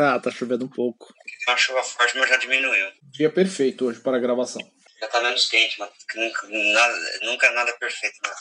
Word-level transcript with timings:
Tá, 0.00 0.18
tá 0.18 0.30
chovendo 0.30 0.64
um 0.64 0.68
pouco. 0.68 1.12
Uma 1.46 1.58
chuva 1.58 1.82
forte, 1.82 2.16
mas 2.16 2.30
já 2.30 2.38
diminuiu. 2.38 2.86
Dia 3.02 3.28
perfeito 3.28 3.84
hoje 3.84 4.00
para 4.00 4.16
a 4.16 4.20
gravação. 4.20 4.62
Já 4.98 5.06
tá 5.08 5.20
menos 5.20 5.46
quente, 5.46 5.78
mas 5.78 5.90
nunca 6.14 6.48
nada, 6.48 6.94
nunca 7.20 7.50
nada 7.50 7.72
perfeito. 7.74 8.16
Né? 8.24 8.32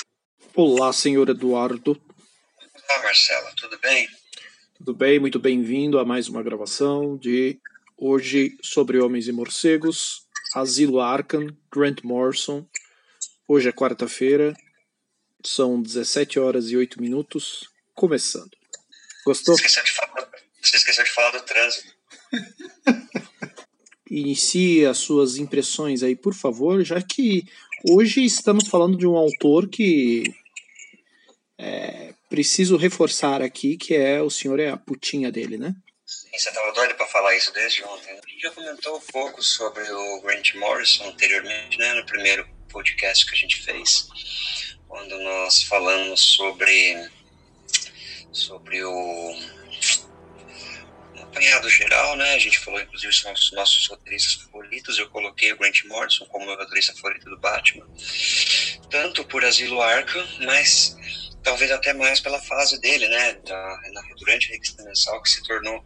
Olá, 0.56 0.94
senhor 0.94 1.28
Eduardo. 1.28 2.02
Olá, 2.62 3.04
Marcela, 3.04 3.52
tudo 3.58 3.78
bem? 3.80 4.08
Tudo 4.78 4.94
bem, 4.94 5.20
muito 5.20 5.38
bem-vindo 5.38 6.00
a 6.00 6.06
mais 6.06 6.30
uma 6.30 6.42
gravação 6.42 7.18
de 7.18 7.60
hoje 7.98 8.58
sobre 8.64 9.02
Homens 9.02 9.28
e 9.28 9.34
Morcegos, 9.34 10.22
Asilo 10.56 11.02
Arkham, 11.02 11.48
Grant 11.70 12.04
Morrison. 12.04 12.66
Hoje 13.46 13.68
é 13.68 13.74
quarta-feira, 13.74 14.54
são 15.46 15.82
17 15.82 16.40
horas 16.40 16.70
e 16.70 16.78
8 16.78 17.02
minutos, 17.02 17.70
começando. 17.94 18.56
Gostou? 19.26 19.58
Você 19.58 19.66
esqueceu 19.66 19.84
de 19.84 19.92
falar, 19.92 20.20
você 20.62 20.78
esqueceu 20.78 21.04
de 21.04 21.12
falar 21.12 21.32
do 21.32 21.42
trânsito. 21.42 21.94
Inicie 24.10 24.86
as 24.86 24.98
suas 24.98 25.38
impressões 25.38 26.02
aí, 26.02 26.16
por 26.16 26.34
favor, 26.34 26.84
já 26.84 27.02
que 27.02 27.46
hoje 27.88 28.26
estamos 28.26 28.68
falando 28.68 28.98
de 28.98 29.06
um 29.06 29.16
autor 29.16 29.70
que 29.70 30.24
é, 31.58 32.14
preciso 32.30 32.78
reforçar 32.78 33.42
aqui 33.42 33.78
que 33.78 33.96
é 33.96 34.22
o 34.22 34.30
senhor 34.30 34.60
é 34.60 34.70
a 34.70 34.78
putinha 34.78 35.32
dele, 35.32 35.58
né? 35.58 35.76
Sim, 36.06 36.30
você 36.32 36.50
estava 36.50 36.72
doido 36.72 36.96
para 36.96 37.06
falar 37.06 37.36
isso 37.36 37.54
desde 37.54 37.84
ontem. 37.84 38.12
A 38.12 38.16
gente 38.16 38.42
já 38.42 38.52
comentou 38.52 38.98
um 38.98 39.02
pouco 39.12 39.44
sobre 39.44 39.84
o 39.92 40.22
Grant 40.22 40.56
Morrison 40.56 41.08
anteriormente, 41.08 41.78
né, 41.78 41.94
no 41.94 42.06
primeiro 42.06 42.48
podcast 42.70 43.26
que 43.28 43.36
a 43.36 43.38
gente 43.38 43.62
fez, 43.62 44.08
quando 44.88 45.20
nós 45.20 45.64
falamos 45.64 46.20
sobre 46.20 47.10
sobre 48.32 48.84
o 48.84 49.36
apanhado 51.30 51.70
geral, 51.70 52.16
né? 52.16 52.34
A 52.34 52.40
gente 52.40 52.60
falou, 52.60 52.82
inclusive, 52.82 53.14
são 53.14 53.32
os 53.32 53.52
nossos 53.52 53.88
roteiristas 53.88 54.34
favoritos. 54.44 54.98
Eu 54.98 55.10
coloquei 55.10 55.54
o 55.54 55.58
Grant 55.58 55.84
Morrison 55.86 56.26
como 56.26 56.46
meu 56.46 56.58
roteirista 56.58 56.94
favorito 56.96 57.30
do 57.30 57.38
Batman, 57.38 57.88
tanto 58.90 59.24
por 59.26 59.46
Asilo 59.46 59.82
Arkham, 59.82 60.28
mas 60.42 60.98
talvez 61.44 61.72
até 61.72 61.94
mais 61.94 62.20
pela 62.20 62.42
fase 62.42 62.80
dele, 62.82 63.08
né? 63.08 63.34
Da, 63.46 63.80
durante 64.18 64.50
a 64.50 64.54
revista 64.54 64.84
mensal, 64.84 65.22
que 65.22 65.30
se 65.30 65.44
tornou, 65.44 65.84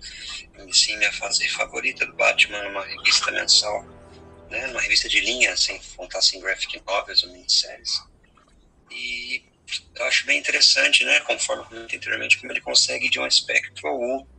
sim, 0.72 0.98
minha 0.98 1.14
fase 1.14 1.48
favorita 1.50 2.06
do 2.06 2.14
Batman, 2.14 2.64
numa 2.64 2.86
revista 2.86 3.32
mensal, 3.32 3.86
né? 4.50 4.68
Numa 4.68 4.82
revista 4.82 5.10
de 5.10 5.20
linha, 5.20 5.56
sem 5.58 5.80
contar 5.96 6.22
sem 6.22 6.40
graphic 6.40 6.82
novels 6.86 7.24
ou 7.24 7.32
minisséries. 7.32 8.02
E 8.90 9.44
eu 9.96 10.06
acho 10.06 10.26
bem 10.26 10.40
interessante, 10.40 11.04
né? 11.04 11.20
Conforme 11.22 11.66
anteriormente, 11.78 12.38
como 12.38 12.52
ele 12.52 12.62
consegue 12.62 13.10
de 13.10 13.20
um 13.20 13.24
aspecto 13.24 13.88
ao 13.88 14.00
outro 14.00 14.33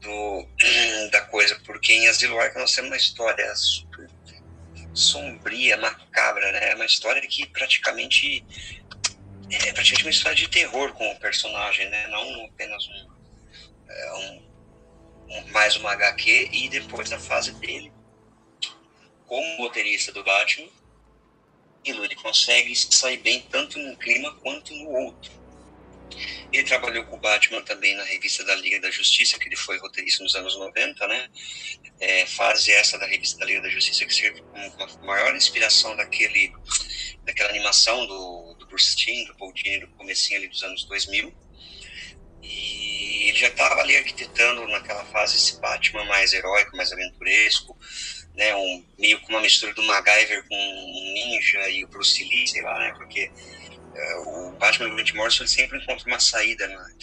do, 0.00 0.46
da 1.10 1.22
coisa, 1.22 1.58
porque 1.64 1.92
em 1.92 2.08
Asilo 2.08 2.38
Arca 2.38 2.58
nós 2.58 2.74
temos 2.74 2.90
uma 2.90 2.96
história 2.96 3.54
super 3.54 4.08
sombria, 4.92 5.76
macabra, 5.76 6.52
né? 6.52 6.74
Uma 6.74 6.86
história 6.86 7.22
que 7.26 7.46
praticamente 7.46 8.44
é 9.50 9.72
praticamente 9.72 10.04
uma 10.04 10.10
história 10.10 10.36
de 10.36 10.48
terror 10.48 10.92
com 10.94 11.10
o 11.10 11.20
personagem, 11.20 11.88
né? 11.88 12.06
Não 12.08 12.44
apenas 12.46 12.84
um, 12.88 13.08
é, 13.88 14.12
um, 14.14 14.50
um 15.28 15.48
mais 15.50 15.76
uma 15.76 15.92
HQ 15.92 16.50
e 16.52 16.68
depois 16.68 17.08
da 17.08 17.18
fase 17.18 17.52
dele 17.54 17.92
como 19.30 19.58
motorista 19.58 20.10
do 20.10 20.24
Batman, 20.24 20.68
ele 21.84 22.16
consegue 22.16 22.74
sair 22.74 23.18
bem 23.18 23.40
tanto 23.42 23.78
num 23.78 23.94
clima 23.94 24.34
quanto 24.42 24.74
no 24.74 24.90
outro. 24.90 25.30
Ele 26.52 26.64
trabalhou 26.64 27.04
com 27.04 27.16
o 27.16 27.20
Batman 27.20 27.62
também 27.62 27.94
na 27.96 28.04
revista 28.04 28.44
da 28.44 28.54
Liga 28.54 28.80
da 28.80 28.90
Justiça, 28.90 29.38
que 29.38 29.48
ele 29.48 29.56
foi 29.56 29.78
roteirista 29.78 30.22
nos 30.22 30.34
anos 30.34 30.56
90, 30.58 31.06
né? 31.06 31.28
É, 32.00 32.26
fase 32.26 32.72
essa 32.72 32.98
da 32.98 33.06
revista 33.06 33.38
da 33.38 33.46
Liga 33.46 33.62
da 33.62 33.68
Justiça 33.68 34.04
que 34.04 34.14
serve 34.14 34.40
como 34.40 35.04
maior 35.04 35.34
inspiração 35.36 35.96
daquele, 35.96 36.52
daquela 37.24 37.50
animação 37.50 38.06
do, 38.06 38.54
do 38.58 38.66
Bruce 38.66 38.96
Timm, 38.96 39.24
do 39.26 39.36
Paul 39.36 39.52
Dini, 39.52 39.80
do 39.80 39.88
comecinho 39.88 40.38
ali 40.38 40.48
dos 40.48 40.62
anos 40.62 40.84
2000. 40.84 41.32
E 42.42 43.28
ele 43.28 43.38
já 43.38 43.48
estava 43.48 43.80
ali 43.80 43.96
arquitetando 43.96 44.66
naquela 44.68 45.04
fase 45.06 45.36
esse 45.36 45.60
Batman 45.60 46.04
mais 46.04 46.32
heróico, 46.32 46.76
mais 46.76 46.92
aventuresco, 46.92 47.78
né? 48.34 48.54
Um, 48.56 48.84
meio 48.98 49.20
com 49.20 49.28
uma 49.28 49.40
mistura 49.40 49.72
do 49.74 49.82
MacGyver 49.82 50.46
com 50.48 50.56
um 50.56 51.12
ninja 51.12 51.68
e 51.68 51.84
o 51.84 51.88
Bruce 51.88 52.22
Lee, 52.24 52.48
sei 52.48 52.62
lá, 52.62 52.78
né? 52.78 52.94
Porque 52.96 53.30
o 54.26 54.52
Batman 54.52 54.88
do 54.88 54.94
Grant 54.96 55.12
Morrison 55.14 55.46
sempre 55.46 55.78
encontra 55.78 56.06
uma 56.06 56.20
saída 56.20 56.66
né? 56.66 56.94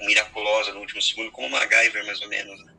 miraculosa 0.00 0.72
no 0.72 0.80
último 0.80 1.00
segundo, 1.02 1.30
como 1.30 1.46
o 1.46 1.50
MacGyver, 1.50 2.04
mais 2.06 2.20
ou 2.20 2.28
menos. 2.28 2.64
Né? 2.64 2.74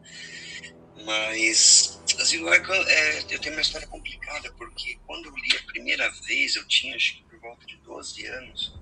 Mas 1.06 2.00
Asilo 2.20 2.50
Arkham, 2.50 2.76
é, 2.88 3.20
eu 3.30 3.40
tenho 3.40 3.56
uma 3.56 3.62
história 3.62 3.88
complicada, 3.88 4.52
porque 4.54 4.98
quando 5.08 5.28
eu 5.28 5.36
li 5.36 5.58
a 5.58 5.64
primeira 5.72 6.10
vez, 6.28 6.56
eu 6.56 6.68
tinha 6.68 6.96
acho 6.96 7.16
que 7.18 7.24
por 7.24 7.40
volta 7.40 7.66
de 7.66 7.78
12 7.78 8.26
anos 8.28 8.80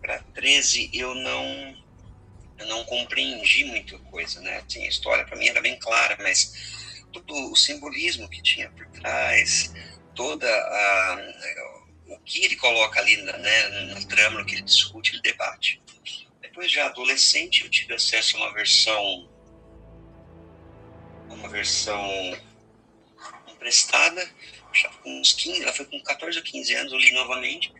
para 0.00 0.18
13, 0.34 0.90
eu 0.92 1.14
não 1.14 1.76
eu 2.58 2.66
não 2.66 2.84
compreendi 2.84 3.64
muita 3.64 3.98
coisa, 3.98 4.40
né? 4.40 4.58
Assim, 4.58 4.84
a 4.84 4.88
história 4.88 5.24
para 5.24 5.36
mim 5.36 5.48
era 5.48 5.62
bem 5.62 5.78
clara, 5.78 6.18
mas 6.20 7.04
todo 7.10 7.34
o 7.50 7.56
simbolismo 7.56 8.28
que 8.28 8.42
tinha 8.42 8.70
por 8.70 8.86
trás, 8.88 9.72
toda 10.14 10.46
a 10.46 11.14
o 12.10 12.18
que 12.20 12.44
ele 12.44 12.56
coloca 12.56 13.00
ali 13.00 13.16
né, 13.16 13.68
na 13.94 14.06
trama, 14.06 14.40
no 14.40 14.46
que 14.46 14.56
ele 14.56 14.62
discute, 14.62 15.12
ele 15.12 15.22
debate. 15.22 15.80
Depois, 16.40 16.70
já 16.70 16.86
adolescente, 16.86 17.64
eu 17.64 17.70
tive 17.70 17.94
acesso 17.94 18.36
a 18.36 18.40
uma 18.40 18.52
versão 18.52 19.28
uma 21.28 21.48
versão 21.48 22.36
emprestada, 23.48 24.28
com 25.02 25.20
uns 25.20 25.32
15, 25.32 25.62
ela 25.62 25.72
foi 25.72 25.84
com 25.86 26.00
14 26.02 26.38
ou 26.38 26.44
15 26.44 26.74
anos, 26.74 26.92
eu 26.92 26.98
li 26.98 27.12
novamente. 27.12 27.72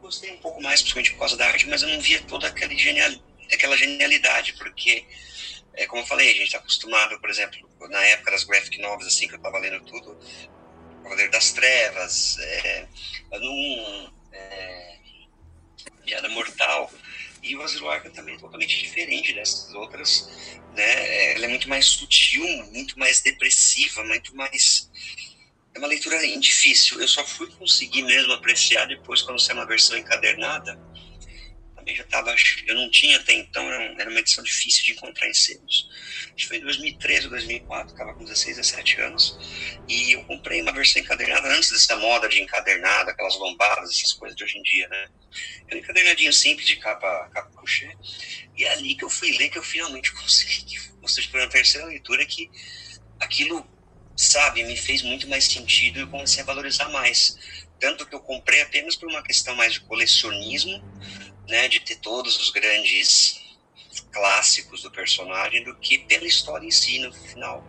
Gostei 0.00 0.32
um 0.32 0.38
pouco 0.38 0.62
mais, 0.62 0.80
principalmente 0.80 1.12
por 1.12 1.20
causa 1.20 1.36
da 1.36 1.46
arte, 1.46 1.68
mas 1.68 1.82
eu 1.82 1.88
não 1.88 2.00
via 2.00 2.20
toda 2.22 2.46
aquela, 2.46 2.74
genial, 2.74 3.10
aquela 3.52 3.76
genialidade, 3.76 4.54
porque, 4.54 5.04
é, 5.74 5.86
como 5.86 6.02
eu 6.02 6.06
falei, 6.06 6.30
a 6.30 6.32
gente 6.32 6.44
está 6.44 6.58
acostumado, 6.58 7.18
por 7.20 7.30
exemplo, 7.30 7.68
na 7.88 8.02
época 8.04 8.30
das 8.30 8.44
graphic 8.44 8.78
novels, 8.78 9.06
assim, 9.06 9.26
que 9.26 9.34
eu 9.34 9.38
estava 9.38 9.58
lendo 9.58 9.84
tudo, 9.84 10.18
Cavaleiro 11.06 11.30
das 11.30 11.52
Trevas, 11.52 12.36
é, 12.40 12.86
Anum, 13.32 14.10
é, 14.32 14.98
Piada 16.04 16.28
Mortal. 16.28 16.92
E 17.42 17.54
o 17.54 17.62
Asilo 17.62 17.88
Arkham 17.88 18.10
também 18.10 18.34
é 18.34 18.38
totalmente 18.38 18.76
diferente 18.76 19.32
dessas 19.32 19.72
outras. 19.72 20.28
Né? 20.74 21.34
Ela 21.34 21.44
é 21.44 21.48
muito 21.48 21.68
mais 21.68 21.86
sutil, 21.86 22.44
muito 22.72 22.98
mais 22.98 23.20
depressiva, 23.20 24.02
muito 24.02 24.34
mais. 24.34 24.90
É 25.72 25.78
uma 25.78 25.86
leitura 25.86 26.18
difícil. 26.40 27.00
Eu 27.00 27.06
só 27.06 27.24
fui 27.24 27.48
conseguir 27.52 28.02
mesmo 28.02 28.32
apreciar 28.32 28.86
depois 28.86 29.22
quando 29.22 29.40
saiu 29.40 29.58
uma 29.58 29.66
versão 29.66 29.96
encadernada. 29.96 30.76
Também 31.86 31.96
já 31.96 32.02
estava. 32.02 32.34
Eu 32.66 32.74
não 32.74 32.90
tinha 32.90 33.16
até 33.16 33.32
então, 33.32 33.64
era 33.70 34.10
uma 34.10 34.18
edição 34.18 34.42
difícil 34.42 34.84
de 34.84 34.92
encontrar 34.92 35.28
em 35.28 35.32
que 36.36 36.46
foi 36.46 36.56
em 36.56 36.60
2013 36.60 37.26
ou 37.26 37.30
2004, 37.30 37.92
estava 37.92 38.12
com 38.14 38.24
16, 38.24 38.56
17 38.56 39.00
anos, 39.02 39.38
e 39.88 40.16
eu 40.16 40.24
comprei 40.24 40.60
uma 40.60 40.72
versão 40.72 41.00
encadernada 41.00 41.48
antes 41.48 41.70
dessa 41.70 41.94
moda 41.96 42.28
de 42.28 42.40
encadernada, 42.40 43.12
aquelas 43.12 43.36
lombadas, 43.36 43.90
essas 43.90 44.12
coisas 44.14 44.36
de 44.36 44.42
hoje 44.42 44.58
em 44.58 44.62
dia, 44.62 44.88
né? 44.88 45.08
Era 45.68 45.76
um 45.76 45.78
encadernadinho 45.78 46.32
simples 46.32 46.66
de 46.66 46.76
capa, 46.76 47.30
capa 47.32 47.50
crochê, 47.54 47.88
e 48.56 48.64
é 48.64 48.72
ali 48.72 48.96
que 48.96 49.04
eu 49.04 49.10
fui 49.10 49.30
ler 49.38 49.48
que 49.48 49.58
eu 49.58 49.62
finalmente 49.62 50.12
consegui, 50.20 50.76
ou 51.00 51.08
seja, 51.08 51.28
foi 51.30 51.40
na 51.40 51.48
terceira 51.48 51.86
leitura 51.86 52.26
que 52.26 52.50
aquilo, 53.20 53.64
sabe, 54.16 54.64
me 54.64 54.76
fez 54.76 55.02
muito 55.02 55.28
mais 55.28 55.44
sentido 55.44 55.98
e 55.98 56.02
eu 56.02 56.08
comecei 56.08 56.42
a 56.42 56.46
valorizar 56.46 56.88
mais. 56.88 57.36
Tanto 57.78 58.06
que 58.06 58.14
eu 58.14 58.20
comprei 58.20 58.62
apenas 58.62 58.96
por 58.96 59.08
uma 59.08 59.22
questão 59.22 59.54
mais 59.54 59.74
de 59.74 59.80
colecionismo, 59.80 60.82
né, 61.48 61.68
de 61.68 61.80
ter 61.80 61.96
todos 61.96 62.38
os 62.38 62.50
grandes 62.50 63.40
clássicos 64.12 64.82
do 64.82 64.90
personagem 64.90 65.62
do 65.64 65.74
que 65.76 65.98
pela 65.98 66.26
história 66.26 66.66
em 66.66 66.70
si 66.70 66.98
no 66.98 67.12
final. 67.12 67.64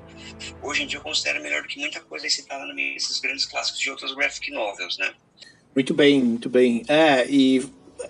Hoje 0.62 0.84
em 0.84 0.88
dia 0.88 0.98
eu 0.98 1.04
considero 1.04 1.42
melhor 1.42 1.62
do 1.62 1.68
que 1.68 1.80
muita 1.80 2.00
coisa 2.02 2.30
citada 2.30 2.66
no 2.66 2.76
grandes 3.22 3.46
clássicos 3.46 3.80
de 3.80 3.90
outras 3.90 4.14
graphic 4.14 4.52
novels, 4.52 4.98
né? 4.98 5.14
Muito 5.76 5.94
bem, 5.94 6.24
muito 6.24 6.50
bem. 6.50 6.84
É, 6.88 7.30
e 7.30 7.64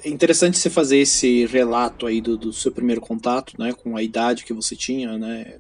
é 0.04 0.10
interessante 0.10 0.58
você 0.58 0.70
fazer 0.70 0.98
esse 1.00 1.46
relato 1.46 2.06
aí 2.06 2.22
do, 2.22 2.38
do 2.38 2.54
seu 2.54 2.72
primeiro 2.72 3.02
contato, 3.02 3.54
né, 3.60 3.74
com 3.74 3.96
a 3.96 4.04
idade 4.04 4.46
que 4.46 4.54
você 4.54 4.76
tinha, 4.76 5.18
né? 5.18 5.60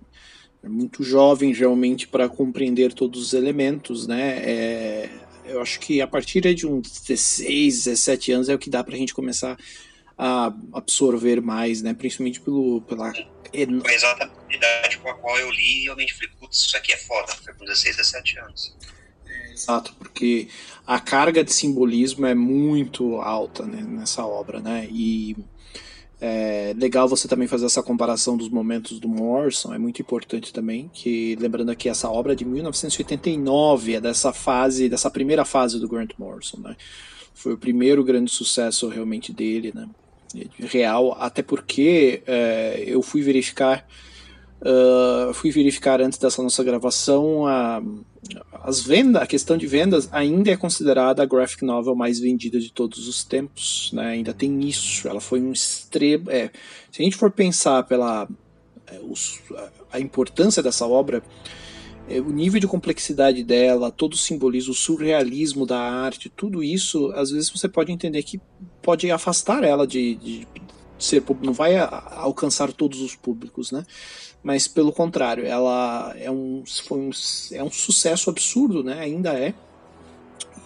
É 0.63 0.69
muito 0.69 1.03
jovem 1.03 1.53
realmente 1.53 2.07
para 2.07 2.27
compreender 2.27 2.93
todos 2.93 3.21
os 3.21 3.33
elementos, 3.33 4.07
né? 4.07 4.39
É, 4.39 5.09
eu 5.45 5.61
acho 5.61 5.79
que 5.79 6.01
a 6.01 6.07
partir 6.07 6.41
de 6.53 6.67
uns 6.67 6.99
16, 6.99 7.85
17 7.85 8.31
anos 8.31 8.49
é 8.49 8.55
o 8.55 8.59
que 8.59 8.69
dá 8.69 8.83
para 8.83 8.95
a 8.95 8.97
gente 8.97 9.13
começar 9.13 9.53
a 9.53 9.57
absorver 10.73 11.41
mais, 11.41 11.81
né? 11.81 11.93
Principalmente 11.93 12.39
pelo, 12.41 12.81
pela. 12.81 13.13
Foi 13.13 13.93
exatamente 13.93 14.37
a 14.49 14.55
idade 14.55 14.97
com 14.97 15.09
a 15.09 15.13
qual 15.13 15.37
eu 15.37 15.49
li 15.51 15.81
e 15.81 15.83
realmente 15.83 16.13
falei, 16.13 16.29
putz, 16.39 16.57
isso 16.57 16.75
aqui 16.77 16.91
é 16.91 16.97
foda. 16.97 17.31
Foi 17.43 17.53
com 17.53 17.65
16, 17.65 17.97
17 17.97 18.39
anos. 18.39 18.75
Exato, 19.53 19.93
porque 19.97 20.49
a 20.85 20.99
carga 20.99 21.43
de 21.43 21.51
simbolismo 21.51 22.25
é 22.25 22.35
muito 22.35 23.15
alta 23.21 23.65
né, 23.65 23.81
nessa 23.81 24.25
obra, 24.25 24.59
né? 24.59 24.87
E 24.91 25.35
É 26.19 26.73
legal 26.75 27.07
você 27.07 27.27
também 27.27 27.47
fazer 27.47 27.67
essa 27.67 27.83
comparação 27.83 28.35
dos 28.35 28.49
momentos 28.49 28.99
do 28.99 29.07
Morrison, 29.07 29.73
é 29.73 29.77
muito 29.77 30.01
importante 30.01 30.51
também, 30.51 30.89
que 30.91 31.35
lembrando 31.35 31.69
aqui 31.69 31.87
essa 31.89 32.09
obra 32.09 32.33
é 32.33 32.35
de 32.35 32.43
1989, 32.43 33.95
é 33.95 34.01
dessa 34.01 34.33
fase, 34.33 34.89
dessa 34.89 35.11
primeira 35.11 35.45
fase 35.45 35.79
do 35.79 35.87
Grant 35.87 36.13
Morrison, 36.17 36.57
né? 36.59 36.75
Foi 37.35 37.53
o 37.53 37.57
primeiro 37.57 38.03
grande 38.03 38.31
sucesso 38.31 38.87
realmente 38.87 39.31
dele, 39.31 39.71
né? 39.75 39.87
Real, 40.59 41.15
até 41.19 41.41
porque 41.41 42.21
é, 42.27 42.83
eu 42.85 43.01
fui 43.01 43.21
verificar 43.21 43.85
Uh, 44.59 45.31
fui 45.35 45.51
verificar 45.51 46.01
antes 46.01 46.17
dessa 46.17 46.41
nossa 46.41 46.63
gravação 46.63 47.45
a, 47.45 47.79
as 48.63 48.81
vendas, 48.81 49.21
a 49.21 49.27
questão 49.27 49.55
de 49.55 49.67
vendas 49.67 50.09
ainda 50.11 50.49
é 50.49 50.57
considerada 50.57 51.21
a 51.21 51.25
graphic 51.27 51.63
novel 51.63 51.95
mais 51.95 52.19
vendida 52.19 52.59
de 52.59 52.71
todos 52.71 53.07
os 53.07 53.23
tempos, 53.23 53.91
né? 53.93 54.07
Ainda 54.07 54.33
tem 54.33 54.59
isso. 54.67 55.07
Ela 55.07 55.21
foi 55.21 55.39
um 55.41 55.51
extremo. 55.51 56.31
É, 56.31 56.49
se 56.91 57.01
a 57.01 57.05
gente 57.05 57.15
for 57.15 57.29
pensar 57.29 57.83
pela 57.83 58.27
é, 58.87 58.99
os, 59.07 59.39
a 59.91 59.99
importância 59.99 60.63
dessa 60.63 60.87
obra, 60.87 61.21
o 62.09 62.31
nível 62.31 62.59
de 62.59 62.67
complexidade 62.67 63.43
dela, 63.43 63.91
todo 63.91 64.13
o 64.13 64.17
simbolismo, 64.17 64.71
o 64.71 64.75
surrealismo 64.75 65.65
da 65.65 65.79
arte, 65.79 66.29
tudo 66.29 66.63
isso, 66.63 67.11
às 67.13 67.31
vezes 67.31 67.49
você 67.49 67.67
pode 67.67 67.91
entender 67.91 68.23
que 68.23 68.39
pode 68.81 69.11
afastar 69.11 69.63
ela 69.63 69.85
de, 69.85 70.15
de 70.15 70.47
ser 70.97 71.23
não 71.41 71.53
vai 71.53 71.77
alcançar 71.77 72.71
todos 72.71 73.01
os 73.01 73.15
públicos, 73.15 73.71
né? 73.71 73.85
Mas 74.41 74.67
pelo 74.67 74.91
contrário, 74.91 75.45
ela 75.45 76.13
é 76.17 76.31
um, 76.31 76.63
foi 76.65 76.99
um, 76.99 77.09
é 77.51 77.63
um 77.63 77.71
sucesso 77.71 78.29
absurdo, 78.29 78.83
né? 78.83 78.99
Ainda 78.99 79.33
é. 79.33 79.53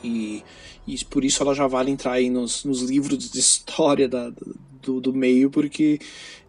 E, 0.04 0.44
e 0.88 1.04
por 1.06 1.26
isso 1.26 1.42
ela 1.42 1.54
já 1.54 1.68
vale 1.68 1.92
entrar 1.92 2.14
aí 2.14 2.30
nos, 2.30 2.64
nos 2.64 2.82
livros 2.82 3.30
de 3.30 3.40
história 3.40 4.08
da, 4.08 4.32
do, 4.82 5.00
do 5.00 5.14
meio, 5.14 5.50
porque 5.50 6.00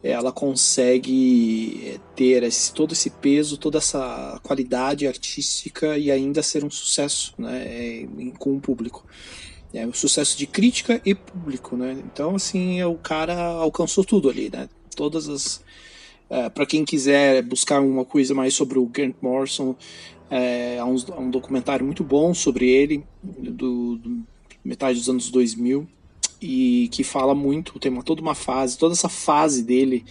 ela 0.02 0.32
consegue 0.32 2.00
ter 2.16 2.42
esse, 2.42 2.72
todo 2.72 2.92
esse 2.92 3.10
peso, 3.10 3.56
toda 3.56 3.78
essa 3.78 4.40
qualidade 4.42 5.06
artística 5.06 5.96
e 5.96 6.10
ainda 6.10 6.42
ser 6.42 6.64
um 6.64 6.70
sucesso 6.70 7.34
né, 7.38 8.08
com 8.38 8.56
o 8.56 8.60
público. 8.60 9.04
É 9.72 9.86
um 9.86 9.92
sucesso 9.92 10.36
de 10.36 10.46
crítica 10.46 11.00
e 11.04 11.14
público, 11.14 11.76
né? 11.76 11.96
Então, 12.04 12.34
assim, 12.34 12.82
o 12.82 12.96
cara 12.96 13.34
alcançou 13.34 14.04
tudo 14.04 14.28
ali, 14.28 14.50
né? 14.52 14.68
Todas 14.94 15.28
as. 15.28 15.64
É, 16.28 16.48
para 16.50 16.66
quem 16.66 16.84
quiser 16.84 17.42
buscar 17.42 17.80
uma 17.80 18.04
coisa 18.04 18.34
mais 18.34 18.52
sobre 18.54 18.78
o 18.78 18.84
Grant 18.84 19.14
Morrison, 19.22 19.74
é, 20.30 20.78
há, 20.78 20.84
um, 20.84 20.96
há 21.10 21.20
um 21.20 21.30
documentário 21.30 21.84
muito 21.84 22.04
bom 22.04 22.34
sobre 22.34 22.68
ele, 22.68 23.04
do, 23.22 23.96
do, 23.96 24.22
metade 24.64 24.98
dos 24.98 25.08
anos 25.08 25.30
2000, 25.30 25.86
e 26.42 26.88
que 26.88 27.04
fala 27.04 27.36
muito, 27.36 27.78
tem 27.78 27.92
uma, 27.92 28.02
toda 28.02 28.20
uma 28.20 28.34
fase, 28.34 28.76
toda 28.76 28.94
essa 28.94 29.08
fase 29.08 29.62
dele 29.62 30.04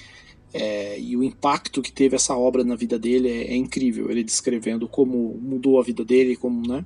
é, 0.54 0.98
e 0.98 1.18
o 1.18 1.24
impacto 1.24 1.82
que 1.82 1.92
teve 1.92 2.16
essa 2.16 2.36
obra 2.36 2.64
na 2.64 2.76
vida 2.76 2.98
dele 2.98 3.28
é, 3.28 3.52
é, 3.52 3.56
incrível. 3.56 4.10
Ele 4.10 4.24
descrevendo 4.24 4.88
como 4.88 5.38
mudou 5.42 5.78
a 5.78 5.84
vida 5.84 6.06
dele, 6.06 6.38
como, 6.38 6.66
né? 6.66 6.86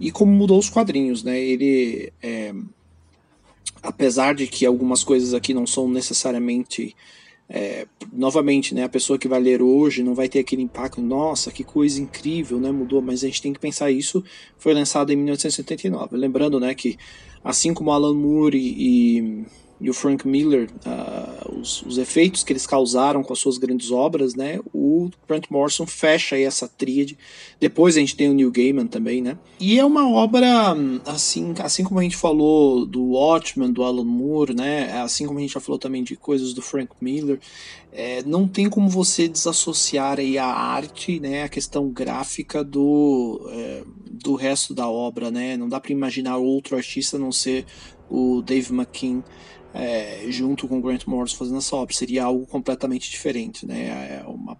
e 0.00 0.10
como 0.10 0.32
mudou 0.32 0.58
os 0.58 0.70
quadrinhos, 0.70 1.22
né? 1.22 1.38
Ele, 1.38 2.10
é, 2.22 2.54
apesar 3.82 4.34
de 4.34 4.46
que 4.46 4.64
algumas 4.64 5.04
coisas 5.04 5.34
aqui 5.34 5.52
não 5.52 5.66
são 5.66 5.86
necessariamente 5.86 6.96
é, 7.52 7.86
novamente, 8.12 8.74
né, 8.74 8.84
a 8.84 8.88
pessoa 8.88 9.18
que 9.18 9.26
vai 9.26 9.40
ler 9.40 9.60
hoje 9.60 10.04
não 10.04 10.14
vai 10.14 10.28
ter 10.28 10.38
aquele 10.38 10.62
impacto, 10.62 11.02
nossa, 11.02 11.50
que 11.50 11.64
coisa 11.64 12.00
incrível, 12.00 12.60
né, 12.60 12.70
mudou, 12.70 13.02
mas 13.02 13.24
a 13.24 13.26
gente 13.26 13.42
tem 13.42 13.52
que 13.52 13.58
pensar 13.58 13.90
isso, 13.90 14.22
foi 14.56 14.72
lançado 14.72 15.12
em 15.12 15.16
1979. 15.16 16.16
Lembrando, 16.16 16.60
né, 16.60 16.72
que 16.74 16.96
assim 17.42 17.72
como 17.72 17.90
Alan 17.90 18.14
Moore 18.14 18.58
e, 18.58 19.44
e 19.80 19.88
o 19.88 19.94
Frank 19.94 20.28
Miller, 20.28 20.68
uh, 20.84 21.58
os, 21.58 21.82
os, 21.82 21.96
efeitos 21.96 22.44
que 22.44 22.52
eles 22.52 22.66
causaram 22.66 23.22
com 23.22 23.32
as 23.32 23.38
suas 23.38 23.56
grandes 23.56 23.90
obras, 23.90 24.34
né? 24.34 24.60
O 24.74 25.08
Grant 25.26 25.46
Morrison 25.48 25.86
fecha 25.86 26.36
aí 26.36 26.42
essa 26.42 26.68
tríade. 26.68 27.16
Depois 27.58 27.96
a 27.96 28.00
gente 28.00 28.14
tem 28.14 28.28
o 28.28 28.34
Neil 28.34 28.50
Gaiman 28.50 28.86
também, 28.86 29.22
né? 29.22 29.38
E 29.58 29.78
é 29.78 29.84
uma 29.84 30.08
obra, 30.10 30.76
assim, 31.06 31.54
assim 31.58 31.82
como 31.82 31.98
a 31.98 32.02
gente 32.02 32.16
falou 32.16 32.84
do 32.84 33.12
Watchmen, 33.12 33.72
do 33.72 33.82
Alan 33.82 34.04
Moore, 34.04 34.54
né? 34.54 35.00
Assim 35.00 35.26
como 35.26 35.38
a 35.38 35.42
gente 35.42 35.54
já 35.54 35.60
falou 35.60 35.78
também 35.78 36.04
de 36.04 36.14
coisas 36.14 36.52
do 36.52 36.60
Frank 36.60 36.92
Miller, 37.00 37.40
é, 37.90 38.22
não 38.24 38.46
tem 38.46 38.68
como 38.68 38.88
você 38.88 39.26
desassociar 39.26 40.20
aí 40.20 40.36
a 40.36 40.46
arte, 40.46 41.18
né? 41.18 41.44
A 41.44 41.48
questão 41.48 41.88
gráfica 41.88 42.62
do, 42.62 43.48
é, 43.50 43.82
do 44.22 44.34
resto 44.34 44.74
da 44.74 44.88
obra, 44.88 45.30
né? 45.30 45.56
Não 45.56 45.68
dá 45.68 45.80
para 45.80 45.92
imaginar 45.92 46.36
outro 46.36 46.76
artista 46.76 47.16
a 47.16 47.20
não 47.20 47.32
ser 47.32 47.66
o 48.08 48.42
Dave 48.42 48.72
McKean 48.72 49.22
é, 49.72 50.26
junto 50.28 50.66
com 50.66 50.80
Grant 50.80 51.06
Morrison 51.06 51.36
fazendo 51.36 51.58
essa 51.58 51.76
obra. 51.76 51.94
Seria 51.94 52.24
algo 52.24 52.46
completamente 52.46 53.10
diferente, 53.10 53.66
né? 53.66 54.22
É 54.22 54.28
uma 54.28 54.56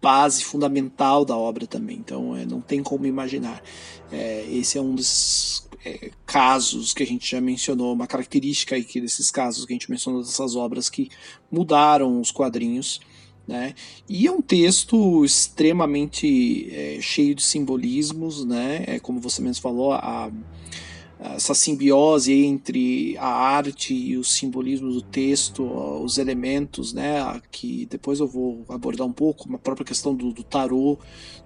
base 0.00 0.42
fundamental 0.42 1.24
da 1.24 1.36
obra 1.36 1.66
também. 1.66 1.96
Então, 1.96 2.36
é, 2.36 2.44
não 2.44 2.60
tem 2.60 2.82
como 2.82 3.06
imaginar. 3.06 3.62
É, 4.10 4.44
esse 4.50 4.76
é 4.76 4.80
um 4.80 4.94
desses 4.94 5.68
é, 5.84 6.10
casos 6.26 6.92
que 6.92 7.02
a 7.02 7.06
gente 7.06 7.30
já 7.30 7.40
mencionou, 7.40 7.92
uma 7.92 8.06
característica 8.06 8.74
aí 8.74 8.84
que 8.84 9.00
desses 9.00 9.30
casos 9.30 9.64
que 9.64 9.72
a 9.72 9.76
gente 9.76 9.90
mencionou 9.90 10.22
dessas 10.22 10.56
obras 10.56 10.90
que 10.90 11.08
mudaram 11.50 12.20
os 12.20 12.32
quadrinhos. 12.32 13.00
Né? 13.46 13.74
E 14.08 14.26
é 14.26 14.30
um 14.30 14.40
texto 14.40 15.24
extremamente 15.24 16.68
é, 16.72 16.98
cheio 17.00 17.34
de 17.34 17.42
simbolismos, 17.42 18.44
né? 18.44 18.84
É, 18.86 18.98
como 19.00 19.18
você 19.18 19.42
mesmo 19.42 19.60
falou, 19.60 19.92
a, 19.92 20.30
essa 21.24 21.54
simbiose 21.54 22.32
entre 22.32 23.16
a 23.18 23.28
arte 23.28 23.94
e 23.94 24.16
o 24.16 24.24
simbolismo 24.24 24.90
do 24.90 25.00
texto, 25.00 25.62
os 26.02 26.18
elementos, 26.18 26.92
né, 26.92 27.40
que 27.50 27.86
depois 27.86 28.18
eu 28.18 28.26
vou 28.26 28.64
abordar 28.68 29.06
um 29.06 29.12
pouco, 29.12 29.52
a 29.54 29.58
própria 29.58 29.86
questão 29.86 30.14
do, 30.14 30.32
do 30.32 30.42
tarô, 30.42 30.98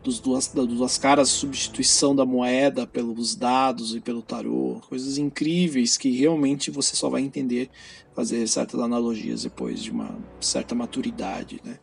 dos 0.02 0.18
duas, 0.18 0.48
das 0.48 0.66
duas 0.66 0.96
caras, 0.96 1.28
substituição 1.28 2.16
da 2.16 2.24
moeda 2.24 2.86
pelos 2.86 3.34
dados 3.34 3.94
e 3.94 4.00
pelo 4.00 4.22
tarô, 4.22 4.80
coisas 4.88 5.18
incríveis 5.18 5.96
que 5.96 6.10
realmente 6.10 6.70
você 6.70 6.96
só 6.96 7.10
vai 7.10 7.22
entender 7.22 7.70
fazer 8.14 8.46
certas 8.48 8.80
analogias 8.80 9.42
depois 9.42 9.82
de 9.82 9.90
uma 9.90 10.16
certa 10.40 10.74
maturidade, 10.74 11.60
né. 11.62 11.78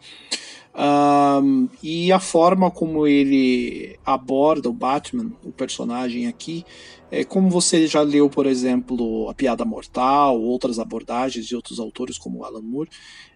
Um, 0.75 1.69
e 1.84 2.12
a 2.12 2.19
forma 2.19 2.72
como 2.72 3.06
ele 3.06 4.00
aborda 4.04 4.68
o 4.68 4.74
Batman, 4.74 5.31
o 5.44 5.51
personagem 5.51 6.25
aqui, 6.25 6.65
é 7.13 7.24
como 7.24 7.48
você 7.48 7.86
já 7.86 8.01
leu, 8.01 8.27
por 8.27 8.48
exemplo, 8.48 9.29
A 9.29 9.36
Piada 9.36 9.63
Mortal, 9.63 10.41
outras 10.41 10.79
abordagens 10.79 11.46
de 11.46 11.55
outros 11.55 11.79
autores 11.79 12.17
como 12.17 12.43
Alan 12.43 12.63
Moore, 12.63 12.89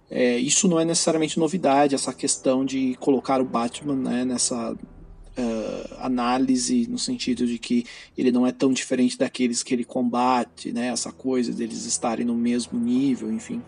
é, 0.09 0.35
isso 0.39 0.67
não 0.67 0.79
é 0.79 0.85
necessariamente 0.85 1.37
novidade, 1.37 1.93
essa 1.93 2.11
questão 2.11 2.65
de 2.65 2.95
colocar 2.95 3.39
o 3.39 3.45
Batman 3.45 3.95
né, 3.95 4.25
nessa 4.25 4.73
uh, 4.73 5.95
análise, 5.99 6.87
no 6.87 6.97
sentido 6.97 7.45
de 7.45 7.59
que 7.59 7.85
ele 8.17 8.31
não 8.31 8.47
é 8.47 8.51
tão 8.51 8.73
diferente 8.73 9.15
daqueles 9.15 9.61
que 9.61 9.75
ele 9.75 9.83
combate, 9.83 10.71
né, 10.71 10.87
essa 10.87 11.11
coisa 11.11 11.53
deles 11.53 11.85
estarem 11.85 12.25
no 12.25 12.35
mesmo 12.35 12.79
nível, 12.79 13.31
enfim. 13.31 13.61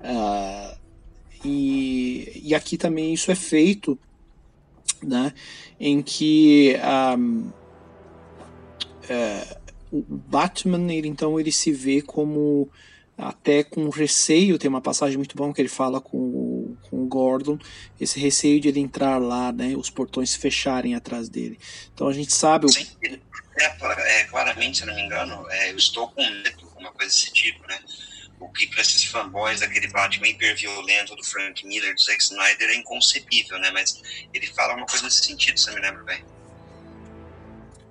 Uh, 0.00 0.78
e, 1.44 2.40
e 2.44 2.54
aqui 2.54 2.76
também 2.76 3.12
isso 3.12 3.32
é 3.32 3.34
feito, 3.34 3.98
né, 5.02 5.32
em 5.80 6.02
que 6.02 6.76
um, 7.18 7.50
é, 9.10 9.56
o 9.90 10.02
Batman, 10.02 10.92
ele, 10.92 11.08
então, 11.08 11.38
ele 11.38 11.50
se 11.50 11.72
vê 11.72 12.00
como 12.00 12.70
até 13.18 13.62
com 13.62 13.90
receio, 13.90 14.58
tem 14.58 14.68
uma 14.68 14.80
passagem 14.80 15.18
muito 15.18 15.36
bom 15.36 15.52
que 15.52 15.60
ele 15.60 15.68
fala 15.68 16.00
com 16.00 16.16
o, 16.16 16.78
com 16.88 17.02
o 17.02 17.06
Gordon, 17.06 17.58
esse 18.00 18.18
receio 18.18 18.58
de 18.60 18.68
ele 18.68 18.80
entrar 18.80 19.18
lá, 19.18 19.52
né, 19.52 19.74
os 19.76 19.90
portões 19.90 20.30
se 20.30 20.38
fecharem 20.38 20.94
atrás 20.94 21.28
dele. 21.28 21.58
Então 21.92 22.08
a 22.08 22.12
gente 22.14 22.32
sabe... 22.32 22.72
Sim, 22.72 22.86
é, 23.02 24.20
é, 24.20 24.24
claramente, 24.24 24.78
se 24.78 24.86
não 24.86 24.94
me 24.94 25.02
engano, 25.02 25.44
é, 25.50 25.70
eu 25.70 25.76
estou 25.76 26.08
com 26.08 26.22
medo, 26.22 26.66
uma 26.78 26.90
coisa 26.92 27.12
desse 27.12 27.30
tipo, 27.30 27.66
né? 27.68 27.78
o 28.40 28.48
que 28.48 28.66
para 28.68 28.80
esses 28.80 29.04
fanboys 29.04 29.60
daquele 29.60 29.86
Batman 29.88 30.28
hiperviolento 30.28 31.14
do 31.14 31.22
Frank 31.22 31.64
Miller, 31.66 31.94
do 31.94 32.00
Zack 32.00 32.22
Snyder, 32.22 32.70
é 32.70 32.74
inconcebível, 32.74 33.58
né? 33.58 33.70
Mas 33.70 34.00
ele 34.32 34.46
fala 34.46 34.74
uma 34.74 34.86
coisa 34.86 35.04
nesse 35.04 35.26
sentido, 35.26 35.60
você 35.60 35.70
me 35.72 35.80
lembra 35.80 36.02
bem. 36.04 36.24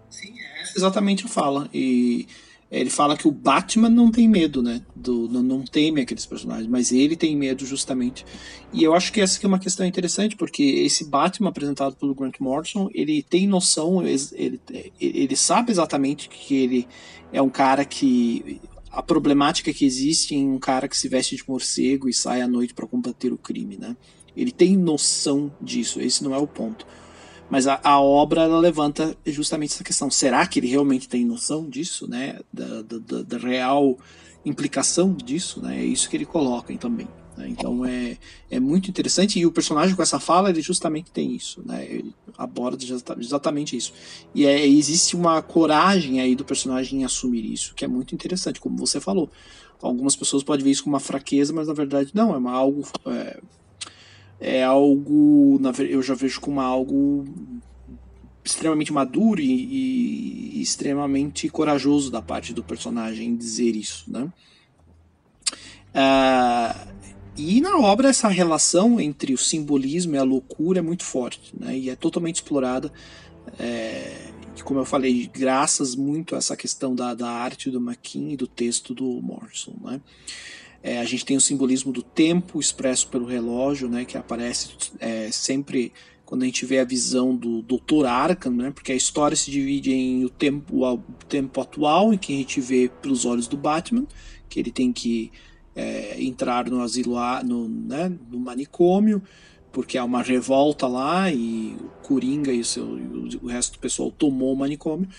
Sim, 0.09 0.41
é 0.41 0.48
exatamente 0.75 1.25
a 1.25 1.27
fala. 1.27 1.69
E 1.73 2.27
ele 2.71 2.89
fala 2.89 3.17
que 3.17 3.27
o 3.27 3.31
Batman 3.31 3.89
não 3.89 4.11
tem 4.11 4.27
medo, 4.27 4.61
né? 4.61 4.81
Do, 4.95 5.27
não, 5.27 5.41
não 5.41 5.63
teme 5.63 6.01
aqueles 6.01 6.25
personagens, 6.25 6.67
mas 6.67 6.91
ele 6.91 7.15
tem 7.15 7.35
medo 7.35 7.65
justamente. 7.65 8.23
E 8.71 8.83
eu 8.83 8.93
acho 8.93 9.11
que 9.11 9.19
essa 9.19 9.39
é 9.43 9.47
uma 9.47 9.57
questão 9.57 9.85
interessante, 9.85 10.35
porque 10.35 10.61
esse 10.61 11.05
Batman 11.05 11.49
apresentado 11.49 11.95
pelo 11.95 12.13
Grant 12.13 12.39
Morrison, 12.39 12.88
ele 12.93 13.23
tem 13.23 13.47
noção, 13.47 14.05
ele, 14.05 14.59
ele, 14.99 15.35
sabe 15.35 15.71
exatamente 15.71 16.29
que 16.29 16.55
ele 16.55 16.88
é 17.33 17.41
um 17.41 17.49
cara 17.49 17.83
que 17.83 18.61
a 18.91 19.01
problemática 19.01 19.73
que 19.73 19.85
existe 19.85 20.35
em 20.35 20.47
um 20.47 20.59
cara 20.59 20.88
que 20.88 20.97
se 20.97 21.07
veste 21.07 21.35
de 21.35 21.43
morcego 21.47 22.07
e 22.07 22.13
sai 22.13 22.41
à 22.41 22.47
noite 22.47 22.73
para 22.73 22.88
combater 22.88 23.33
o 23.33 23.38
crime, 23.38 23.77
né? 23.77 23.95
Ele 24.38 24.51
tem 24.51 24.77
noção 24.77 25.51
disso, 25.59 25.99
esse 25.99 26.23
não 26.23 26.35
é 26.35 26.38
o 26.38 26.47
ponto. 26.47 26.85
Mas 27.49 27.67
a, 27.67 27.79
a, 27.83 27.99
obra 27.99 28.45
levanta 28.45 29.17
justamente 29.25 29.73
essa 29.73 29.83
questão. 29.83 30.09
Será 30.09 30.45
que 30.45 30.59
ele 30.59 30.67
realmente 30.67 31.09
tem 31.09 31.25
noção 31.25 31.67
disso, 31.67 32.07
né? 32.07 32.39
Da, 32.53 32.81
da, 32.83 33.21
da 33.23 33.37
real 33.37 33.97
implicação 34.45 35.13
disso, 35.13 35.61
né? 35.61 35.79
É 35.79 35.83
isso 35.83 36.09
que 36.09 36.15
ele 36.17 36.25
coloca 36.25 36.75
também. 36.77 37.07
Né? 37.39 37.47
Então 37.49 37.85
é, 37.85 38.17
é 38.51 38.59
muito 38.59 38.89
interessante 38.89 39.39
e 39.39 39.45
o 39.45 39.51
personagem 39.51 39.95
com 39.95 40.01
essa 40.01 40.19
fala 40.19 40.49
ele 40.49 40.61
justamente 40.61 41.09
tem 41.09 41.33
isso, 41.35 41.61
né? 41.65 41.85
Ele 41.85 42.13
aborda 42.37 42.77
exatamente 43.17 43.75
isso. 43.75 43.93
E 44.35 44.45
é, 44.45 44.67
existe 44.67 45.15
uma 45.15 45.41
coragem 45.41 46.19
aí 46.19 46.35
do 46.35 46.43
personagem 46.43 47.01
em 47.01 47.05
assumir 47.05 47.45
isso, 47.45 47.73
que 47.73 47.85
é 47.85 47.87
muito 47.87 48.13
interessante, 48.13 48.59
como 48.59 48.77
você 48.77 48.99
falou. 48.99 49.29
Algumas 49.81 50.15
pessoas 50.15 50.43
podem 50.43 50.65
ver 50.65 50.71
isso 50.71 50.83
como 50.83 50.95
uma 50.95 50.99
fraqueza, 50.99 51.53
mas 51.53 51.67
na 51.69 51.73
verdade 51.73 52.11
não, 52.13 52.33
é 52.33 52.37
uma, 52.37 52.51
algo. 52.51 52.85
É, 53.05 53.39
é 54.39 54.63
algo. 54.63 55.60
Eu 55.79 56.01
já 56.01 56.13
vejo 56.13 56.39
como 56.39 56.62
algo 56.62 57.25
extremamente 58.43 58.91
maduro 58.91 59.41
e, 59.41 60.58
e, 60.58 60.62
extremamente 60.62 61.50
corajoso 61.50 62.10
da 62.10 62.22
parte 62.22 62.53
do 62.53 62.63
personagem 62.63 63.36
dizer 63.36 63.75
isso, 63.75 64.05
né? 64.08 64.31
Uh, 65.89 66.89
e 67.38 67.62
na 67.62 67.77
obra 67.77 68.10
essa 68.10 68.27
relação 68.27 69.00
entre 69.00 69.34
o 69.34 69.38
simbolismo 69.38 70.15
e 70.15 70.17
a 70.17 70.24
loucura 70.24 70.79
é 70.79 70.81
muito 70.81 71.03
forte, 71.03 71.53
né? 71.58 71.77
E 71.77 71.89
é 71.89 71.96
totalmente 71.96 72.36
explorada, 72.36 72.91
é, 73.58 74.31
como 74.63 74.79
eu 74.79 74.86
falei, 74.86 75.29
graças 75.34 75.96
muito 75.96 76.36
a 76.36 76.38
essa 76.38 76.55
questão 76.55 76.93
da, 76.93 77.13
da 77.13 77.29
arte 77.29 77.69
do 77.69 77.79
Maquin 77.79 78.31
e 78.31 78.38
do 78.38 78.48
texto 78.48 78.93
do 78.93 79.05
Morrison, 79.22 79.74
né? 79.81 80.01
É, 80.81 81.00
a 81.00 81.03
gente 81.03 81.25
tem 81.25 81.36
o 81.36 81.41
simbolismo 81.41 81.91
do 81.91 82.01
tempo 82.01 82.59
expresso 82.59 83.07
pelo 83.07 83.25
relógio, 83.25 83.89
né? 83.89 84.05
Que 84.05 84.17
aparece 84.17 84.69
é, 85.00 85.29
sempre 85.31 85.91
quando 86.25 86.43
a 86.43 86.45
gente 86.45 86.65
vê 86.65 86.79
a 86.79 86.83
visão 86.83 87.36
do 87.36 87.62
Dr. 87.62 88.05
Arkham, 88.05 88.53
né? 88.53 88.71
Porque 88.71 88.91
a 88.91 88.95
história 88.95 89.36
se 89.36 89.50
divide 89.50 89.91
em 89.91 90.24
o 90.24 90.29
tempo, 90.29 90.86
o 90.86 91.00
tempo 91.27 91.59
atual, 91.59 92.13
em 92.13 92.17
que 92.17 92.33
a 92.33 92.38
gente 92.38 92.62
vê 92.62 92.89
pelos 93.01 93.25
olhos 93.25 93.48
do 93.48 93.57
Batman, 93.57 94.05
que 94.48 94.59
ele 94.59 94.71
tem 94.71 94.93
que 94.93 95.31
é, 95.75 96.21
entrar 96.21 96.69
no 96.69 96.81
asilo, 96.81 97.15
no, 97.43 97.67
né, 97.67 98.12
no 98.29 98.39
manicômio, 98.39 99.21
porque 99.71 99.98
há 99.98 100.03
uma 100.03 100.21
revolta 100.21 100.88
lá 100.88 101.31
e 101.31 101.75
o 101.79 101.89
Coringa 102.03 102.51
e 102.51 102.59
o, 102.59 102.65
seu, 102.65 102.86
o 103.41 103.48
resto 103.48 103.74
do 103.74 103.79
pessoal 103.79 104.12
tomou 104.12 104.53
o 104.53 104.57
manicômio 104.57 105.09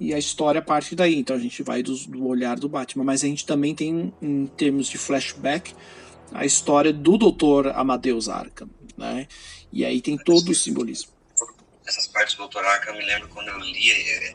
e 0.00 0.14
a 0.14 0.18
história 0.18 0.62
parte 0.62 0.94
daí. 0.94 1.16
Então 1.16 1.36
a 1.36 1.38
gente 1.38 1.62
vai 1.62 1.82
do, 1.82 1.94
do, 2.06 2.26
olhar 2.26 2.58
do 2.58 2.68
Batman, 2.68 3.04
mas 3.04 3.24
a 3.24 3.26
gente 3.26 3.46
também 3.46 3.74
tem, 3.74 4.12
em 4.20 4.46
termos 4.46 4.88
de 4.88 4.98
flashback, 4.98 5.74
a 6.32 6.44
história 6.44 6.92
do 6.92 7.16
Dr. 7.16 7.68
Amadeus 7.74 8.28
Arkham, 8.28 8.68
né? 8.96 9.26
E 9.72 9.84
aí 9.84 10.00
tem 10.00 10.16
todo 10.16 10.50
o 10.50 10.54
simbolismo 10.54 11.18
essas 11.88 12.06
partes 12.06 12.34
do 12.34 12.46
Dr. 12.46 12.58
Arkham, 12.58 12.92
eu 12.92 12.98
me 12.98 13.06
lembro 13.06 13.28
quando 13.28 13.48
eu 13.48 13.58
li 13.58 13.90
é, 13.90 14.34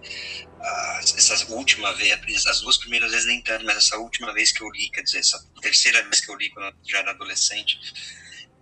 essas 0.99 1.47
última 1.49 1.93
vez, 1.93 2.45
as 2.47 2.61
duas 2.61 2.77
primeiras 2.77 3.11
vezes 3.11 3.27
nem 3.27 3.41
tanto, 3.41 3.63
mas 3.63 3.77
essa 3.77 3.97
última 3.97 4.33
vez 4.33 4.51
que 4.51 4.63
eu 4.63 4.69
li, 4.71 4.89
quer 4.89 5.03
dizer, 5.03 5.19
essa 5.19 5.45
terceira 5.61 6.01
vez 6.03 6.21
que 6.21 6.31
eu 6.31 6.35
li 6.35 6.49
quando 6.49 6.65
eu 6.65 6.73
já 6.83 6.99
era 6.99 7.11
adolescente, 7.11 7.79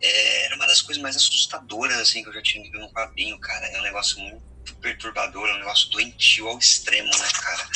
é, 0.02 0.46
era 0.46 0.56
uma 0.56 0.68
das 0.68 0.82
coisas 0.82 1.02
mais 1.02 1.16
assustadoras 1.16 1.98
assim 2.00 2.22
que 2.22 2.30
eu 2.30 2.34
já 2.34 2.42
tinha 2.42 2.64
lido 2.64 2.80
no 2.80 2.92
quadrinho, 2.92 3.40
cara. 3.40 3.66
É 3.68 3.80
um 3.80 3.84
negócio 3.84 4.20
muito 4.20 4.51
perturbador, 4.82 5.48
é 5.48 5.54
um 5.54 5.60
negócio 5.60 5.90
doentio 5.92 6.48
ao 6.48 6.58
extremo, 6.58 7.10
né, 7.10 7.28
cara? 7.42 7.70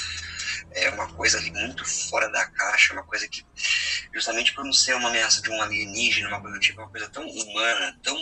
É 0.72 0.90
uma 0.90 1.08
coisa 1.08 1.38
ali 1.38 1.52
muito 1.52 1.86
fora 1.86 2.28
da 2.30 2.46
caixa, 2.48 2.94
uma 2.94 3.04
coisa 3.04 3.28
que, 3.28 3.46
justamente 4.14 4.54
por 4.54 4.66
não 4.66 4.74
ser 4.74 4.96
uma 4.96 5.10
ameaça 5.10 5.42
de 5.42 5.50
um 5.50 5.62
alienígena, 5.62 6.28
uma 6.28 6.42
coisa 6.42 6.60
tipo, 6.60 6.82
uma 6.82 6.90
coisa 6.90 7.08
tão 7.10 7.28
humana, 7.28 7.98
tão 8.04 8.18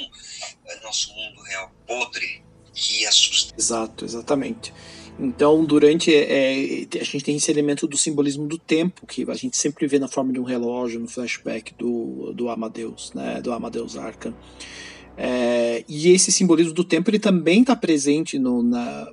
é, 0.67 0.79
nosso 0.81 1.13
mundo 1.13 1.41
real 1.43 1.71
podre, 1.87 2.43
que 2.73 3.05
assusta. 3.05 3.53
Exato, 3.57 4.05
exatamente. 4.05 4.73
Então, 5.19 5.63
durante. 5.63 6.13
É, 6.13 6.87
a 6.99 7.03
gente 7.03 7.23
tem 7.23 7.35
esse 7.35 7.51
elemento 7.51 7.87
do 7.87 7.97
simbolismo 7.97 8.47
do 8.47 8.57
tempo, 8.57 9.05
que 9.05 9.29
a 9.29 9.35
gente 9.35 9.57
sempre 9.57 9.85
vê 9.87 9.99
na 9.99 10.07
forma 10.07 10.33
de 10.33 10.39
um 10.39 10.43
relógio, 10.43 10.99
no 10.99 11.07
flashback 11.07 11.73
do, 11.75 12.33
do 12.33 12.49
Amadeus, 12.49 13.13
né? 13.13 13.39
Do 13.41 13.53
Amadeus 13.53 13.95
Arkham. 13.95 14.33
É, 15.17 15.83
e 15.87 16.09
esse 16.09 16.31
simbolismo 16.31 16.73
do 16.73 16.83
tempo 16.83 17.09
ele 17.09 17.19
também 17.19 17.61
está 17.61 17.75
presente 17.75 18.39
no, 18.39 18.63
na, 18.63 19.11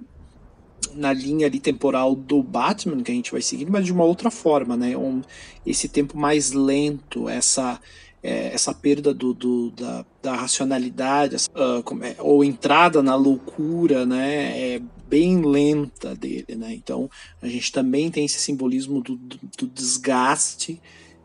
na 0.95 1.13
linha 1.13 1.47
ali 1.47 1.61
temporal 1.61 2.15
do 2.15 2.43
Batman 2.43 3.03
que 3.03 3.13
a 3.13 3.15
gente 3.15 3.33
vai 3.33 3.43
seguir, 3.43 3.71
mas 3.71 3.85
de 3.85 3.93
uma 3.93 4.05
outra 4.05 4.31
forma, 4.31 4.77
né? 4.77 4.97
Um, 4.97 5.21
esse 5.67 5.89
tempo 5.89 6.17
mais 6.17 6.53
lento, 6.53 7.29
essa 7.29 7.79
é, 8.23 8.53
essa 8.53 8.75
perda 8.75 9.15
do, 9.15 9.33
do 9.33 9.71
da, 9.71 10.05
da, 10.23 10.37
racionalidade 10.37 11.37
uh, 11.37 12.05
é, 12.05 12.17
ou 12.19 12.45
entrada 12.45 13.03
na 13.03 13.15
loucura, 13.15 14.05
né, 14.05 14.75
é 14.75 14.83
bem 15.09 15.43
lenta 15.43 16.15
dele, 16.15 16.55
né? 16.55 16.73
Então 16.75 17.11
a 17.43 17.49
gente 17.49 17.73
também 17.73 18.11
tem 18.11 18.25
esse 18.25 18.39
simbolismo 18.39 19.01
do, 19.01 19.17
do, 19.17 19.39
do 19.59 19.67
desgaste, 19.67 20.81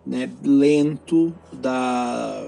né, 0.05 0.29
lento 0.43 1.35
da 1.51 2.43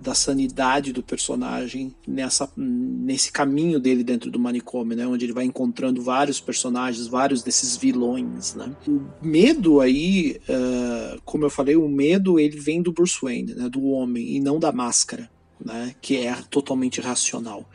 da 0.00 0.14
sanidade 0.14 0.92
do 0.92 1.02
personagem 1.02 1.94
nessa, 2.06 2.50
nesse 2.56 3.32
caminho 3.32 3.80
dele 3.80 4.04
dentro 4.04 4.30
do 4.30 4.38
manicômio, 4.38 4.96
né? 4.96 5.06
Onde 5.06 5.24
ele 5.24 5.32
vai 5.32 5.44
encontrando 5.44 6.00
vários 6.00 6.40
personagens, 6.40 7.06
vários 7.06 7.42
desses 7.42 7.76
vilões, 7.76 8.54
né? 8.54 8.70
O 8.86 9.00
medo 9.20 9.80
aí, 9.80 10.40
uh, 10.48 11.20
como 11.24 11.44
eu 11.44 11.50
falei, 11.50 11.76
o 11.76 11.88
medo 11.88 12.38
ele 12.38 12.58
vem 12.58 12.80
do 12.80 12.92
Bruce 12.92 13.18
Wayne, 13.20 13.54
né? 13.54 13.68
Do 13.68 13.84
homem 13.86 14.36
e 14.36 14.40
não 14.40 14.58
da 14.58 14.70
máscara, 14.70 15.28
né? 15.64 15.94
Que 16.00 16.18
é 16.18 16.34
totalmente 16.48 17.00
racional 17.00 17.68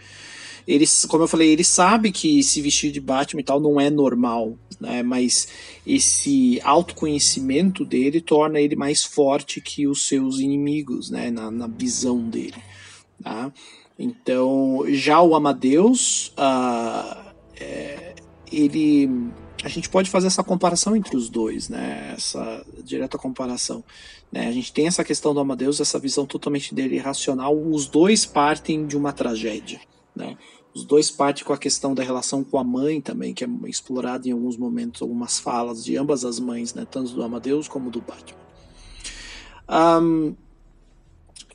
ele, 0.67 0.86
como 1.08 1.24
eu 1.24 1.27
falei, 1.27 1.50
ele 1.50 1.63
sabe 1.63 2.12
que 2.12 2.41
se 2.41 2.62
vestir 2.62 2.91
de 2.91 3.01
Batman 3.01 3.41
e 3.41 3.43
tal 3.43 3.60
não 3.60 3.79
é 3.79 3.89
normal, 3.89 4.58
né? 4.79 5.03
Mas 5.03 5.48
esse 5.86 6.60
autoconhecimento 6.63 7.84
dele 7.84 8.22
torna 8.22 8.60
ele 8.60 8.75
mais 8.75 9.03
forte 9.03 9.62
que 9.62 9.88
os 9.88 10.08
seus 10.08 10.39
inimigos, 10.39 11.10
né? 11.10 11.29
Na, 11.29 11.51
na 11.51 11.67
visão 11.67 12.29
dele, 12.29 12.62
tá? 13.22 13.51
Então, 13.98 14.84
já 14.89 15.22
o 15.22 15.36
Amadeus, 15.36 16.34
uh, 16.38 17.32
é, 17.60 18.15
ele 18.51 19.10
a 19.63 19.70
gente 19.70 19.88
pode 19.88 20.10
fazer 20.10 20.27
essa 20.27 20.43
comparação 20.43 20.93
entre 20.93 21.15
os 21.15 21.29
dois, 21.29 21.70
né? 21.70 22.13
Essa 22.17 22.65
direta 22.84 23.17
comparação. 23.17 23.82
Né? 24.29 24.48
A 24.48 24.51
gente 24.51 24.74
tem 24.74 24.88
essa 24.88 25.05
questão 25.05 25.34
do 25.34 25.39
Amadeus, 25.39 25.79
essa 25.79 25.98
visão 25.98 26.25
totalmente 26.25 26.75
dele 26.75 26.96
irracional. 26.96 27.58
Os 27.58 27.88
dois 27.88 28.25
partem 28.25 28.86
de 28.86 28.98
uma 28.98 29.13
tragédia. 29.13 29.79
Né? 30.15 30.38
Os 30.74 30.84
dois 30.84 31.12
partem 31.12 31.43
com 31.43 31.53
a 31.53 31.58
questão 31.58 31.93
da 31.93 32.03
relação 32.03 32.43
com 32.43 32.58
a 32.58 32.63
mãe 32.63 33.00
também, 33.00 33.34
que 33.34 33.43
é 33.43 33.48
explorada 33.67 34.27
em 34.27 34.32
alguns 34.32 34.58
momentos, 34.58 35.01
algumas 35.01 35.39
falas 35.39 35.84
de 35.84 35.96
ambas 35.98 36.25
as 36.25 36.39
mães, 36.39 36.74
né? 36.74 36.86
tanto 36.89 37.12
do 37.12 37.24
Amadeus 37.24 37.67
como 37.67 37.91
do 37.91 38.01
Batman. 38.01 38.39
Um, 39.70 40.36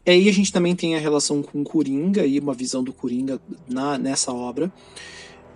aí 0.07 0.29
a 0.29 0.33
gente 0.33 0.53
também 0.53 0.75
tem 0.75 0.97
a 0.97 0.99
relação 0.99 1.43
com 1.43 1.61
o 1.61 1.65
Coringa 1.65 2.25
e 2.25 2.39
uma 2.39 2.55
visão 2.55 2.83
do 2.83 2.93
Coringa 2.93 3.41
na, 3.69 3.99
nessa 3.99 4.33
obra. 4.33 4.73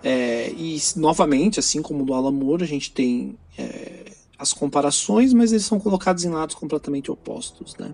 É, 0.03 0.51
e 0.51 0.77
novamente, 0.97 1.59
assim 1.59 1.81
como 1.81 2.05
do 2.05 2.13
Alan 2.13 2.31
Moore, 2.31 2.63
a 2.63 2.67
gente 2.67 2.91
tem 2.91 3.37
é, 3.57 4.11
as 4.37 4.51
comparações, 4.51 5.33
mas 5.33 5.53
eles 5.53 5.65
são 5.65 5.79
colocados 5.79 6.25
em 6.25 6.29
lados 6.29 6.55
completamente 6.55 7.09
opostos, 7.09 7.75
né? 7.77 7.93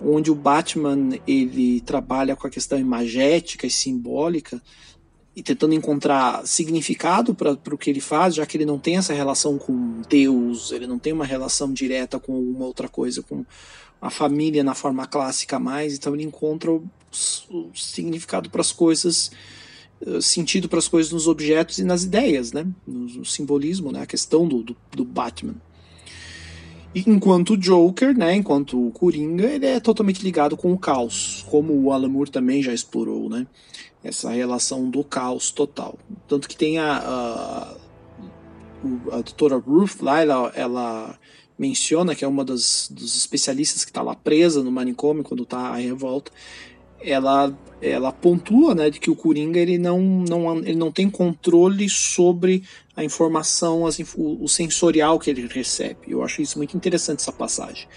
Onde 0.00 0.30
o 0.30 0.34
Batman 0.34 1.18
ele 1.26 1.80
trabalha 1.80 2.36
com 2.36 2.46
a 2.46 2.50
questão 2.50 2.78
imagética 2.78 3.66
e 3.66 3.70
simbólica 3.70 4.60
e 5.34 5.42
tentando 5.42 5.74
encontrar 5.74 6.46
significado 6.46 7.34
para 7.34 7.52
o 7.52 7.78
que 7.78 7.88
ele 7.88 8.00
faz, 8.00 8.34
já 8.34 8.44
que 8.44 8.56
ele 8.56 8.66
não 8.66 8.78
tem 8.78 8.98
essa 8.98 9.14
relação 9.14 9.56
com 9.56 10.02
Deus, 10.08 10.72
ele 10.72 10.86
não 10.86 10.98
tem 10.98 11.12
uma 11.12 11.24
relação 11.24 11.72
direta 11.72 12.20
com 12.20 12.38
uma 12.38 12.66
outra 12.66 12.88
coisa, 12.88 13.22
com 13.22 13.44
a 14.00 14.10
família 14.10 14.62
na 14.62 14.74
forma 14.74 15.06
clássica 15.06 15.58
mais, 15.58 15.94
então 15.94 16.14
ele 16.14 16.24
encontra 16.24 16.70
o, 16.70 16.84
o 17.50 17.70
significado 17.74 18.50
para 18.50 18.60
as 18.60 18.72
coisas, 18.72 19.30
eh, 20.04 20.20
sentido 20.20 20.68
para 20.68 20.80
as 20.80 20.88
coisas 20.88 21.12
nos 21.12 21.26
objetos 21.26 21.78
e 21.78 21.84
nas 21.84 22.02
ideias, 22.02 22.52
né? 22.52 22.66
no, 22.86 23.06
no 23.06 23.24
simbolismo, 23.24 23.90
né? 23.90 24.02
a 24.02 24.06
questão 24.06 24.46
do, 24.46 24.62
do, 24.62 24.76
do 24.90 25.04
Batman. 25.04 25.54
Enquanto 26.94 27.54
o 27.54 27.56
Joker, 27.56 28.16
né, 28.16 28.34
enquanto 28.34 28.88
o 28.88 28.90
Coringa, 28.90 29.46
ele 29.46 29.64
é 29.64 29.80
totalmente 29.80 30.22
ligado 30.22 30.56
com 30.56 30.72
o 30.72 30.78
caos, 30.78 31.44
como 31.48 31.72
o 31.72 31.90
Alan 31.90 32.08
Moore 32.08 32.30
também 32.30 32.62
já 32.62 32.72
explorou, 32.72 33.30
né? 33.30 33.46
Essa 34.04 34.30
relação 34.30 34.90
do 34.90 35.02
caos 35.02 35.50
total. 35.50 35.98
Tanto 36.28 36.48
que 36.48 36.56
tem 36.56 36.78
a, 36.78 36.98
a, 36.98 37.76
a 39.12 39.22
doutora 39.22 39.56
Ruth 39.56 40.02
lá, 40.02 40.20
ela, 40.20 40.52
ela 40.54 41.18
menciona 41.58 42.14
que 42.14 42.24
é 42.24 42.28
uma 42.28 42.44
das, 42.44 42.88
dos 42.90 43.16
especialistas 43.16 43.84
que 43.84 43.90
está 43.90 44.02
lá 44.02 44.14
presa 44.14 44.62
no 44.62 44.72
manicômio 44.72 45.22
quando 45.22 45.44
está 45.44 45.68
a 45.68 45.76
revolta. 45.76 46.30
Ela, 47.00 47.56
ela 47.82 48.12
pontua 48.12 48.74
né, 48.74 48.88
de 48.88 49.00
que 49.00 49.10
o 49.10 49.16
Coringa 49.16 49.58
ele 49.58 49.76
não, 49.76 50.00
não, 50.00 50.58
ele 50.58 50.76
não 50.76 50.92
tem 50.92 51.10
controle 51.10 51.88
sobre 51.88 52.62
a 52.96 53.02
informação, 53.02 53.86
as, 53.86 53.98
o, 54.16 54.46
sensorial 54.46 55.18
que 55.18 55.28
ele 55.28 55.46
recebe. 55.48 55.98
Eu 56.08 56.22
acho 56.22 56.40
isso 56.40 56.58
muito 56.58 56.76
interessante, 56.76 57.20
essa 57.20 57.32
passagem. 57.32 57.88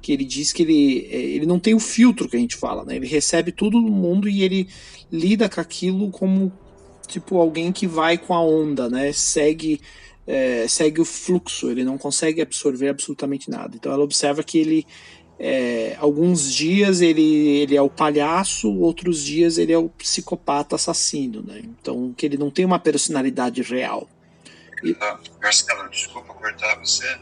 Que 0.00 0.12
ele 0.12 0.24
diz 0.24 0.52
que 0.52 0.62
ele, 0.62 1.08
é, 1.10 1.16
ele 1.16 1.46
não 1.46 1.58
tem 1.58 1.74
o 1.74 1.80
filtro 1.80 2.28
que 2.28 2.36
a 2.36 2.40
gente 2.40 2.56
fala, 2.56 2.84
né? 2.84 2.96
Ele 2.96 3.06
recebe 3.06 3.52
tudo 3.52 3.80
do 3.80 3.90
mundo 3.90 4.28
e 4.28 4.42
ele 4.42 4.68
lida 5.12 5.48
com 5.48 5.60
aquilo 5.60 6.10
como 6.10 6.50
tipo 7.06 7.38
alguém 7.38 7.72
que 7.72 7.86
vai 7.86 8.16
com 8.16 8.32
a 8.32 8.40
onda, 8.40 8.88
né? 8.88 9.12
Segue 9.12 9.80
é, 10.26 10.68
segue 10.68 11.00
o 11.00 11.06
fluxo, 11.06 11.70
ele 11.70 11.82
não 11.82 11.96
consegue 11.96 12.42
absorver 12.42 12.88
absolutamente 12.88 13.50
nada. 13.50 13.74
Então 13.74 13.90
ela 13.90 14.04
observa 14.04 14.42
que 14.42 14.58
ele 14.58 14.86
é, 15.38 15.96
alguns 16.00 16.52
dias 16.52 17.00
ele, 17.00 17.60
ele 17.60 17.76
é 17.76 17.82
o 17.82 17.88
palhaço, 17.88 18.72
outros 18.74 19.24
dias 19.24 19.56
ele 19.56 19.72
é 19.72 19.78
o 19.78 19.88
psicopata 19.88 20.74
assassino, 20.74 21.42
né? 21.42 21.60
Então 21.62 22.12
que 22.16 22.26
ele 22.26 22.36
não 22.36 22.50
tem 22.50 22.64
uma 22.64 22.78
personalidade 22.78 23.62
real. 23.62 24.08
E... 24.82 24.96
Ah, 25.00 25.18
Marcelo, 25.40 25.88
desculpa 25.90 26.34
cortar 26.34 26.76
você, 26.78 27.18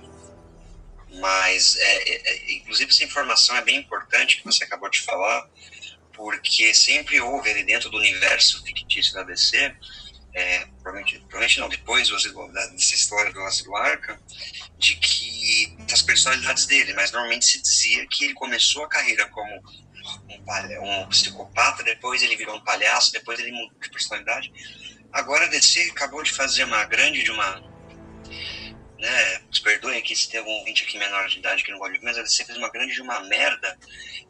mas 1.21 1.77
é, 1.77 2.11
é, 2.11 2.33
é, 2.33 2.53
inclusive 2.57 2.91
essa 2.91 3.05
informação 3.05 3.57
é 3.57 3.63
bem 3.63 3.77
importante 3.79 4.39
que 4.39 4.45
você 4.45 4.65
acabou 4.65 4.89
de 4.91 5.03
falar, 5.03 5.49
porque 6.15 6.75
sempre 6.75 7.21
houve 7.21 7.51
ali 7.51 7.65
dentro 7.65 7.91
do 7.91 7.99
universo 7.99 8.65
fictício 8.65 9.15
da 9.15 9.23
DC 9.25 9.75
é, 10.37 10.67
provavelmente, 10.83 11.19
provavelmente 11.21 11.61
não, 11.61 11.69
depois 11.71 12.11
dessa 12.11 12.95
história 12.95 13.33
do 13.33 13.41
Asilo 13.41 13.75
Arca, 13.75 14.21
de 14.77 14.95
que 14.97 15.75
das 15.89 16.03
personalidades 16.03 16.67
dele, 16.67 16.93
mas 16.93 17.11
normalmente 17.11 17.47
se 17.47 17.63
dizia 17.63 18.07
que 18.07 18.27
ele 18.27 18.35
começou 18.35 18.85
a 18.85 18.89
carreira 18.89 19.27
como 19.29 19.51
um, 20.29 20.45
palha, 20.45 20.79
um 20.83 21.09
psicopata, 21.09 21.83
depois 21.83 22.23
ele 22.23 22.37
virou 22.37 22.55
um 22.55 22.61
palhaço, 22.61 23.13
depois 23.13 23.41
ele 23.41 23.51
mudou 23.51 23.81
de 23.81 23.89
personalidade. 23.89 24.53
Agora 25.11 25.47
a 25.47 25.49
DC 25.49 25.89
acabou 25.93 26.23
de 26.23 26.33
fazer 26.33 26.65
uma 26.65 26.85
grande 26.85 27.23
de 27.23 27.31
uma. 27.31 27.75
Né, 28.99 29.41
perdoem 29.63 29.99
aqui 29.99 30.15
se 30.15 30.29
tem 30.29 30.41
algum 30.41 30.53
ouvinte 30.53 30.85
aqui 30.85 30.99
menor 30.99 31.29
de 31.29 31.39
idade 31.39 31.63
que 31.63 31.71
não 31.71 31.79
gosta 31.79 31.99
de 31.99 32.05
mas 32.05 32.17
a 32.19 32.23
DC 32.23 32.45
fez 32.45 32.59
uma 32.59 32.71
grande 32.71 32.95
de 32.95 33.03
uma 33.03 33.21
merda 33.21 33.79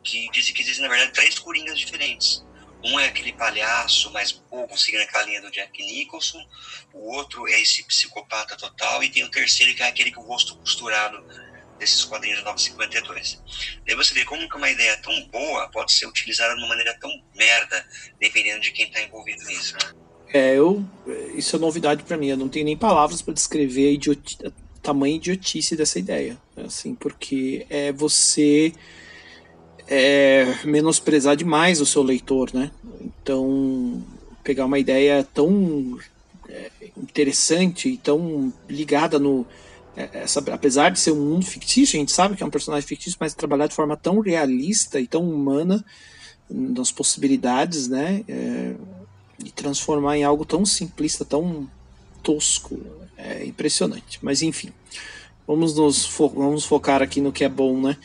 que 0.05 0.29
diz 0.31 0.51
que 0.51 0.63
existem, 0.63 0.83
na 0.83 0.89
verdade, 0.89 1.13
três 1.13 1.37
coringas 1.39 1.79
diferentes 1.79 2.47
um 2.87 3.01
é 3.01 3.07
aquele 3.07 3.33
palhaço 3.33 4.13
mais 4.13 4.33
bobo, 4.33 4.77
seguindo 4.79 5.03
aquela 5.03 5.25
linha 5.25 5.41
do 5.41 5.51
Jack 5.51 5.85
Nicholson. 5.85 6.45
O 6.93 7.15
outro 7.15 7.47
é 7.49 7.61
esse 7.61 7.83
psicopata 7.85 8.57
total. 8.57 9.03
E 9.03 9.11
tem 9.11 9.25
o 9.25 9.31
terceiro, 9.31 9.75
que 9.75 9.83
é 9.83 9.89
aquele 9.89 10.13
com 10.13 10.23
o 10.23 10.27
rosto 10.27 10.57
costurado 10.57 11.23
desses 11.79 12.05
quadrinhos 12.05 12.39
de 12.39 12.45
952. 12.45 13.43
Daí 13.87 13.97
você 13.97 14.15
vê 14.15 14.25
como 14.25 14.49
que 14.49 14.57
uma 14.57 14.71
ideia 14.71 14.97
tão 14.99 15.27
boa 15.27 15.69
pode 15.69 15.93
ser 15.93 16.07
utilizada 16.07 16.55
de 16.55 16.61
uma 16.61 16.69
maneira 16.69 16.97
tão 16.99 17.11
merda, 17.35 17.87
dependendo 18.21 18.61
de 18.61 18.73
quem 18.73 18.87
está 18.87 19.03
envolvido 19.03 19.45
nisso. 19.45 19.77
É, 20.33 20.55
eu, 20.55 20.85
isso 21.35 21.57
é 21.57 21.59
novidade 21.59 22.03
para 22.03 22.17
mim. 22.17 22.29
Eu 22.29 22.37
não 22.37 22.49
tenho 22.49 22.65
nem 22.65 22.77
palavras 22.77 23.21
para 23.23 23.35
descrever 23.35 23.89
a, 23.89 23.93
idioti, 23.93 24.39
a 24.47 24.51
tamanha 24.83 25.17
idiotice 25.17 25.77
dessa 25.77 25.99
ideia. 25.99 26.37
Assim, 26.57 26.95
porque 26.95 27.67
é 27.69 27.93
você 27.93 28.73
é, 29.89 30.55
menosprezar 30.65 31.37
demais 31.37 31.81
o 31.81 31.87
seu 31.87 32.03
leitor, 32.03 32.51
né? 32.53 32.71
Então, 33.01 34.03
pegar 34.43 34.65
uma 34.67 34.79
ideia 34.79 35.27
tão 35.35 35.99
é, 36.49 36.71
interessante 36.97 37.89
e 37.89 37.97
tão 37.97 38.53
ligada 38.69 39.19
no. 39.19 39.47
É, 39.97 40.23
essa, 40.23 40.41
apesar 40.53 40.91
de 40.91 41.01
ser 41.01 41.13
um 41.13 41.25
mundo 41.25 41.47
fictício, 41.47 41.97
a 41.97 42.01
gente 42.01 42.13
sabe 42.13 42.37
que 42.37 42.43
é 42.43 42.47
um 42.47 42.51
personagem 42.51 42.87
fictício, 42.87 43.17
mas 43.21 43.35
trabalhar 43.35 43.67
de 43.67 43.75
forma 43.75 43.97
tão 43.97 44.21
realista 44.21 45.01
e 45.01 45.07
tão 45.07 45.29
humana 45.29 45.85
nas 46.49 46.93
possibilidades, 46.93 47.89
né? 47.89 48.25
É, 48.29 48.75
e 49.45 49.51
transformar 49.51 50.17
em 50.17 50.25
algo 50.25 50.45
tão 50.45 50.65
simplista, 50.65 51.25
tão 51.25 51.69
tosco, 52.23 52.81
é 53.17 53.45
impressionante. 53.45 54.19
Mas 54.23 54.43
enfim, 54.43 54.73
vamos 55.47 55.75
nos 55.77 56.07
fo 56.07 56.29
vamos 56.29 56.65
focar 56.65 57.03
aqui 57.03 57.21
no 57.21 57.33
que 57.33 57.45
é 57.45 57.49
bom, 57.49 57.81
né? 57.81 57.97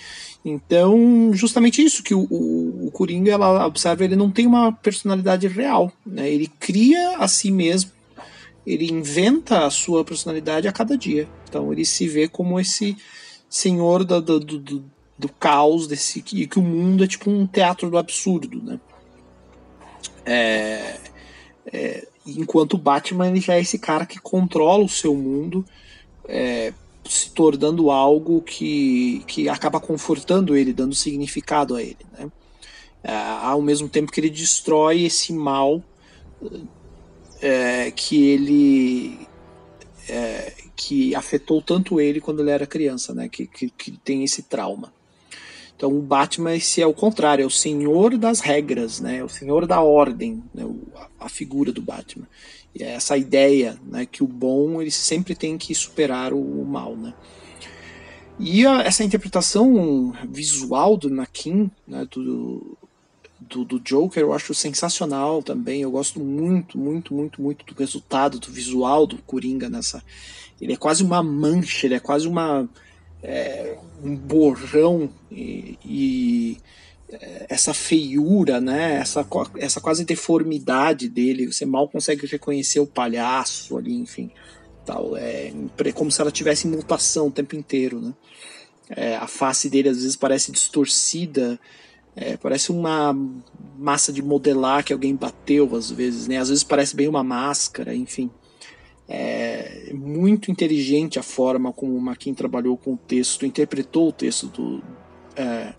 Então, 0.44 1.32
justamente 1.34 1.84
isso 1.84 2.02
que 2.02 2.16
o, 2.16 2.28
o, 2.30 2.88
o, 2.88 2.92
Coringa, 2.92 3.32
ela 3.32 3.66
observa, 3.66 4.04
ele 4.04 4.16
não 4.16 4.32
tem 4.32 4.48
uma 4.48 4.72
personalidade 4.72 5.48
real. 5.48 5.92
Né? 6.06 6.32
Ele 6.32 6.48
cria 6.60 7.18
a 7.18 7.28
si 7.28 7.52
mesmo, 7.52 7.92
ele 8.66 8.92
inventa 8.92 9.66
a 9.66 9.70
sua 9.70 10.04
personalidade 10.04 10.68
a 10.68 10.72
cada 10.72 10.98
dia. 10.98 11.28
Então, 11.48 11.72
ele 11.72 11.86
se 11.86 12.08
vê 12.08 12.28
como 12.28 12.60
esse 12.60 12.98
senhor 13.48 14.04
do, 14.04 14.20
do, 14.20 14.40
do, 14.40 14.84
do 15.18 15.30
caos, 15.30 15.86
desse, 15.88 16.24
e 16.34 16.48
que 16.48 16.58
o 16.58 16.64
mundo 16.64 17.04
é 17.04 17.08
tipo 17.08 17.30
um 17.30 17.46
teatro 17.46 17.90
do 17.90 17.98
absurdo. 17.98 18.64
Né? 18.64 18.80
É, 20.26 20.98
é, 21.72 22.08
enquanto 22.26 22.74
o 22.74 22.80
Batman 22.80 23.28
ele 23.28 23.40
já 23.40 23.56
é 23.56 23.62
esse 23.62 23.78
cara 23.78 24.06
que 24.06 24.20
controla 24.20 24.84
o 24.84 24.90
seu 24.90 25.16
mundo 25.16 25.66
é, 26.28 26.74
se 27.06 27.32
tornando 27.32 27.90
algo 27.90 28.42
que, 28.42 29.24
que 29.28 29.50
acaba 29.50 29.80
confortando 29.80 30.56
ele, 30.56 30.74
dando 30.74 30.96
significado 30.96 31.76
a 31.76 31.82
ele. 31.82 32.06
Né? 32.18 32.32
É, 33.04 33.14
ao 33.14 33.62
mesmo 33.62 33.90
tempo 33.90 34.12
que 34.12 34.20
ele 34.20 34.30
destrói 34.30 35.04
esse 35.04 35.34
mal 35.34 35.84
é, 37.42 37.92
que 37.92 38.28
ele 38.28 39.28
é, 40.08 40.54
que 40.76 41.16
afetou 41.16 41.62
tanto 41.62 42.00
ele 42.00 42.22
quando 42.22 42.42
ele 42.42 42.52
era 42.52 42.66
criança, 42.68 43.14
né? 43.14 43.28
que, 43.30 43.48
que, 43.48 43.70
que 43.70 43.92
tem 43.92 44.24
esse 44.24 44.44
trauma. 44.44 44.94
Então 45.82 45.98
o 45.98 46.00
Batman 46.00 46.54
esse 46.54 46.80
é 46.80 46.86
o 46.86 46.94
contrário, 46.94 47.42
é 47.42 47.46
o 47.48 47.50
senhor 47.50 48.16
das 48.16 48.40
regras, 48.40 49.00
né? 49.00 49.18
É 49.18 49.24
o 49.24 49.28
senhor 49.28 49.66
da 49.66 49.82
ordem, 49.82 50.44
né? 50.54 50.64
a, 51.20 51.28
figura 51.28 51.72
do 51.72 51.82
Batman. 51.82 52.28
E 52.76 52.84
é 52.84 52.92
essa 52.92 53.18
ideia 53.18 53.80
né, 53.88 54.06
que 54.06 54.24
o 54.24 54.28
bom 54.28 54.80
ele 54.80 54.92
sempre 54.92 55.34
tem 55.34 55.58
que 55.58 55.74
superar 55.74 56.34
o, 56.34 56.64
mal. 56.66 56.96
Né? 56.96 57.16
E 58.38 58.64
a, 58.64 58.84
essa 58.84 59.04
interpretação 59.04 60.14
visual 60.30 60.96
do 60.96 61.10
Nakin, 61.10 61.72
né, 61.88 62.08
do, 62.12 62.78
do, 63.40 63.66
do, 63.66 63.80
Joker, 63.80 64.22
eu 64.22 64.34
acho 64.34 64.54
sensacional 64.54 65.42
também. 65.42 65.82
Eu 65.82 65.90
gosto 65.90 66.20
muito, 66.20 66.78
muito, 66.78 67.12
muito, 67.12 67.42
muito 67.42 67.66
do 67.66 67.74
resultado 67.74 68.38
do 68.38 68.52
visual 68.52 69.08
do 69.08 69.18
Coringa 69.18 69.68
nessa. 69.68 70.04
Ele 70.62 70.74
é 70.74 70.78
quase 70.78 71.04
uma 71.04 71.24
mancha, 71.24 71.88
ele 71.88 71.96
é 71.96 72.00
quase 72.00 72.28
uma. 72.28 72.70
É, 73.24 73.78
um 74.04 74.16
borrão 74.16 75.10
e, 75.32 75.78
e 75.86 76.58
essa 77.50 77.74
feiura, 77.74 78.62
né? 78.62 78.96
Essa, 78.96 79.26
essa 79.58 79.82
quase 79.82 80.06
deformidade 80.06 81.10
dele. 81.10 81.52
Você 81.52 81.66
mal 81.66 81.88
consegue 81.88 82.26
reconhecer 82.26 82.80
o 82.80 82.88
palhaço 82.88 83.78
ali, 83.78 83.94
enfim. 83.94 84.32
Tal. 84.86 85.16
É 85.18 85.52
como 85.94 86.12
se 86.12 86.22
ela 86.22 86.32
tivesse 86.32 86.68
mutação 86.68 87.28
o 87.28 87.32
tempo 87.32 87.56
inteiro, 87.56 88.02
né? 88.02 88.14
É, 88.90 89.16
a 89.16 89.28
face 89.28 89.70
dele 89.70 89.90
às 89.90 89.98
vezes 89.98 90.18
parece 90.18 90.52
distorcida, 90.52 91.58
é, 92.14 92.36
parece 92.36 92.72
uma 92.72 93.16
massa 93.78 94.12
de 94.12 94.22
modelar 94.22 94.84
que 94.84 94.92
alguém 94.92 95.16
bateu 95.16 95.76
às 95.76 95.90
vezes, 95.90 96.28
né? 96.28 96.38
Às 96.38 96.50
vezes 96.50 96.64
parece 96.64 96.96
bem 96.96 97.08
uma 97.08 97.24
máscara, 97.24 97.96
enfim. 97.96 98.30
É 99.08 99.41
muito 99.94 100.52
inteligente 100.52 101.20
a 101.20 101.24
forma 101.24 101.72
como 101.72 101.96
o 101.96 102.02
Maquin 102.02 102.34
trabalhou 102.34 102.78
com 102.78 102.94
o 102.94 102.98
texto, 102.98 103.46
interpretou 103.46 104.10
o 104.10 104.14
texto 104.14 104.48
do, 104.48 104.84
é, 105.36 105.74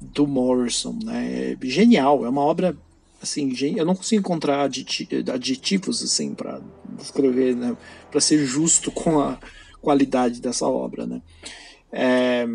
do 0.00 0.26
Morrison, 0.26 0.98
né? 1.04 1.52
É 1.52 1.66
genial, 1.66 2.24
é 2.24 2.28
uma 2.28 2.42
obra 2.42 2.76
assim, 3.20 3.52
eu 3.76 3.84
não 3.84 3.96
consigo 3.96 4.20
encontrar 4.20 4.62
aditivos 4.62 6.02
assim 6.02 6.34
para 6.34 6.60
descrever, 6.96 7.56
né? 7.56 7.76
Para 8.10 8.20
ser 8.20 8.44
justo 8.44 8.90
com 8.90 9.20
a 9.20 9.38
qualidade 9.80 10.40
dessa 10.40 10.66
obra, 10.66 11.06
né? 11.06 11.22
É, 11.90 12.46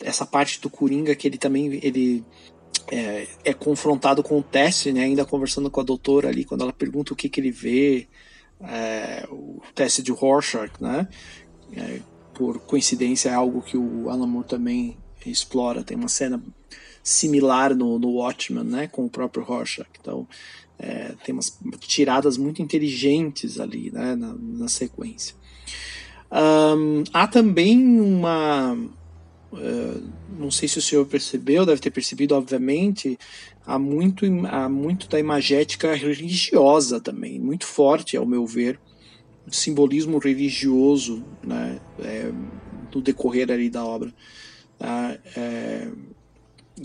essa 0.00 0.26
parte 0.26 0.60
do 0.60 0.68
Coringa 0.68 1.14
que 1.14 1.26
ele 1.26 1.38
também 1.38 1.78
ele 1.82 2.24
é, 2.90 3.28
é, 3.44 3.54
confrontado 3.54 4.22
com 4.22 4.38
o 4.38 4.42
teste, 4.42 4.92
né? 4.92 5.04
Ainda 5.04 5.24
conversando 5.24 5.70
com 5.70 5.80
a 5.80 5.84
doutora 5.84 6.28
ali 6.28 6.44
quando 6.44 6.62
ela 6.62 6.72
pergunta 6.72 7.12
o 7.12 7.16
que 7.16 7.28
que 7.28 7.40
ele 7.40 7.50
vê, 7.50 8.08
é, 8.62 9.26
o 9.30 9.60
teste 9.74 10.02
de 10.02 10.12
Rorschach, 10.12 10.72
né? 10.80 11.08
É, 11.72 12.00
por 12.34 12.58
coincidência 12.60 13.28
é 13.28 13.34
algo 13.34 13.62
que 13.62 13.76
o 13.76 14.08
Alan 14.08 14.26
Moore 14.26 14.48
também 14.48 14.96
explora. 15.26 15.84
Tem 15.84 15.96
uma 15.96 16.08
cena 16.08 16.42
similar 17.02 17.74
no, 17.74 17.98
no 17.98 18.12
Watchmen, 18.12 18.64
né, 18.64 18.86
com 18.86 19.04
o 19.04 19.10
próprio 19.10 19.44
Rorschach. 19.44 19.88
Então, 20.00 20.26
é, 20.78 21.12
tem 21.24 21.32
umas 21.32 21.58
tiradas 21.80 22.36
muito 22.36 22.62
inteligentes 22.62 23.60
ali, 23.60 23.90
né, 23.90 24.14
na, 24.16 24.34
na 24.34 24.68
sequência. 24.68 25.34
Um, 26.32 27.02
há 27.12 27.26
também 27.26 28.00
uma. 28.00 28.74
Uh, 29.52 30.08
não 30.38 30.50
sei 30.50 30.68
se 30.68 30.78
o 30.78 30.82
senhor 30.82 31.04
percebeu, 31.06 31.66
deve 31.66 31.80
ter 31.80 31.90
percebido, 31.90 32.36
obviamente, 32.36 33.18
há 33.66 33.78
muito, 33.78 34.24
há 34.46 34.68
muito 34.68 35.08
da 35.08 35.18
imagética 35.18 35.94
religiosa 35.94 37.00
também, 37.00 37.38
muito 37.38 37.66
forte, 37.66 38.16
ao 38.16 38.26
meu 38.26 38.46
ver, 38.46 38.78
simbolismo 39.50 40.18
religioso 40.18 41.24
né, 41.42 41.80
é, 41.98 42.32
no 42.94 43.00
decorrer 43.00 43.50
ali 43.50 43.68
da 43.68 43.84
obra. 43.84 44.12
Tá? 44.78 45.18
É, 45.36 45.88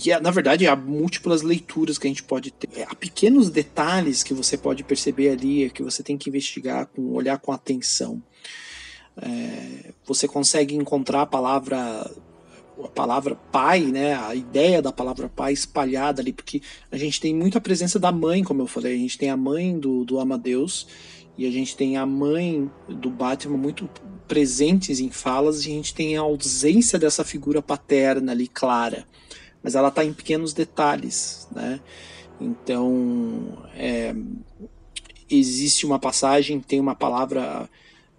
e 0.03 0.11
é, 0.11 0.19
na 0.19 0.31
verdade 0.31 0.67
há 0.67 0.75
múltiplas 0.75 1.41
leituras 1.41 1.97
que 1.97 2.07
a 2.07 2.09
gente 2.09 2.23
pode 2.23 2.51
ter. 2.51 2.83
Há 2.83 2.95
pequenos 2.95 3.49
detalhes 3.49 4.23
que 4.23 4.33
você 4.33 4.57
pode 4.57 4.83
perceber 4.83 5.29
ali, 5.29 5.69
que 5.69 5.83
você 5.83 6.03
tem 6.03 6.17
que 6.17 6.29
investigar, 6.29 6.88
com 6.88 7.13
olhar 7.13 7.38
com 7.39 7.51
atenção. 7.51 8.21
É, 9.21 9.93
você 10.05 10.27
consegue 10.27 10.75
encontrar 10.75 11.21
a 11.21 11.25
palavra 11.25 12.11
a 12.83 12.88
palavra 12.88 13.35
pai, 13.51 13.81
né, 13.81 14.15
a 14.15 14.35
ideia 14.35 14.81
da 14.81 14.91
palavra 14.91 15.29
pai 15.29 15.53
espalhada 15.53 16.21
ali, 16.21 16.33
porque 16.33 16.61
a 16.91 16.97
gente 16.97 17.19
tem 17.19 17.33
muita 17.33 17.61
presença 17.61 17.99
da 17.99 18.11
mãe, 18.11 18.43
como 18.43 18.61
eu 18.61 18.67
falei, 18.67 18.95
a 18.95 18.99
gente 18.99 19.17
tem 19.17 19.29
a 19.29 19.38
mãe 19.38 19.77
do, 19.77 20.03
do 20.03 20.19
Amadeus 20.19 20.88
e 21.38 21.45
a 21.45 21.51
gente 21.51 21.75
tem 21.75 21.97
a 21.97 22.05
mãe 22.05 22.69
do 22.88 23.09
Batman 23.09 23.57
muito 23.57 23.89
presentes 24.27 24.99
em 24.99 25.09
falas 25.09 25.65
e 25.65 25.71
a 25.71 25.73
gente 25.73 25.93
tem 25.93 26.17
a 26.17 26.21
ausência 26.21 26.97
dessa 26.97 27.23
figura 27.23 27.61
paterna 27.61 28.31
ali 28.31 28.47
clara 28.47 29.05
mas 29.65 29.73
ela 29.73 29.88
está 29.88 30.05
em 30.05 30.13
pequenos 30.13 30.53
detalhes, 30.53 31.47
né? 31.51 31.79
Então, 32.39 33.57
é, 33.73 34.13
existe 35.27 35.88
uma 35.88 35.97
passagem, 35.97 36.59
tem 36.59 36.79
uma 36.79 36.93
palavra, 36.93 37.67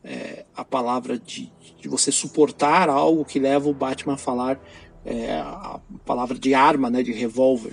é, 0.06 0.44
a 0.54 0.64
palavra 0.64 1.18
de, 1.18 1.52
de, 1.80 1.88
você 1.88 2.12
suportar 2.12 2.88
algo 2.88 3.24
que 3.24 3.40
leva 3.40 3.68
o 3.68 3.74
Batman 3.74 4.14
a 4.14 4.16
falar 4.16 4.60
é, 5.04 5.32
a 5.40 5.80
palavra 6.04 6.38
de 6.38 6.54
arma, 6.54 6.88
né, 6.88 7.02
de 7.02 7.12
revólver. 7.12 7.72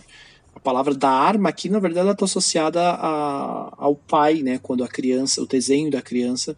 A 0.55 0.59
palavra 0.59 0.95
da 0.95 1.09
arma 1.09 1.49
aqui, 1.49 1.69
na 1.69 1.79
verdade, 1.79 2.09
está 2.09 2.25
associada 2.25 2.81
a, 2.81 3.73
ao 3.77 3.95
pai, 3.95 4.41
né, 4.41 4.59
quando 4.61 4.83
a 4.83 4.87
criança, 4.87 5.41
o 5.41 5.47
desenho 5.47 5.91
da 5.91 6.01
criança 6.01 6.57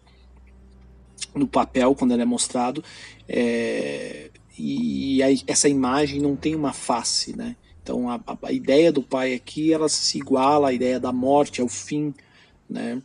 no 1.34 1.46
papel, 1.46 1.94
quando 1.94 2.12
ele 2.12 2.22
é 2.22 2.26
mostrado, 2.26 2.82
é, 3.28 4.30
e 4.58 5.22
a, 5.22 5.26
essa 5.46 5.68
imagem 5.68 6.20
não 6.20 6.34
tem 6.36 6.54
uma 6.54 6.72
face, 6.72 7.36
né? 7.36 7.54
Então 7.82 8.10
a, 8.10 8.20
a, 8.42 8.52
ideia 8.52 8.90
do 8.90 9.02
pai 9.02 9.34
aqui 9.34 9.72
ela 9.72 9.88
se 9.88 10.18
iguala 10.18 10.70
à 10.70 10.72
ideia 10.72 10.98
da 10.98 11.12
morte, 11.12 11.60
ao 11.60 11.68
fim, 11.68 12.14
né? 12.68 13.00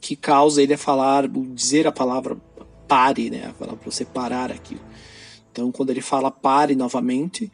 Que 0.00 0.16
causa 0.16 0.62
ele 0.62 0.74
a 0.74 0.78
falar, 0.78 1.28
dizer 1.28 1.86
a 1.86 1.92
palavra 1.92 2.36
pare, 2.86 3.30
né? 3.30 3.52
Para 3.58 3.74
você 3.84 4.04
parar 4.04 4.50
aquilo. 4.50 4.80
Então 5.52 5.70
quando 5.72 5.90
ele 5.90 6.00
fala 6.00 6.30
pare 6.30 6.74
novamente, 6.74 7.50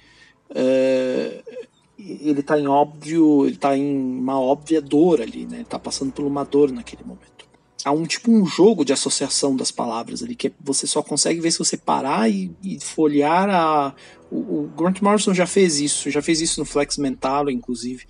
uh, 0.50 1.64
ele 1.98 2.40
está 2.40 2.58
em 2.58 2.66
óbvio, 2.66 3.46
ele 3.46 3.54
está 3.54 3.76
em 3.76 3.96
uma 3.96 4.38
óbvia 4.38 4.80
dor 4.80 5.20
ali, 5.20 5.46
né? 5.46 5.62
Está 5.62 5.78
passando 5.78 6.12
por 6.12 6.24
uma 6.24 6.44
dor 6.44 6.70
naquele 6.70 7.02
momento. 7.04 7.44
Há 7.84 7.92
um 7.92 8.04
tipo 8.04 8.30
um 8.30 8.46
jogo 8.46 8.84
de 8.84 8.94
associação 8.94 9.54
das 9.54 9.70
palavras 9.70 10.22
ali 10.22 10.34
que 10.34 10.50
você 10.58 10.86
só 10.86 11.02
consegue 11.02 11.40
ver 11.40 11.50
se 11.50 11.58
você 11.58 11.76
parar 11.76 12.30
e, 12.30 12.50
e 12.62 12.80
folhear 12.80 13.50
a, 13.50 13.94
o, 14.30 14.36
o, 14.36 14.70
Grant 14.74 15.02
Morrison 15.02 15.34
já 15.34 15.46
fez 15.46 15.80
isso, 15.80 16.10
já 16.10 16.22
fez 16.22 16.40
isso 16.40 16.58
no 16.60 16.66
Flex 16.66 16.96
Mental, 16.96 17.50
inclusive. 17.50 18.04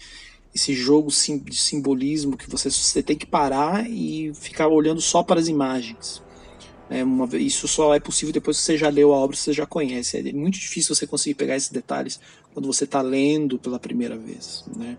Esse 0.55 0.73
jogo 0.73 1.11
sim, 1.11 1.39
de 1.39 1.57
simbolismo 1.57 2.37
que 2.37 2.49
você, 2.49 2.71
você 2.71 3.03
tem 3.03 3.17
que 3.17 3.27
parar 3.27 3.89
e 3.91 4.33
ficar 4.35 4.69
olhando 4.69 5.01
só 5.01 5.23
para 5.23 5.41
as 5.41 5.49
imagens. 5.49 6.23
É 6.89 7.03
uma, 7.03 7.27
isso 7.37 7.67
só 7.67 7.95
é 7.95 7.99
possível 7.99 8.33
depois 8.33 8.59
que 8.59 8.63
você 8.63 8.77
já 8.77 8.89
leu 8.89 9.13
a 9.13 9.17
obra, 9.17 9.37
você 9.37 9.53
já 9.53 9.67
conhece. 9.67 10.17
É 10.17 10.33
muito 10.33 10.59
difícil 10.59 10.95
você 10.95 11.07
conseguir 11.07 11.35
pegar 11.35 11.57
esses 11.57 11.71
detalhes 11.71 12.21
quando 12.53 12.67
você 12.67 12.85
está 12.85 13.03
lendo 13.03 13.59
pela 13.59 13.79
primeira 13.79 14.17
vez. 14.17 14.65
Né? 14.77 14.97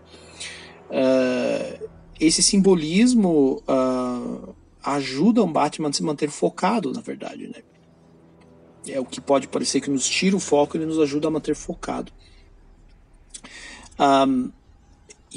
Uh, 0.90 1.88
esse 2.20 2.42
simbolismo 2.42 3.62
uh, 3.68 4.54
ajuda 4.82 5.42
o 5.42 5.46
Batman 5.46 5.88
a 5.88 5.92
se 5.92 6.02
manter 6.02 6.28
focado, 6.28 6.92
na 6.92 7.00
verdade. 7.00 7.46
Né? 7.46 7.62
é 8.92 9.00
o 9.00 9.04
que 9.04 9.20
pode 9.20 9.48
parecer 9.48 9.80
que 9.80 9.90
nos 9.90 10.08
tira 10.08 10.36
o 10.36 10.40
foco, 10.40 10.76
ele 10.76 10.86
nos 10.86 10.98
ajuda 10.98 11.28
a 11.28 11.30
manter 11.30 11.54
focado. 11.54 12.12
Um, 13.98 14.50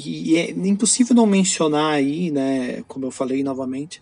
e 0.06 0.36
é 0.36 0.50
impossível 0.50 1.14
não 1.14 1.26
mencionar 1.26 1.92
aí, 1.92 2.30
né, 2.30 2.82
como 2.88 3.06
eu 3.06 3.10
falei 3.10 3.42
novamente, 3.42 4.00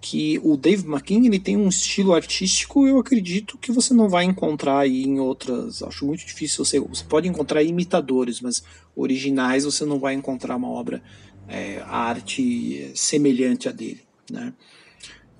que 0.00 0.38
o 0.42 0.56
Dave 0.56 0.86
McKean 0.86 1.24
ele 1.24 1.38
tem 1.38 1.56
um 1.56 1.68
estilo 1.68 2.14
artístico, 2.14 2.86
eu 2.86 2.98
acredito 2.98 3.56
que 3.56 3.72
você 3.72 3.94
não 3.94 4.08
vai 4.08 4.24
encontrar 4.24 4.80
aí 4.80 5.02
em 5.02 5.18
outras. 5.18 5.82
Acho 5.82 6.04
muito 6.04 6.26
difícil 6.26 6.62
você. 6.62 6.78
Você 6.78 7.04
pode 7.04 7.26
encontrar 7.26 7.62
imitadores, 7.62 8.40
mas 8.40 8.62
originais 8.94 9.64
você 9.64 9.84
não 9.86 9.98
vai 9.98 10.12
encontrar 10.12 10.56
uma 10.56 10.68
obra, 10.68 11.02
é, 11.48 11.82
arte 11.86 12.92
semelhante 12.94 13.66
a 13.66 13.72
dele, 13.72 14.02
né? 14.30 14.52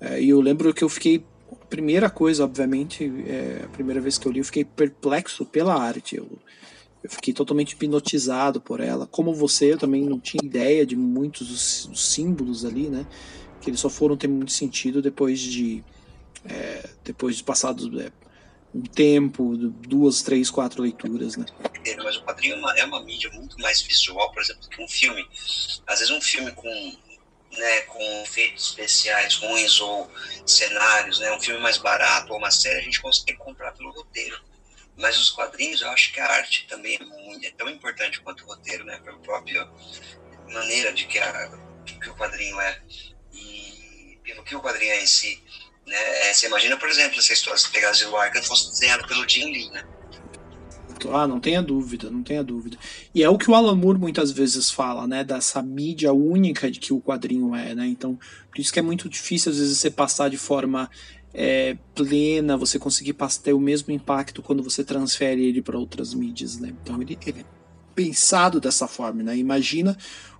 É, 0.01 0.21
e 0.21 0.29
eu 0.29 0.41
lembro 0.41 0.73
que 0.73 0.83
eu 0.83 0.89
fiquei 0.89 1.23
primeira 1.69 2.09
coisa, 2.09 2.43
obviamente, 2.43 3.11
é, 3.27 3.61
a 3.65 3.67
primeira 3.67 4.01
vez 4.01 4.17
que 4.17 4.27
eu 4.27 4.31
li, 4.31 4.39
eu 4.39 4.45
fiquei 4.45 4.63
perplexo 4.63 5.45
pela 5.45 5.75
arte. 5.75 6.15
Eu, 6.15 6.27
eu 7.05 7.09
fiquei 7.09 7.33
totalmente 7.35 7.73
hipnotizado 7.73 8.59
por 8.59 8.79
ela. 8.79 9.05
Como 9.05 9.31
você, 9.31 9.73
eu 9.73 9.77
também 9.77 10.03
não 10.03 10.19
tinha 10.19 10.43
ideia 10.43 10.83
de 10.83 10.95
muitos 10.95 11.47
dos, 11.47 11.85
dos 11.85 12.03
símbolos 12.03 12.65
ali, 12.65 12.89
né? 12.89 13.05
Que 13.61 13.69
eles 13.69 13.79
só 13.79 13.89
foram 13.89 14.17
ter 14.17 14.27
muito 14.27 14.51
sentido 14.51 15.03
depois 15.03 15.39
de. 15.39 15.83
É, 16.45 16.89
depois 17.03 17.37
de 17.37 17.43
passados 17.43 17.85
é, 17.99 18.11
um 18.73 18.81
tempo, 18.81 19.55
duas, 19.55 20.23
três, 20.23 20.49
quatro 20.49 20.81
leituras, 20.81 21.37
né? 21.37 21.45
Mas 22.03 22.17
o 22.17 22.23
quadrinho 22.23 22.55
é 22.55 22.57
uma, 22.57 22.79
é 22.79 22.85
uma 22.85 23.03
mídia 23.03 23.29
muito 23.33 23.55
mais 23.59 23.81
visual, 23.83 24.31
por 24.31 24.41
exemplo, 24.41 24.67
que 24.67 24.81
um 24.81 24.87
filme. 24.87 25.23
Às 25.85 25.99
vezes 25.99 26.11
um 26.11 26.21
filme 26.21 26.51
com 26.53 26.95
né, 27.51 27.81
com 27.81 28.01
efeitos 28.23 28.69
especiais 28.69 29.35
ruins 29.35 29.79
ou 29.79 30.11
cenários, 30.45 31.19
né, 31.19 31.31
um 31.31 31.39
filme 31.39 31.61
mais 31.61 31.77
barato 31.77 32.33
ou 32.33 32.39
uma 32.39 32.51
série, 32.51 32.79
a 32.79 32.83
gente 32.83 33.01
consegue 33.01 33.37
comprar 33.37 33.71
pelo 33.73 33.91
roteiro. 33.91 34.37
Mas 34.97 35.17
os 35.17 35.29
quadrinhos, 35.29 35.81
eu 35.81 35.89
acho 35.89 36.13
que 36.13 36.19
a 36.19 36.25
arte 36.25 36.65
também 36.67 36.95
é, 36.95 37.03
muito, 37.03 37.45
é 37.45 37.51
tão 37.51 37.69
importante 37.69 38.21
quanto 38.21 38.43
o 38.43 38.47
roteiro, 38.47 38.85
né, 38.85 38.97
pela 39.03 39.17
própria 39.19 39.69
maneira 40.51 40.93
de 40.93 41.05
que, 41.05 41.19
a, 41.19 41.51
que 41.85 42.09
o 42.09 42.15
quadrinho 42.15 42.59
é 42.61 42.81
e 43.33 44.19
pelo 44.23 44.43
que 44.43 44.55
o 44.55 44.61
quadrinho 44.61 44.91
é 44.91 45.03
em 45.03 45.07
si. 45.07 45.43
Né? 45.85 46.29
É, 46.29 46.33
você 46.33 46.47
imagina, 46.47 46.77
por 46.77 46.89
exemplo, 46.89 47.19
essa 47.19 47.33
história, 47.33 47.59
se 47.59 47.69
pegar 47.69 47.93
Zero 47.93 48.15
Arkham 48.15 48.41
fosse 48.43 48.69
desenhado 48.69 49.07
pelo 49.07 49.27
Jim 49.27 49.51
Lee, 49.51 49.69
né? 49.71 49.85
Ah, 51.11 51.27
não 51.27 51.39
tenha 51.39 51.61
dúvida, 51.61 52.09
não 52.09 52.23
tenha 52.23 52.43
dúvida. 52.43 52.77
E 53.13 53.21
é 53.21 53.29
o 53.29 53.37
que 53.37 53.49
o 53.49 53.55
Alan 53.55 53.75
Moore 53.75 53.99
muitas 53.99 54.31
vezes 54.31 54.71
fala, 54.71 55.05
né? 55.05 55.23
Dessa 55.23 55.61
mídia 55.61 56.13
única 56.13 56.71
de 56.71 56.79
que 56.79 56.93
o 56.93 57.01
quadrinho 57.01 57.53
é, 57.55 57.75
né? 57.75 57.85
Então, 57.85 58.17
por 58.49 58.59
isso 58.59 58.71
que 58.71 58.79
é 58.79 58.81
muito 58.81 59.09
difícil 59.09 59.51
às 59.51 59.57
vezes 59.57 59.77
você 59.77 59.91
passar 59.91 60.29
de 60.29 60.37
forma 60.37 60.89
é, 61.37 61.77
plena, 61.93 62.55
você 62.55 62.79
conseguir 62.79 63.13
ter 63.43 63.53
o 63.53 63.59
mesmo 63.59 63.93
impacto 63.93 64.41
quando 64.41 64.63
você 64.63 64.85
transfere 64.85 65.43
ele 65.43 65.61
para 65.61 65.77
outras 65.77 66.13
mídias, 66.13 66.57
né? 66.57 66.73
Então 66.81 67.01
ele, 67.01 67.19
ele 67.27 67.41
é 67.41 67.45
pensado 67.93 68.61
dessa 68.61 68.87
forma, 68.87 69.21
né? 69.21 69.35
Imagina 69.37 69.97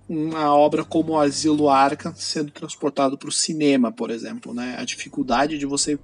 uma 0.08 0.54
obra 0.54 0.84
como 0.84 1.12
o 1.12 1.18
Asilo 1.18 1.68
Arca 1.68 2.14
sendo 2.16 2.50
transportado 2.50 3.18
para 3.18 3.28
o 3.28 3.32
cinema, 3.32 3.92
por 3.92 4.10
exemplo, 4.10 4.54
né? 4.54 4.76
A 4.78 4.84
dificuldade 4.84 5.58
de 5.58 5.66
você 5.66 5.98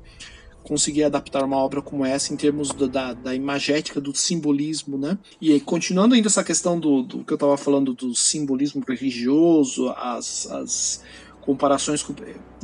conseguir 0.62 1.04
adaptar 1.04 1.42
uma 1.42 1.56
obra 1.56 1.80
como 1.80 2.04
essa 2.04 2.32
em 2.32 2.36
termos 2.36 2.68
do, 2.68 2.86
da, 2.86 3.14
da 3.14 3.34
imagética, 3.34 4.00
do 4.00 4.14
simbolismo, 4.14 4.98
né? 4.98 5.16
E 5.40 5.52
aí, 5.52 5.60
continuando 5.60 6.14
ainda 6.14 6.28
essa 6.28 6.44
questão 6.44 6.78
do, 6.78 7.02
do 7.02 7.24
que 7.24 7.32
eu 7.32 7.36
estava 7.36 7.56
falando 7.56 7.94
do 7.94 8.14
simbolismo 8.14 8.84
religioso, 8.86 9.88
as, 9.90 10.46
as 10.50 11.02
comparações 11.42 12.02
com 12.02 12.14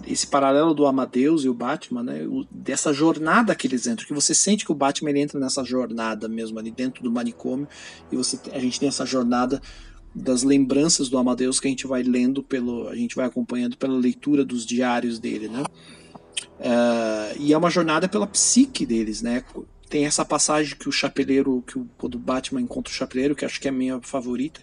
esse 0.07 0.27
paralelo 0.27 0.73
do 0.73 0.87
Amadeus 0.87 1.45
e 1.45 1.49
o 1.49 1.55
Batman, 1.55 2.03
né? 2.03 2.23
O, 2.27 2.47
dessa 2.51 2.93
jornada 2.93 3.55
que 3.55 3.67
eles 3.67 3.87
entram, 3.87 4.07
que 4.07 4.15
você 4.15 4.33
sente 4.33 4.65
que 4.65 4.73
o 4.73 4.75
Batman 4.75 5.11
ele 5.11 5.21
entra 5.21 5.39
nessa 5.39 5.65
jornada 5.65 6.29
mesmo 6.29 6.59
ali 6.59 6.71
dentro 6.71 7.03
do 7.03 7.11
manicômio 7.11 7.69
e 8.11 8.17
você 8.17 8.39
a 8.53 8.59
gente 8.59 8.79
tem 8.79 8.89
essa 8.89 9.05
jornada 9.05 9.61
das 10.15 10.45
lembranças 10.45 11.09
do 11.09 11.19
Amadeus 11.19 11.61
que 11.61 11.67
a 11.67 11.71
gente 11.71 11.87
vai 11.87 12.03
lendo 12.03 12.43
pelo 12.43 12.89
a 12.89 12.95
gente 12.95 13.17
vai 13.17 13.27
acompanhando 13.27 13.77
pela 13.77 13.99
leitura 13.99 14.45
dos 14.45 14.65
diários 14.65 15.19
dele, 15.19 15.49
né? 15.49 15.65
Uh, 16.61 17.41
e 17.41 17.53
é 17.53 17.59
uma 17.59 17.71
jornada 17.71 18.09
pela 18.09 18.27
psique 18.27 18.87
deles, 18.87 19.23
né? 19.23 19.43
Tem 19.91 20.05
essa 20.05 20.25
passagem 20.25 20.77
que 20.77 20.89
o 20.89 20.93
chapeleiro, 20.93 21.65
que 21.67 21.79
o, 21.79 21.89
quando 21.97 22.15
o 22.15 22.19
Batman 22.19 22.61
encontra 22.61 22.93
o 22.93 22.95
chapeleiro, 22.95 23.35
que 23.35 23.45
acho 23.45 23.61
que 23.61 23.67
é 23.67 23.71
a 23.71 23.75
minha 23.75 24.01
favorita, 24.03 24.61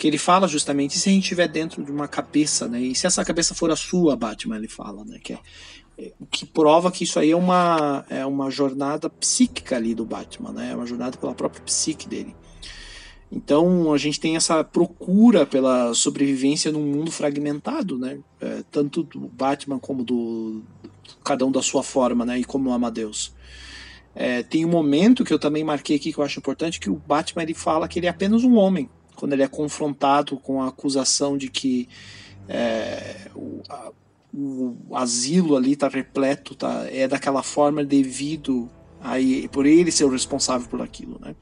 que 0.00 0.08
ele 0.08 0.16
fala 0.16 0.48
justamente 0.48 0.98
se 0.98 1.10
a 1.10 1.12
gente 1.12 1.24
estiver 1.24 1.46
dentro 1.46 1.84
de 1.84 1.92
uma 1.92 2.08
cabeça, 2.08 2.66
né? 2.66 2.80
E 2.80 2.94
se 2.94 3.06
essa 3.06 3.22
cabeça 3.22 3.54
for 3.54 3.70
a 3.70 3.76
sua, 3.76 4.16
Batman, 4.16 4.56
ele 4.56 4.66
fala, 4.66 5.04
né? 5.04 5.20
Que, 5.22 5.34
é, 5.34 5.38
é, 5.98 6.12
que 6.30 6.46
prova 6.46 6.90
que 6.90 7.04
isso 7.04 7.18
aí 7.18 7.32
é 7.32 7.36
uma, 7.36 8.02
é 8.08 8.24
uma 8.24 8.50
jornada 8.50 9.10
psíquica 9.10 9.76
ali 9.76 9.94
do 9.94 10.06
Batman, 10.06 10.52
né? 10.52 10.70
É 10.72 10.74
uma 10.74 10.86
jornada 10.86 11.18
pela 11.18 11.34
própria 11.34 11.62
psique 11.62 12.08
dele. 12.08 12.34
Então 13.30 13.92
a 13.92 13.98
gente 13.98 14.18
tem 14.18 14.36
essa 14.36 14.64
procura 14.64 15.44
pela 15.44 15.92
sobrevivência 15.92 16.72
num 16.72 16.82
mundo 16.82 17.12
fragmentado, 17.12 17.98
né? 17.98 18.20
É, 18.40 18.64
tanto 18.70 19.02
do 19.02 19.28
Batman 19.28 19.78
como 19.78 20.02
do, 20.02 20.62
cada 21.22 21.44
um 21.44 21.52
da 21.52 21.60
sua 21.60 21.82
forma, 21.82 22.24
né? 22.24 22.38
E 22.38 22.44
como 22.44 22.72
ama 22.72 22.90
Deus. 22.90 23.34
É, 24.14 24.42
tem 24.42 24.64
um 24.64 24.70
momento 24.70 25.26
que 25.26 25.32
eu 25.34 25.38
também 25.38 25.62
marquei 25.62 25.96
aqui 25.96 26.10
que 26.10 26.18
eu 26.18 26.24
acho 26.24 26.38
importante 26.38 26.80
que 26.80 26.88
o 26.88 26.96
Batman 26.96 27.42
ele 27.42 27.52
fala 27.52 27.86
que 27.86 27.98
ele 27.98 28.06
é 28.06 28.10
apenas 28.10 28.44
um 28.44 28.56
homem 28.56 28.88
quando 29.20 29.34
ele 29.34 29.42
é 29.42 29.48
confrontado 29.48 30.38
com 30.38 30.62
a 30.62 30.68
acusação 30.68 31.36
de 31.36 31.50
que 31.50 31.86
é, 32.48 33.28
o, 33.34 33.60
a, 33.68 33.92
o, 34.32 34.96
asilo 34.96 35.56
ali 35.56 35.72
está 35.72 35.88
repleto, 35.88 36.54
tá, 36.54 36.86
é 36.90 37.06
daquela 37.06 37.42
forma 37.42 37.84
devido 37.84 38.70
a 38.98 39.16
por 39.52 39.66
ele 39.66 39.92
ser 39.92 40.04
o 40.04 40.08
responsável 40.08 40.66
por 40.68 40.80
aquilo, 40.80 41.18
né? 41.20 41.36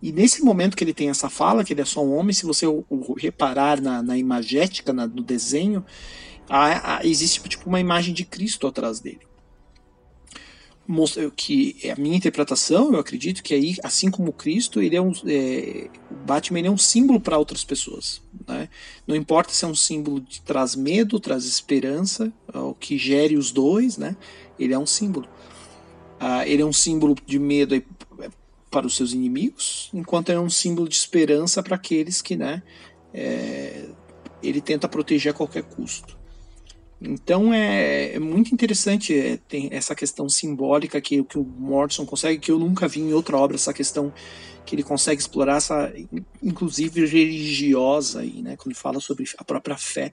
E 0.00 0.12
nesse 0.12 0.40
momento 0.44 0.76
que 0.76 0.84
ele 0.84 0.94
tem 0.94 1.10
essa 1.10 1.28
fala, 1.28 1.64
que 1.64 1.72
ele 1.72 1.80
é 1.80 1.84
só 1.84 2.04
um 2.04 2.16
homem, 2.16 2.32
se 2.32 2.46
você 2.46 2.64
o, 2.64 2.84
o 2.88 3.14
reparar 3.14 3.80
na, 3.80 4.00
na 4.00 4.16
imagética, 4.16 4.92
na, 4.92 5.08
no 5.08 5.24
desenho, 5.24 5.84
há, 6.48 6.98
há, 6.98 7.04
existe 7.04 7.42
tipo 7.48 7.68
uma 7.68 7.80
imagem 7.80 8.14
de 8.14 8.24
Cristo 8.24 8.68
atrás 8.68 9.00
dele. 9.00 9.27
Que 11.36 11.76
é 11.82 11.90
a 11.92 11.96
minha 11.96 12.16
interpretação, 12.16 12.92
eu 12.92 12.98
acredito 12.98 13.42
que 13.42 13.52
aí, 13.52 13.76
assim 13.84 14.10
como 14.10 14.32
Cristo, 14.32 14.80
ele 14.80 14.96
é 14.96 15.02
um, 15.02 15.12
é, 15.26 15.88
o 16.10 16.14
Batman 16.14 16.66
é 16.66 16.70
um 16.70 16.78
símbolo 16.78 17.20
para 17.20 17.36
outras 17.36 17.62
pessoas. 17.62 18.22
Né? 18.46 18.68
Não 19.06 19.14
importa 19.14 19.52
se 19.52 19.64
é 19.64 19.68
um 19.68 19.74
símbolo 19.74 20.22
que 20.22 20.40
traz 20.40 20.74
medo, 20.74 21.20
traz 21.20 21.44
esperança, 21.44 22.32
o 22.54 22.72
que 22.72 22.96
gere 22.96 23.36
os 23.36 23.52
dois, 23.52 23.98
né? 23.98 24.16
ele 24.58 24.72
é 24.72 24.78
um 24.78 24.86
símbolo. 24.86 25.28
Ah, 26.18 26.46
ele 26.46 26.62
é 26.62 26.66
um 26.66 26.72
símbolo 26.72 27.14
de 27.26 27.38
medo 27.38 27.80
para 28.70 28.86
os 28.86 28.96
seus 28.96 29.12
inimigos, 29.12 29.88
enquanto 29.94 30.30
é 30.30 30.38
um 30.38 30.50
símbolo 30.50 30.88
de 30.88 30.94
esperança 30.94 31.62
para 31.62 31.76
aqueles 31.76 32.20
que, 32.20 32.36
né, 32.36 32.62
é, 33.14 33.88
ele 34.42 34.60
tenta 34.60 34.88
proteger 34.88 35.32
a 35.32 35.34
qualquer 35.34 35.62
custo. 35.62 36.17
Então 37.00 37.54
é, 37.54 38.14
é 38.14 38.18
muito 38.18 38.52
interessante 38.52 39.16
é, 39.16 39.36
tem 39.48 39.68
essa 39.70 39.94
questão 39.94 40.28
simbólica 40.28 41.00
que, 41.00 41.22
que 41.22 41.38
o 41.38 41.44
Morrison 41.44 42.04
consegue, 42.04 42.40
que 42.40 42.50
eu 42.50 42.58
nunca 42.58 42.88
vi 42.88 43.00
em 43.00 43.12
outra 43.12 43.36
obra, 43.36 43.54
essa 43.54 43.72
questão 43.72 44.12
que 44.66 44.74
ele 44.74 44.82
consegue 44.82 45.20
explorar, 45.20 45.56
essa, 45.56 45.90
inclusive 46.42 47.06
religiosa, 47.06 48.20
aí, 48.20 48.42
né, 48.42 48.54
quando 48.56 48.74
fala 48.74 49.00
sobre 49.00 49.24
a 49.38 49.44
própria 49.44 49.78
fé. 49.78 50.12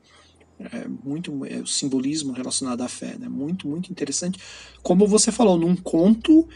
É 0.57 0.87
muito 0.87 1.45
é, 1.45 1.57
o 1.57 1.67
simbolismo 1.67 2.31
relacionado 2.31 2.79
à 2.79 2.87
fé, 2.87 3.17
né? 3.19 3.27
Muito, 3.27 3.67
muito 3.67 3.91
interessante. 3.91 4.39
Como 4.81 5.05
você 5.05 5.29
falou, 5.29 5.57
num 5.57 5.75
conto 5.75 6.47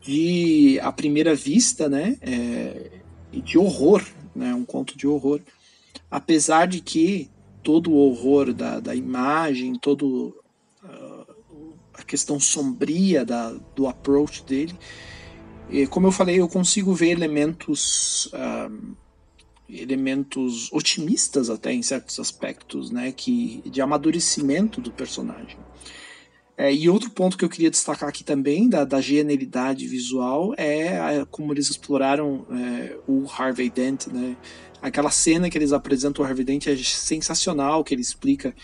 de 0.00 0.80
à 0.82 0.90
primeira 0.90 1.32
vista, 1.32 1.88
né? 1.88 2.16
É, 2.20 2.90
de 3.32 3.56
horror, 3.56 4.04
né? 4.34 4.52
Um 4.52 4.64
conto 4.64 4.98
de 4.98 5.06
horror. 5.06 5.40
Apesar 6.10 6.66
de 6.66 6.80
que 6.80 7.30
todo 7.62 7.90
o 7.90 7.96
horror 7.96 8.52
da, 8.52 8.80
da 8.80 8.94
imagem, 8.94 9.74
todo 9.74 10.34
uh, 10.82 11.34
a 11.94 12.02
questão 12.02 12.40
sombria 12.40 13.24
da, 13.24 13.52
do 13.74 13.86
approach 13.86 14.44
dele, 14.44 14.74
e, 15.68 15.86
como 15.86 16.08
eu 16.08 16.12
falei, 16.12 16.40
eu 16.40 16.48
consigo 16.48 16.92
ver 16.92 17.10
elementos 17.10 18.26
uh, 18.26 18.96
elementos 19.68 20.72
otimistas 20.72 21.48
até 21.48 21.72
em 21.72 21.82
certos 21.82 22.18
aspectos, 22.18 22.90
né, 22.90 23.12
que 23.12 23.62
de 23.66 23.80
amadurecimento 23.80 24.80
do 24.80 24.90
personagem. 24.90 25.58
É, 26.56 26.74
e 26.74 26.90
outro 26.90 27.08
ponto 27.10 27.38
que 27.38 27.44
eu 27.44 27.48
queria 27.48 27.70
destacar 27.70 28.08
aqui 28.08 28.22
também 28.22 28.68
da, 28.68 28.84
da 28.84 29.00
genialidade 29.00 29.86
visual 29.86 30.52
é 30.58 30.98
a, 30.98 31.24
como 31.24 31.54
eles 31.54 31.70
exploraram 31.70 32.44
é, 32.50 32.98
o 33.06 33.24
Harvey 33.30 33.70
Dent, 33.70 34.08
né? 34.08 34.36
Aquela 34.82 35.10
cena 35.10 35.50
que 35.50 35.58
eles 35.58 35.72
apresentam 35.72 36.24
o 36.24 36.28
Harvey 36.28 36.44
Dent 36.44 36.66
é 36.66 36.76
sensacional, 36.76 37.84
que 37.84 37.94
ele 37.94 38.02
explica 38.02 38.54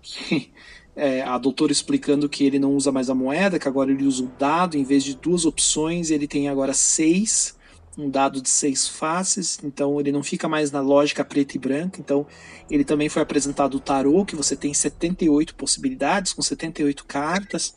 que 0.00 0.52
é, 0.94 1.22
a 1.22 1.36
doutora 1.38 1.72
explicando 1.72 2.28
que 2.28 2.44
ele 2.44 2.58
não 2.58 2.74
usa 2.74 2.92
mais 2.92 3.10
a 3.10 3.14
moeda, 3.14 3.58
que 3.58 3.68
agora 3.68 3.90
ele 3.90 4.04
usa 4.04 4.24
o 4.24 4.28
dado, 4.38 4.76
em 4.76 4.84
vez 4.84 5.02
de 5.02 5.16
duas 5.16 5.44
opções, 5.44 6.10
ele 6.10 6.28
tem 6.28 6.48
agora 6.48 6.72
seis 6.72 7.56
um 7.96 8.10
dado 8.10 8.40
de 8.40 8.48
seis 8.48 8.88
faces, 8.88 9.58
então 9.62 10.00
ele 10.00 10.10
não 10.10 10.22
fica 10.22 10.48
mais 10.48 10.70
na 10.70 10.80
lógica 10.80 11.24
preta 11.24 11.56
e 11.56 11.60
branca. 11.60 12.00
Então 12.00 12.26
ele 12.70 12.84
também 12.84 13.08
foi 13.08 13.22
apresentado 13.22 13.76
o 13.76 13.80
tarô, 13.80 14.24
que 14.24 14.36
você 14.36 14.56
tem 14.56 14.74
78 14.74 15.54
possibilidades, 15.54 16.32
com 16.32 16.42
78 16.42 17.04
cartas. 17.04 17.74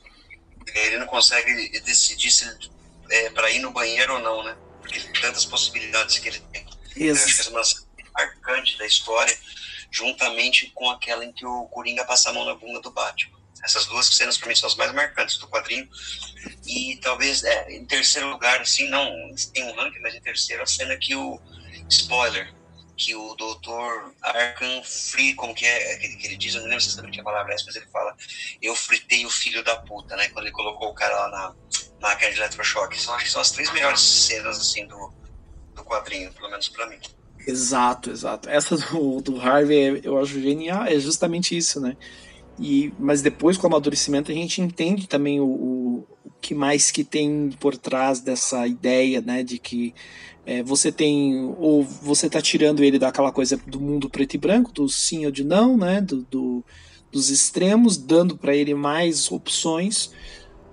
Ele 0.73 0.97
não 0.97 1.07
consegue 1.07 1.79
decidir 1.81 2.31
se 2.31 2.45
é 3.09 3.29
para 3.29 3.49
ir 3.51 3.59
no 3.59 3.71
banheiro 3.71 4.15
ou 4.15 4.19
não, 4.19 4.43
né? 4.43 4.55
Porque 4.81 4.99
tantas 5.21 5.45
possibilidades 5.45 6.19
que 6.19 6.29
ele 6.29 6.41
tem. 6.51 6.65
Ex 6.95 7.51
É 8.17 8.25
marcante 8.25 8.77
da 8.77 8.85
história, 8.85 9.37
juntamente 9.91 10.71
com 10.73 10.89
aquela 10.89 11.25
em 11.25 11.31
que 11.31 11.45
o 11.45 11.65
Coringa 11.67 12.05
passa 12.05 12.29
a 12.29 12.33
mão 12.33 12.45
na 12.45 12.55
bunda 12.55 12.81
do 12.81 12.91
Batman. 12.91 13.37
Essas 13.63 13.85
duas 13.85 14.07
cenas 14.07 14.37
para 14.37 14.47
mim 14.47 14.55
são 14.55 14.67
as 14.67 14.75
mais 14.75 14.93
marcantes 14.93 15.37
do 15.37 15.47
quadrinho. 15.47 15.87
E 16.65 16.97
talvez 17.01 17.43
é, 17.43 17.71
em 17.71 17.85
terceiro 17.85 18.29
lugar, 18.29 18.61
assim, 18.61 18.87
não 18.89 19.33
tem 19.53 19.63
um 19.63 19.75
ranking, 19.75 19.99
mas 19.99 20.15
em 20.15 20.21
terceiro 20.21 20.63
a 20.63 20.65
cena 20.65 20.95
que 20.97 21.15
o 21.15 21.39
spoiler, 21.89 22.53
que 22.95 23.15
o 23.15 23.35
doutor 23.35 24.13
Arkham 24.21 24.83
Free, 24.83 25.33
como 25.35 25.53
que 25.53 25.65
é 25.65 25.97
que, 25.97 26.15
que 26.17 26.27
ele 26.27 26.37
diz, 26.37 26.55
eu 26.55 26.61
não 26.61 26.69
lembro 26.69 26.83
exatamente 26.83 27.19
a 27.19 27.23
palavra 27.23 27.51
é 27.51 27.55
essa, 27.55 27.65
mas 27.65 27.75
ele 27.75 27.87
fala, 27.87 28.15
eu 28.61 28.75
fritei 28.75 29.25
o 29.25 29.29
filho 29.29 29.63
da 29.63 29.75
puta, 29.77 30.15
né? 30.15 30.29
Quando 30.29 30.45
ele 30.45 30.53
colocou 30.53 30.89
o 30.89 30.93
cara 30.93 31.15
lá 31.15 31.29
na 31.29 31.55
máquina 32.01 32.31
de 32.31 32.37
eletrochoque. 32.37 32.99
São, 32.99 33.13
acho 33.15 33.25
que 33.25 33.31
são 33.31 33.41
as 33.41 33.51
três 33.51 33.71
melhores 33.71 34.01
cenas, 34.01 34.59
assim, 34.59 34.85
do, 34.87 35.13
do 35.73 35.83
quadrinho, 35.83 36.31
pelo 36.33 36.49
menos 36.49 36.69
para 36.69 36.87
mim. 36.87 36.99
Exato, 37.47 38.11
exato. 38.11 38.49
Essa 38.49 38.75
do, 38.75 39.21
do 39.21 39.39
Harvey 39.39 40.01
eu 40.03 40.19
acho 40.19 40.39
genial, 40.41 40.83
é 40.83 40.99
justamente 40.99 41.55
isso, 41.55 41.79
né? 41.79 41.95
E, 42.59 42.91
mas 42.99 43.21
depois, 43.21 43.57
com 43.57 43.67
o 43.67 43.69
amadurecimento, 43.69 44.31
a 44.31 44.35
gente 44.35 44.61
entende 44.61 45.07
também 45.07 45.39
o, 45.39 45.45
o, 45.45 46.07
o 46.25 46.31
que 46.41 46.53
mais 46.53 46.91
que 46.91 47.03
tem 47.05 47.49
por 47.59 47.77
trás 47.77 48.19
dessa 48.19 48.67
ideia, 48.67 49.21
né, 49.21 49.43
de 49.43 49.59
que 49.59 49.93
é, 50.45 50.63
você 50.63 50.91
tem, 50.91 51.53
ou 51.57 51.83
você 51.83 52.27
está 52.27 52.41
tirando 52.41 52.83
ele 52.83 52.99
daquela 52.99 53.31
coisa 53.31 53.57
do 53.67 53.79
mundo 53.79 54.09
preto 54.09 54.33
e 54.33 54.37
branco, 54.39 54.71
do 54.73 54.89
sim 54.89 55.25
ou 55.25 55.31
de 55.31 55.43
não, 55.43 55.77
né, 55.77 56.01
do, 56.01 56.23
do 56.23 56.65
dos 57.11 57.29
extremos, 57.29 57.97
dando 57.97 58.37
para 58.37 58.55
ele 58.55 58.73
mais 58.73 59.31
opções. 59.31 60.11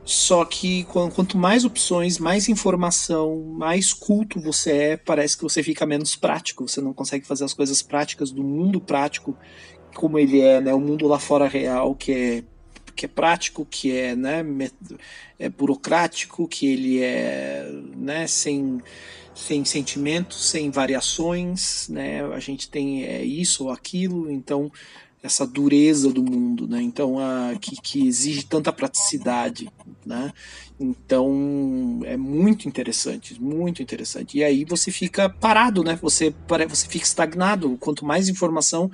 Só 0.04 0.44
que 0.44 0.84
quanto 0.84 1.38
mais 1.38 1.64
opções, 1.64 2.18
mais 2.18 2.48
informação, 2.48 3.42
mais 3.56 3.92
culto 3.94 4.38
você 4.38 4.70
é, 4.70 4.96
parece 4.98 5.36
que 5.36 5.42
você 5.42 5.62
fica 5.62 5.86
menos 5.86 6.14
prático. 6.14 6.68
Você 6.68 6.80
não 6.80 6.92
consegue 6.92 7.26
fazer 7.26 7.44
as 7.44 7.54
coisas 7.54 7.80
práticas 7.80 8.30
do 8.30 8.44
mundo 8.44 8.80
prático 8.80 9.36
como 9.94 10.18
ele 10.18 10.40
é, 10.40 10.60
né? 10.60 10.74
O 10.74 10.80
mundo 10.80 11.06
lá 11.06 11.18
fora 11.18 11.48
real 11.48 11.94
que 11.94 12.12
é 12.12 12.44
que 12.94 13.06
é 13.06 13.08
prático, 13.08 13.66
que 13.68 13.96
é, 13.96 14.14
né, 14.14 14.44
é 15.36 15.48
burocrático, 15.48 16.46
que 16.46 16.66
ele 16.68 17.02
é, 17.02 17.68
né, 17.96 18.26
sem 18.28 18.80
sem 19.34 19.64
sentimentos, 19.64 20.48
sem 20.48 20.70
variações, 20.70 21.88
né? 21.88 22.24
A 22.26 22.38
gente 22.38 22.70
tem 22.70 23.04
é, 23.04 23.24
isso 23.24 23.64
ou 23.64 23.70
aquilo, 23.72 24.30
então 24.30 24.70
essa 25.24 25.46
dureza 25.46 26.12
do 26.12 26.22
mundo, 26.22 26.68
né? 26.68 26.82
Então 26.82 27.18
a, 27.18 27.56
que, 27.58 27.74
que 27.80 28.06
exige 28.06 28.44
tanta 28.44 28.70
praticidade, 28.70 29.72
né? 30.04 30.30
Então 30.78 32.00
é 32.04 32.14
muito 32.14 32.68
interessante, 32.68 33.40
muito 33.40 33.82
interessante. 33.82 34.36
E 34.36 34.44
aí 34.44 34.66
você 34.66 34.92
fica 34.92 35.30
parado, 35.30 35.82
né? 35.82 35.98
Você 36.02 36.34
você 36.68 36.86
fica 36.86 37.06
estagnado. 37.06 37.78
Quanto 37.80 38.04
mais 38.04 38.28
informação 38.28 38.90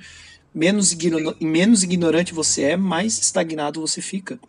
menos, 0.55 0.93
igno 0.93 1.35
menos 1.41 1.83
ignorante 1.83 2.33
você 2.33 2.61
é, 2.63 2.77
mais 2.77 3.19
estagnado 3.19 3.81
você 3.81 4.01
fica. 4.01 4.39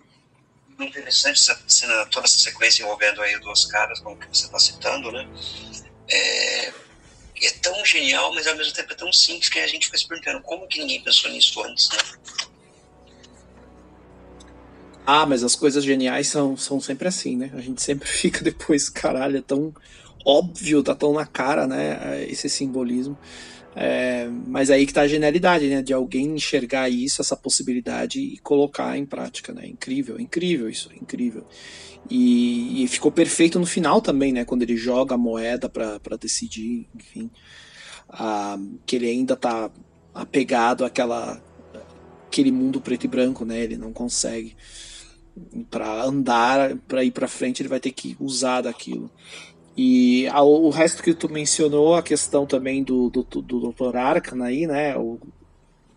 Interessante 0.78 1.40
essa 1.40 2.06
toda 2.12 2.26
essa 2.26 2.38
sequência 2.38 2.84
envolvendo 2.84 3.20
aí 3.22 3.36
duas 3.40 3.66
caras, 3.66 3.98
como 3.98 4.16
que 4.16 4.26
você 4.28 4.46
está 4.46 4.58
citando, 4.60 5.10
né? 5.10 5.28
É, 6.08 6.72
é 7.46 7.50
tão 7.50 7.84
genial, 7.84 8.34
mas 8.34 8.46
ao 8.46 8.56
mesmo 8.56 8.72
tempo 8.72 8.92
é 8.92 8.96
tão 8.96 9.12
simples 9.12 9.48
que 9.48 9.58
a 9.58 9.66
gente 9.66 9.86
fica 9.86 9.98
se 9.98 10.06
perguntando 10.06 10.40
como 10.42 10.66
que 10.66 10.78
ninguém 10.80 11.02
pensou 11.02 11.30
nisso 11.30 11.62
antes, 11.62 11.88
né? 11.90 11.98
Ah, 15.04 15.26
mas 15.26 15.42
as 15.42 15.56
coisas 15.56 15.82
geniais 15.82 16.28
são, 16.28 16.56
são 16.56 16.80
sempre 16.80 17.08
assim, 17.08 17.36
né? 17.36 17.50
A 17.54 17.60
gente 17.60 17.82
sempre 17.82 18.06
fica 18.08 18.42
depois, 18.42 18.88
caralho, 18.88 19.38
é 19.38 19.42
tão 19.42 19.74
óbvio, 20.24 20.82
tá 20.82 20.94
tão 20.94 21.12
na 21.12 21.26
cara, 21.26 21.66
né? 21.66 22.24
Esse 22.28 22.48
simbolismo. 22.48 23.18
É, 23.74 24.28
mas 24.46 24.70
aí 24.70 24.86
que 24.86 24.92
tá 24.92 25.02
a 25.02 25.08
genialidade, 25.08 25.68
né? 25.68 25.82
De 25.82 25.92
alguém 25.92 26.26
enxergar 26.26 26.88
isso, 26.88 27.20
essa 27.20 27.36
possibilidade 27.36 28.20
e 28.20 28.38
colocar 28.38 28.96
em 28.96 29.06
prática, 29.06 29.52
né? 29.52 29.66
Incrível, 29.66 30.20
incrível 30.20 30.68
isso, 30.68 30.90
incrível. 31.00 31.46
E, 32.10 32.82
e 32.82 32.88
ficou 32.88 33.10
perfeito 33.10 33.58
no 33.58 33.66
final 33.66 34.00
também, 34.00 34.32
né? 34.32 34.44
Quando 34.44 34.62
ele 34.62 34.76
joga 34.76 35.14
a 35.14 35.18
moeda 35.18 35.68
para 35.68 36.16
decidir, 36.20 36.88
enfim. 36.94 37.30
Ah, 38.08 38.58
que 38.84 38.96
ele 38.96 39.08
ainda 39.08 39.36
tá 39.36 39.70
apegado 40.14 40.84
àquela 40.84 41.42
aquele 42.26 42.50
mundo 42.50 42.80
preto 42.80 43.04
e 43.04 43.08
branco, 43.08 43.44
né? 43.44 43.60
Ele 43.60 43.76
não 43.76 43.92
consegue 43.92 44.56
para 45.70 46.04
andar, 46.04 46.76
para 46.88 47.04
ir 47.04 47.10
para 47.10 47.28
frente, 47.28 47.62
ele 47.62 47.68
vai 47.68 47.80
ter 47.80 47.92
que 47.92 48.16
usar 48.18 48.62
daquilo. 48.62 49.10
E 49.76 50.26
a, 50.28 50.42
o 50.42 50.68
resto 50.70 51.02
que 51.02 51.14
tu 51.14 51.28
mencionou, 51.28 51.94
a 51.94 52.02
questão 52.02 52.46
também 52.46 52.82
do, 52.82 53.08
do, 53.08 53.22
do 53.22 53.72
Dr. 53.72 53.96
Arcan 53.96 54.42
aí, 54.42 54.66
né? 54.66 54.96
O, 54.96 55.18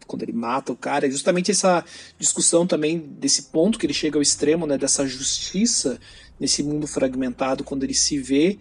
quando 0.07 0.23
ele 0.23 0.33
mata 0.33 0.71
o 0.71 0.75
cara, 0.75 1.07
é 1.07 1.09
justamente 1.09 1.51
essa 1.51 1.83
discussão 2.17 2.65
também 2.65 2.99
desse 2.99 3.43
ponto 3.43 3.79
que 3.79 3.85
ele 3.85 3.93
chega 3.93 4.17
ao 4.17 4.21
extremo, 4.21 4.65
né? 4.67 4.77
Dessa 4.77 5.05
justiça 5.07 5.99
nesse 6.39 6.63
mundo 6.63 6.87
fragmentado, 6.87 7.63
quando 7.63 7.83
ele 7.83 7.93
se 7.93 8.17
vê 8.17 8.57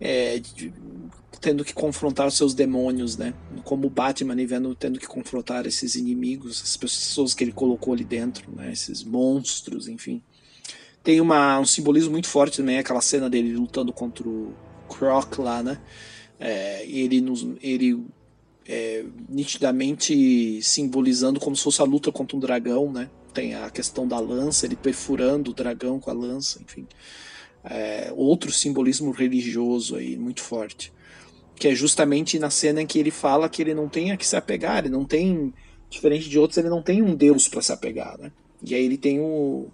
é, 0.00 0.40
tendo 1.40 1.64
que 1.64 1.74
confrontar 1.74 2.26
os 2.26 2.36
seus 2.36 2.54
demônios, 2.54 3.16
né? 3.16 3.34
Como 3.64 3.86
o 3.86 3.90
Batman 3.90 4.34
vendo, 4.46 4.74
tendo 4.74 4.98
que 4.98 5.06
confrontar 5.06 5.66
esses 5.66 5.94
inimigos, 5.94 6.62
as 6.62 6.76
pessoas 6.76 7.34
que 7.34 7.44
ele 7.44 7.52
colocou 7.52 7.92
ali 7.92 8.04
dentro, 8.04 8.50
né? 8.54 8.72
Esses 8.72 9.04
monstros, 9.04 9.88
enfim. 9.88 10.22
Tem 11.02 11.20
uma, 11.20 11.60
um 11.60 11.66
simbolismo 11.66 12.12
muito 12.12 12.28
forte 12.28 12.56
também, 12.56 12.78
aquela 12.78 13.00
cena 13.00 13.28
dele 13.28 13.54
lutando 13.54 13.92
contra 13.92 14.26
o 14.26 14.54
Croc 14.88 15.38
lá, 15.38 15.62
né? 15.62 15.78
É, 16.40 16.86
ele 16.86 17.20
nos, 17.20 17.46
ele 17.62 18.02
é, 18.66 19.04
nitidamente 19.28 20.60
simbolizando 20.62 21.38
como 21.38 21.54
se 21.54 21.62
fosse 21.62 21.82
a 21.82 21.84
luta 21.84 22.10
contra 22.10 22.36
um 22.36 22.40
dragão, 22.40 22.90
né? 22.92 23.10
Tem 23.32 23.54
a 23.54 23.70
questão 23.70 24.06
da 24.06 24.18
lança, 24.18 24.64
ele 24.64 24.76
perfurando 24.76 25.50
o 25.50 25.54
dragão 25.54 25.98
com 25.98 26.10
a 26.10 26.14
lança, 26.14 26.62
enfim. 26.62 26.86
É, 27.62 28.12
outro 28.14 28.52
simbolismo 28.52 29.10
religioso 29.10 29.96
aí 29.96 30.16
muito 30.16 30.40
forte. 30.40 30.92
Que 31.56 31.68
é 31.68 31.74
justamente 31.74 32.38
na 32.38 32.50
cena 32.50 32.82
em 32.82 32.86
que 32.86 32.98
ele 32.98 33.10
fala 33.10 33.48
que 33.48 33.62
ele 33.62 33.74
não 33.74 33.88
tem 33.88 34.12
a 34.12 34.16
que 34.16 34.26
se 34.26 34.36
apegar, 34.36 34.78
ele 34.78 34.88
não 34.88 35.04
tem, 35.04 35.52
diferente 35.90 36.28
de 36.28 36.38
outros, 36.38 36.58
ele 36.58 36.68
não 36.68 36.82
tem 36.82 37.02
um 37.02 37.14
deus 37.14 37.48
para 37.48 37.62
se 37.62 37.72
apegar, 37.72 38.18
né? 38.18 38.32
E 38.62 38.74
aí 38.74 38.84
ele 38.84 38.96
tem 38.96 39.20
o, 39.20 39.68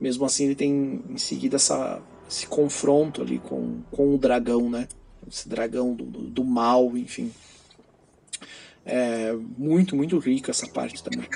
mesmo 0.00 0.24
assim, 0.24 0.44
ele 0.44 0.54
tem 0.54 1.02
em 1.08 1.18
seguida 1.18 1.56
essa 1.56 2.02
esse 2.28 2.46
confronto 2.46 3.22
ali 3.22 3.38
com, 3.38 3.82
com 3.90 4.14
o 4.14 4.18
dragão, 4.18 4.68
né? 4.68 4.88
Esse 5.28 5.48
dragão 5.48 5.94
do, 5.94 6.04
do, 6.04 6.22
do 6.22 6.44
mal, 6.44 6.96
enfim. 6.96 7.32
É 8.86 9.32
muito, 9.58 9.96
muito 9.96 10.16
rico 10.18 10.50
essa 10.50 10.68
parte 10.68 11.02
também. 11.02 11.28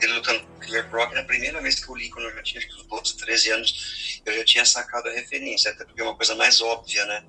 Ele 0.00 0.14
lutando 0.14 0.40
com 0.40 0.56
o 0.56 0.60
Killer 0.60 0.90
Croc, 0.90 1.14
na 1.14 1.22
primeira 1.22 1.60
vez 1.62 1.82
que 1.82 1.88
eu 1.88 1.94
li, 1.94 2.10
quando 2.10 2.26
eu 2.26 2.34
já 2.34 2.42
tinha 2.42 2.58
acho 2.58 2.68
que, 2.68 2.94
uns 2.94 3.12
13 3.12 3.50
anos, 3.52 4.20
eu 4.26 4.34
já 4.34 4.44
tinha 4.44 4.64
sacado 4.64 5.08
a 5.08 5.12
referência, 5.12 5.70
até 5.70 5.84
porque 5.84 6.00
é 6.00 6.04
uma 6.04 6.16
coisa 6.16 6.34
mais 6.34 6.60
óbvia, 6.60 7.04
né? 7.06 7.24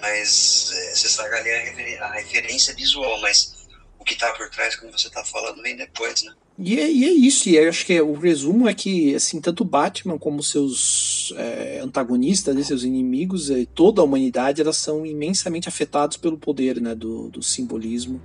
Mas 0.00 0.70
é, 0.72 0.94
você 0.94 1.08
saca 1.08 1.36
ali 1.36 1.50
a, 1.50 1.58
refer 1.58 2.02
a 2.02 2.12
referência 2.12 2.74
visual, 2.74 3.20
mas 3.20 3.68
o 3.98 4.04
que 4.04 4.16
tá 4.16 4.32
por 4.32 4.48
trás, 4.48 4.76
como 4.76 4.90
você 4.90 5.10
tá 5.10 5.22
falando, 5.22 5.60
vem 5.60 5.76
depois, 5.76 6.22
né? 6.22 6.32
E 6.58 6.78
é, 6.78 6.90
e 6.90 7.04
é, 7.04 7.10
isso, 7.10 7.48
e 7.48 7.56
eu 7.56 7.68
acho 7.68 7.86
que 7.86 8.00
o 8.00 8.12
resumo 8.14 8.68
é 8.68 8.74
que 8.74 9.14
assim 9.14 9.40
tanto 9.40 9.64
Batman 9.64 10.18
como 10.18 10.42
seus 10.42 11.32
é, 11.36 11.80
antagonistas, 11.82 12.54
né, 12.54 12.62
seus 12.62 12.82
inimigos, 12.82 13.48
e 13.48 13.64
toda 13.64 14.02
a 14.02 14.04
humanidade, 14.04 14.60
elas 14.60 14.76
são 14.76 15.06
imensamente 15.06 15.68
afetados 15.68 16.16
pelo 16.18 16.36
poder 16.36 16.80
né, 16.80 16.94
do, 16.94 17.30
do 17.30 17.42
simbolismo. 17.42 18.22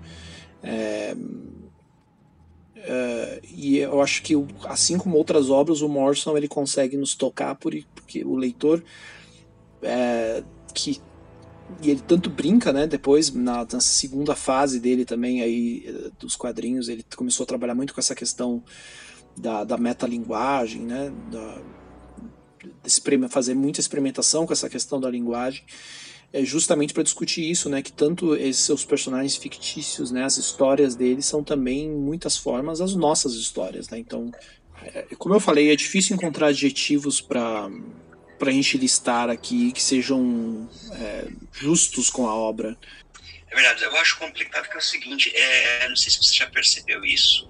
É, 0.66 1.16
é, 2.78 3.42
e 3.52 3.78
eu 3.78 4.02
acho 4.02 4.22
que, 4.22 4.34
assim 4.66 4.98
como 4.98 5.18
outras 5.18 5.50
obras, 5.50 5.82
o 5.82 5.90
Morrison 5.90 6.36
ele 6.36 6.48
consegue 6.48 6.98
nos 6.98 7.16
tocar 7.16 7.56
por, 7.56 7.74
porque 7.94 8.24
o 8.24 8.36
leitor 8.36 8.84
é, 9.82 10.44
que 10.74 11.02
e 11.82 11.90
ele 11.90 12.02
tanto 12.02 12.30
brinca, 12.30 12.72
né? 12.72 12.86
Depois, 12.86 13.34
na, 13.34 13.66
na, 13.72 13.80
segunda 13.80 14.36
fase 14.36 14.80
dele 14.80 15.04
também, 15.04 15.42
aí, 15.42 15.84
eh, 15.88 16.12
dos 16.20 16.36
quadrinhos, 16.36 16.90
ele 16.90 17.04
começou 17.16 17.44
a 17.44 17.48
trabalhar 17.48 17.74
muito 17.74 17.94
com 17.94 18.00
essa 18.00 18.14
questão 18.14 18.64
da, 19.36 19.64
da 19.64 19.78
metalinguagem, 19.78 20.82
né? 20.82 21.12
Da, 21.32 21.62
fazer 23.30 23.56
muita 23.56 23.80
experimentação 23.80 24.46
com 24.46 24.54
essa 24.54 24.70
questão 24.70 25.00
da 25.00 25.10
linguagem, 25.10 25.64
é 26.34 26.44
justamente 26.44 26.94
para 26.94 27.04
discutir 27.04 27.50
isso, 27.50 27.70
né? 27.70 27.82
Que 27.82 27.92
tanto 27.92 28.36
esses 28.36 28.64
seus 28.64 28.84
personagens 28.84 29.36
fictícios, 29.36 30.12
né? 30.12 30.24
As 30.24 30.38
histórias 30.38 30.96
deles 30.96 31.26
são 31.26 31.44
também, 31.44 31.86
em 31.86 31.96
muitas 31.96 32.38
formas, 32.38 32.82
as 32.82 32.96
nossas 32.96 33.34
histórias, 33.36 33.90
né? 33.90 33.98
Então, 33.98 34.32
é, 34.84 35.06
como 35.18 35.34
eu 35.36 35.40
falei, 35.40 35.72
é 35.72 35.76
difícil 35.76 36.16
encontrar 36.16 36.48
adjetivos 36.48 37.22
para 37.22 37.70
para 38.38 38.50
a 38.50 38.54
gente 38.54 38.78
listar 38.78 39.30
aqui 39.30 39.72
que 39.72 39.82
sejam 39.82 40.70
é, 40.92 41.28
justos 41.54 42.10
com 42.10 42.28
a 42.28 42.36
obra. 42.36 42.78
É 43.50 43.56
verdade, 43.56 43.84
eu 43.84 43.96
acho 43.96 44.18
complicado 44.18 44.68
que 44.68 44.76
é 44.76 44.78
o 44.78 44.82
seguinte, 44.82 45.32
é, 45.34 45.88
não 45.88 45.96
sei 45.96 46.12
se 46.12 46.18
você 46.18 46.36
já 46.36 46.48
percebeu 46.48 47.06
isso, 47.06 47.50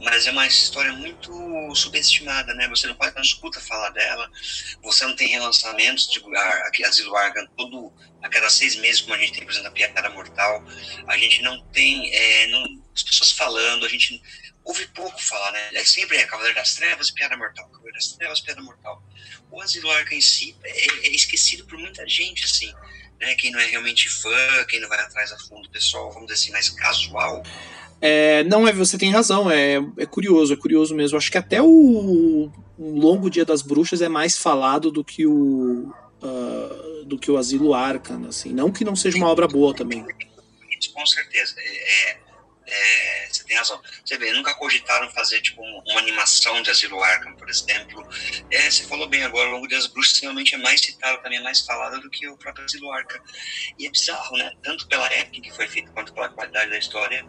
mas 0.00 0.26
é 0.26 0.30
uma 0.30 0.46
história 0.46 0.92
muito 0.92 1.74
subestimada, 1.74 2.54
né? 2.54 2.68
Você 2.68 2.86
não 2.86 2.94
quase 2.94 3.14
não 3.14 3.22
escuta 3.22 3.60
falar 3.60 3.90
dela, 3.90 4.30
você 4.82 5.04
não 5.06 5.16
tem 5.16 5.28
relançamentos 5.28 6.08
de 6.10 6.22
aqui 6.66 6.84
Asilo 6.84 7.16
Argan 7.16 7.46
todo 7.56 7.92
a 8.22 8.28
cada 8.28 8.48
seis 8.50 8.76
meses, 8.76 9.00
como 9.00 9.14
a 9.14 9.18
gente 9.18 9.32
tem, 9.32 9.44
por 9.44 9.52
exemplo, 9.52 9.68
a 9.68 9.72
Piada 9.72 10.10
Mortal, 10.10 10.64
a 11.06 11.16
gente 11.16 11.42
não 11.42 11.62
tem 11.68 12.10
é, 12.14 12.46
não, 12.48 12.82
as 12.94 13.02
pessoas 13.02 13.32
falando, 13.32 13.84
a 13.84 13.88
gente 13.88 14.20
ouve 14.64 14.86
pouco 14.88 15.22
falar, 15.22 15.52
né? 15.52 15.70
É 15.74 15.84
sempre 15.84 16.16
é 16.16 16.24
Cavaleiro 16.24 16.56
das 16.56 16.74
Trevas, 16.74 17.10
Piada 17.10 17.36
Mortal, 17.36 17.68
Cavaleiro 17.68 17.94
das 17.94 18.08
Trevas, 18.12 18.40
Piada 18.40 18.62
Mortal. 18.62 19.02
O 19.50 19.60
Asilo 19.60 19.90
Arca 19.90 20.14
em 20.14 20.20
si 20.20 20.56
é, 20.64 21.06
é, 21.06 21.10
esquecido 21.10 21.66
por 21.66 21.78
muita 21.78 22.08
gente, 22.08 22.44
assim, 22.44 22.72
né? 23.20 23.34
Quem 23.34 23.50
não 23.50 23.60
é 23.60 23.66
realmente 23.66 24.08
fã, 24.08 24.64
quem 24.68 24.80
não 24.80 24.88
vai 24.88 24.98
atrás 25.00 25.30
a 25.32 25.38
fundo, 25.38 25.68
pessoal, 25.70 26.10
vamos 26.10 26.28
dizer 26.28 26.40
assim, 26.40 26.52
mais 26.52 26.70
casual. 26.70 27.42
É, 28.00 28.44
não, 28.44 28.68
é, 28.68 28.72
você 28.72 28.98
tem 28.98 29.10
razão, 29.10 29.50
é, 29.50 29.76
é 29.96 30.06
curioso, 30.06 30.52
é 30.52 30.56
curioso 30.56 30.94
mesmo. 30.94 31.16
Acho 31.16 31.30
que 31.30 31.38
até 31.38 31.62
o, 31.62 32.50
o 32.78 32.98
Longo 32.98 33.30
Dia 33.30 33.44
das 33.44 33.62
Bruxas 33.62 34.02
é 34.02 34.08
mais 34.08 34.36
falado 34.36 34.90
do 34.90 35.02
que 35.02 35.26
o 35.26 35.92
uh, 36.22 37.04
do 37.04 37.18
que 37.18 37.30
o 37.30 37.36
Asilo 37.36 37.74
Arcan, 37.74 38.26
assim. 38.28 38.52
Não 38.52 38.70
que 38.70 38.84
não 38.84 38.96
seja 38.96 39.16
uma 39.16 39.28
obra 39.28 39.46
boa 39.46 39.74
também. 39.74 40.04
Com 40.94 41.06
certeza. 41.06 41.54
É, 41.58 42.16
é 42.66 43.23
Você 43.62 44.18
vê, 44.18 44.32
nunca 44.32 44.54
cogitaram 44.54 45.10
fazer 45.10 45.40
tipo 45.40 45.62
uma 45.62 46.00
animação 46.00 46.62
de 46.62 46.70
Asilo 46.70 47.02
Arkham, 47.02 47.34
por 47.34 47.48
exemplo. 47.48 48.06
É, 48.50 48.70
você 48.70 48.84
falou 48.84 49.08
bem 49.08 49.22
agora, 49.22 49.48
o 49.48 49.52
Longo 49.52 49.68
das 49.68 49.86
Bruxas 49.86 50.18
realmente 50.20 50.54
é 50.54 50.58
mais 50.58 50.80
citado, 50.80 51.22
também 51.22 51.38
é 51.38 51.42
mais 51.42 51.60
falado 51.60 52.00
do 52.00 52.10
que 52.10 52.28
o 52.28 52.36
próprio 52.36 52.64
Asilo 52.64 52.90
Arkham. 52.92 53.20
E 53.78 53.86
é 53.86 53.90
bizarro, 53.90 54.36
né? 54.36 54.52
Tanto 54.62 54.86
pela 54.86 55.06
época 55.12 55.40
que 55.40 55.52
foi 55.52 55.66
feito 55.68 55.92
quanto 55.92 56.12
pela 56.12 56.28
qualidade 56.28 56.70
da 56.70 56.78
história, 56.78 57.24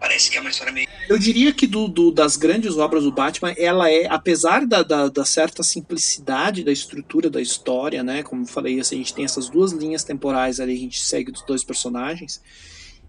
parece 0.00 0.30
que 0.30 0.36
é 0.36 0.40
uma 0.40 0.50
história 0.50 0.72
meio. 0.72 0.88
Eu 1.08 1.18
diria 1.18 1.52
que 1.52 1.66
do, 1.66 1.88
do 1.88 2.10
das 2.10 2.36
grandes 2.36 2.76
obras 2.76 3.04
do 3.04 3.12
Batman, 3.12 3.54
ela 3.56 3.90
é, 3.90 4.06
apesar 4.06 4.66
da, 4.66 4.82
da, 4.82 5.08
da, 5.08 5.24
certa 5.24 5.62
simplicidade 5.62 6.64
da 6.64 6.72
estrutura 6.72 7.28
da 7.28 7.40
história, 7.40 8.02
né? 8.02 8.22
Como 8.22 8.42
eu 8.42 8.46
falei, 8.46 8.80
assim, 8.80 8.96
a 8.96 8.98
gente 8.98 9.14
tem 9.14 9.24
essas 9.24 9.48
duas 9.48 9.72
linhas 9.72 10.04
temporais 10.04 10.60
ali, 10.60 10.74
a 10.74 10.78
gente 10.78 11.00
segue 11.00 11.32
dos 11.32 11.42
dois 11.42 11.64
personagens 11.64 12.42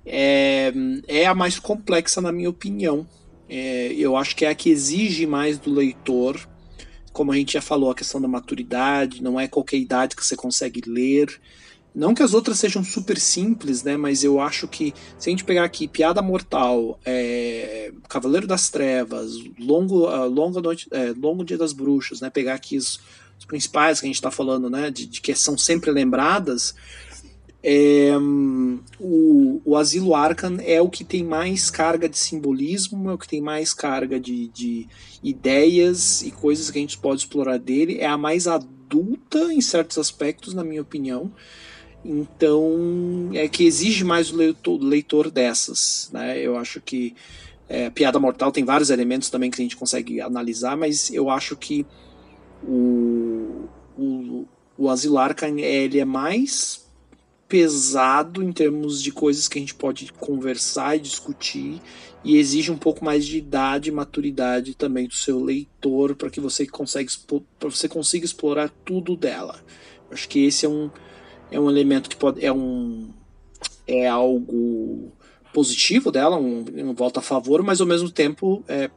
é, 0.06 0.72
é 1.08 1.26
a 1.26 1.34
mais 1.34 1.60
complexa, 1.60 2.22
na 2.22 2.32
minha 2.32 2.50
opinião. 2.50 3.08
É, 3.50 3.94
eu 3.94 4.16
acho 4.16 4.36
que 4.36 4.46
é 4.46 4.50
a 4.50 4.56
que 4.56 4.70
exige 4.70 5.26
mais 5.26 5.58
do 5.58 5.74
leitor. 5.74 6.40
Como 7.12 7.32
a 7.32 7.36
gente 7.36 7.54
já 7.54 7.62
falou, 7.62 7.90
a 7.90 7.96
questão 7.96 8.22
da 8.22 8.28
maturidade, 8.28 9.24
não 9.24 9.40
é 9.40 9.48
qualquer 9.48 9.78
idade 9.78 10.16
que 10.16 10.26
você 10.26 10.36
consegue 10.36 10.82
ler. 10.86 11.40
Não 11.96 12.14
que 12.14 12.22
as 12.22 12.34
outras 12.34 12.60
sejam 12.60 12.84
super 12.84 13.18
simples, 13.18 13.82
né? 13.82 13.96
Mas 13.96 14.22
eu 14.22 14.42
acho 14.42 14.68
que 14.68 14.94
se 15.18 15.30
a 15.30 15.32
gente 15.32 15.46
pegar 15.46 15.64
aqui 15.64 15.88
Piada 15.88 16.22
Mortal, 16.22 17.00
é, 17.06 17.94
Cavaleiro 18.10 18.46
das 18.46 18.70
Trevas, 18.70 19.32
Longo, 19.58 20.06
uh, 20.10 20.28
Longa 20.28 20.62
Noite, 20.62 20.90
é, 20.92 21.14
Longo 21.18 21.46
Dia 21.46 21.58
das 21.58 21.72
Bruxas, 21.72 22.20
né? 22.20 22.30
Pegar 22.30 22.56
aqui 22.56 22.76
os, 22.76 23.00
os 23.40 23.46
principais 23.46 24.02
que 24.02 24.08
a 24.08 24.10
gente 24.10 24.18
está 24.18 24.30
falando, 24.30 24.70
né? 24.70 24.92
De, 24.92 25.06
de, 25.06 25.22
que 25.22 25.34
são 25.34 25.58
sempre 25.58 25.90
lembradas. 25.90 26.76
É, 27.68 28.12
o, 29.00 29.60
o 29.66 29.76
Asilo 29.76 30.14
Arcan 30.14 30.58
é 30.62 30.80
o 30.80 30.88
que 30.88 31.04
tem 31.04 31.24
mais 31.24 31.72
carga 31.72 32.08
de 32.08 32.16
simbolismo, 32.16 33.10
é 33.10 33.14
o 33.16 33.18
que 33.18 33.28
tem 33.28 33.42
mais 33.42 33.74
carga 33.74 34.20
de, 34.20 34.50
de 34.50 34.88
ideias 35.24 36.22
e 36.22 36.30
coisas 36.30 36.70
que 36.70 36.78
a 36.78 36.82
gente 36.82 37.00
pode 37.00 37.22
explorar 37.22 37.58
dele. 37.58 37.98
É 38.00 38.06
a 38.06 38.20
mais 38.20 38.46
adulta 38.48 39.52
em 39.52 39.62
certos 39.62 39.98
aspectos, 39.98 40.54
na 40.54 40.64
minha 40.64 40.84
opinião. 40.84 41.32
Então, 42.06 43.32
é 43.34 43.48
que 43.48 43.66
exige 43.66 44.04
mais 44.04 44.32
o 44.32 44.36
leitor, 44.36 44.80
leitor 44.80 45.32
dessas. 45.32 46.12
Né? 46.14 46.38
Eu 46.38 46.56
acho 46.58 46.80
que 46.80 47.16
é, 47.68 47.90
Piada 47.90 48.20
Mortal 48.20 48.52
tem 48.52 48.64
vários 48.64 48.92
elementos 48.92 49.32
também 49.32 49.50
que 49.50 49.60
a 49.60 49.66
gente 49.66 49.76
consegue 49.76 50.22
analisar, 50.22 50.78
mas 50.78 51.12
eu 51.12 51.32
acho 51.32 51.56
que 51.56 51.84
o, 52.64 53.68
o, 53.98 54.46
o 54.78 54.88
Asilo 54.88 55.18
Arcan 55.18 55.60
ele 55.60 56.00
é 56.00 56.06
mais 56.06 56.85
pesado 57.48 58.42
em 58.42 58.52
termos 58.52 59.02
de 59.02 59.12
coisas 59.12 59.48
que 59.48 59.58
a 59.58 59.62
gente 59.62 59.76
pode 59.76 60.12
conversar 60.14 60.96
e 60.96 61.00
discutir 61.00 61.82
e 62.24 62.38
exige 62.38 62.72
um 62.72 62.78
pouco 62.78 63.06
mais 63.06 63.26
de 63.26 63.38
idade 63.38 63.90
e 63.90 63.94
maturidade 63.94 64.74
também 64.74 65.08
do 65.08 65.14
seu 65.14 65.40
leitor 65.44 66.16
para 66.16 66.30
que 66.30 66.40
você 66.40 66.66
consiga 66.66 67.12
para 67.60 67.70
você 67.70 67.88
consiga 67.88 68.26
explorar 68.26 68.70
tudo 68.84 69.16
dela. 69.16 69.64
Acho 70.10 70.28
que 70.28 70.46
esse 70.46 70.66
é 70.66 70.70
um 70.70 70.90
é 71.52 71.60
um 71.60 71.70
elemento 71.70 72.10
que 72.10 72.16
pode 72.16 72.44
é 72.44 72.52
um 72.52 73.10
é 73.88 74.08
algo 74.08 75.12
positivo 75.54 76.12
dela, 76.12 76.38
um, 76.38 76.66
um 76.78 76.94
volta 76.94 77.20
a 77.20 77.24
favor, 77.24 77.62
mas 77.62 77.80
ao 77.80 77.88
mesmo 77.88 78.10
tempo 78.10 78.64
é, 78.68 78.90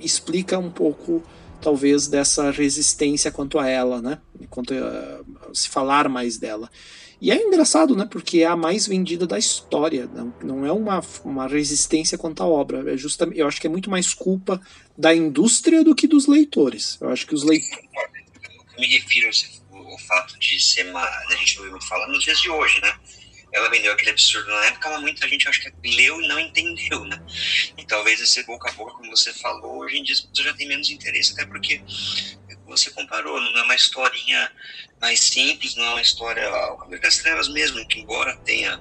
explica 0.00 0.58
um 0.58 0.70
pouco 0.70 1.22
talvez 1.60 2.06
dessa 2.06 2.50
resistência 2.50 3.30
quanto 3.30 3.58
a 3.58 3.68
ela, 3.68 4.00
né? 4.00 4.18
Quanto 4.48 4.72
a, 4.72 5.20
se 5.52 5.68
falar 5.68 6.08
mais 6.08 6.38
dela. 6.38 6.70
E 7.20 7.30
é 7.30 7.36
engraçado, 7.36 7.96
né? 7.96 8.06
Porque 8.10 8.40
é 8.40 8.46
a 8.46 8.56
mais 8.56 8.86
vendida 8.86 9.26
da 9.26 9.38
história. 9.38 10.06
Não, 10.06 10.34
não 10.42 10.66
é 10.66 10.72
uma, 10.72 11.02
uma 11.24 11.46
resistência 11.46 12.18
quanto 12.18 12.42
à 12.42 12.46
obra. 12.46 12.92
É 12.92 12.96
justamente, 12.96 13.38
eu 13.38 13.46
acho 13.46 13.60
que 13.60 13.66
é 13.66 13.70
muito 13.70 13.90
mais 13.90 14.12
culpa 14.12 14.60
da 14.96 15.14
indústria 15.14 15.82
do 15.82 15.94
que 15.94 16.06
dos 16.06 16.26
leitores. 16.26 16.98
Eu 17.00 17.08
acho 17.08 17.26
que 17.26 17.34
os 17.34 17.42
leitores. 17.42 17.86
Me 18.78 18.86
refiro 18.86 19.30
ao 19.72 19.98
fato 20.00 20.38
de 20.38 20.60
ser 20.60 20.86
uma. 20.90 21.02
A 21.02 21.36
gente 21.36 21.58
muito 21.60 21.86
falar 21.86 22.06
nos 22.08 22.22
dias 22.22 22.38
de 22.38 22.50
hoje, 22.50 22.80
né? 22.82 22.94
Ela 23.52 23.70
vendeu 23.70 23.92
aquele 23.92 24.10
absurdo 24.10 24.50
na 24.50 24.66
época, 24.66 24.90
mas 24.90 25.00
muita 25.00 25.26
gente 25.26 25.48
acho 25.48 25.62
que 25.62 25.96
leu 25.96 26.20
e 26.20 26.28
não 26.28 26.38
entendeu, 26.38 27.02
né? 27.06 27.18
E 27.78 27.86
talvez 27.86 28.20
esse 28.20 28.42
boca 28.44 28.68
a 28.68 28.72
boca, 28.74 28.92
como 28.92 29.16
você 29.16 29.32
falou, 29.32 29.78
hoje 29.78 29.96
em 29.96 30.02
dia 30.02 30.14
as 30.14 30.20
pessoas 30.20 30.48
já 30.48 30.54
têm 30.54 30.68
menos 30.68 30.90
interesse, 30.90 31.32
até 31.32 31.46
porque 31.46 31.80
você 32.76 32.90
comparou, 32.90 33.40
não 33.40 33.58
é 33.58 33.62
uma 33.62 33.74
historinha 33.74 34.52
mais 35.00 35.20
simples, 35.20 35.74
não 35.74 35.84
é 35.84 35.90
uma 35.90 36.02
história. 36.02 36.48
O 36.72 36.76
Cavaleiro 36.76 37.02
das 37.02 37.18
Trevas 37.18 37.48
mesmo, 37.48 37.86
que 37.88 38.00
embora 38.00 38.36
tenha 38.44 38.80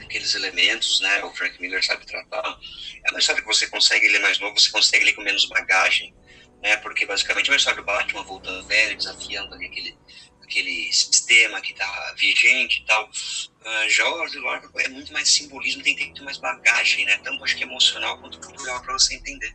aqueles 0.00 0.34
elementos, 0.34 1.00
né, 1.00 1.24
o 1.24 1.34
Frank 1.34 1.60
Miller 1.60 1.84
sabe 1.84 2.06
tratar, 2.06 2.58
é 3.04 3.10
uma 3.10 3.18
história 3.18 3.42
que 3.42 3.46
você 3.46 3.66
consegue 3.68 4.08
ler 4.08 4.20
mais 4.20 4.38
novo, 4.38 4.58
você 4.58 4.70
consegue 4.70 5.04
ler 5.04 5.12
com 5.12 5.22
menos 5.22 5.44
bagagem, 5.46 6.14
né, 6.62 6.76
porque 6.78 7.04
basicamente 7.04 7.48
é 7.48 7.52
uma 7.52 7.56
história 7.56 7.80
do 7.80 7.86
Batman 7.86 8.22
voltando 8.22 8.66
velho, 8.66 8.96
desafiando 8.96 9.54
ali 9.54 9.66
aquele, 9.66 9.98
aquele 10.42 10.92
sistema 10.92 11.60
que 11.60 11.72
está 11.72 12.14
vigente 12.16 12.80
e 12.80 12.86
tal. 12.86 13.04
Uh, 13.08 13.90
já 13.90 14.08
o 14.08 14.16
Lord 14.16 14.68
é 14.76 14.88
muito 14.88 15.12
mais 15.12 15.28
simbolismo, 15.28 15.82
tem, 15.82 15.96
que 15.96 16.14
ter 16.14 16.22
mais 16.22 16.38
bagagem, 16.38 17.04
né, 17.04 17.18
tanto 17.22 17.42
acho 17.44 17.56
que 17.56 17.64
emocional 17.64 18.18
quanto 18.18 18.40
cultural 18.40 18.80
para 18.82 18.94
você 18.94 19.14
entender. 19.16 19.54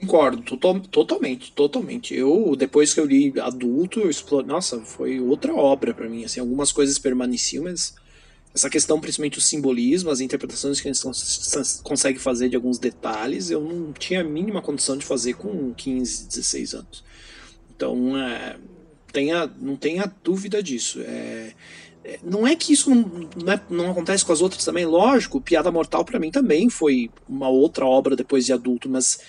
Concordo, 0.00 0.42
to 0.42 0.56
totalmente, 0.90 1.52
totalmente. 1.52 2.14
Eu, 2.14 2.56
depois 2.56 2.94
que 2.94 3.00
eu 3.00 3.04
li 3.04 3.32
adulto, 3.38 4.00
eu 4.00 4.42
nossa, 4.42 4.80
foi 4.80 5.20
outra 5.20 5.54
obra 5.54 5.92
para 5.92 6.08
mim. 6.08 6.24
Assim, 6.24 6.40
algumas 6.40 6.72
coisas 6.72 6.98
permaneciam, 6.98 7.64
mas 7.64 7.94
essa 8.54 8.70
questão, 8.70 9.00
principalmente 9.00 9.38
o 9.38 9.40
simbolismo, 9.42 10.10
as 10.10 10.20
interpretações 10.20 10.80
que 10.80 10.88
eles 10.88 11.02
cons 11.02 11.80
conseguem 11.84 12.18
fazer 12.18 12.48
de 12.48 12.56
alguns 12.56 12.78
detalhes, 12.78 13.50
eu 13.50 13.60
não 13.60 13.92
tinha 13.92 14.22
a 14.22 14.24
mínima 14.24 14.62
condição 14.62 14.96
de 14.96 15.04
fazer 15.04 15.34
com 15.34 15.72
15, 15.74 16.28
16 16.28 16.74
anos. 16.74 17.04
Então, 17.76 18.18
é, 18.18 18.56
tenha, 19.12 19.46
não 19.60 19.76
tenha 19.76 20.12
dúvida 20.24 20.62
disso. 20.62 21.00
É, 21.02 21.52
é, 22.02 22.18
não 22.22 22.46
é 22.46 22.56
que 22.56 22.72
isso 22.72 22.88
não, 22.88 23.28
não, 23.36 23.52
é, 23.52 23.60
não, 23.68 23.90
acontece 23.90 24.24
com 24.24 24.32
as 24.32 24.40
outras 24.40 24.64
também, 24.64 24.86
lógico, 24.86 25.40
Piada 25.40 25.70
Mortal 25.70 26.04
para 26.04 26.18
mim 26.18 26.30
também 26.30 26.70
foi 26.70 27.10
uma 27.28 27.48
outra 27.48 27.84
obra 27.84 28.16
depois 28.16 28.46
de 28.46 28.52
adulto, 28.52 28.88
mas 28.88 29.20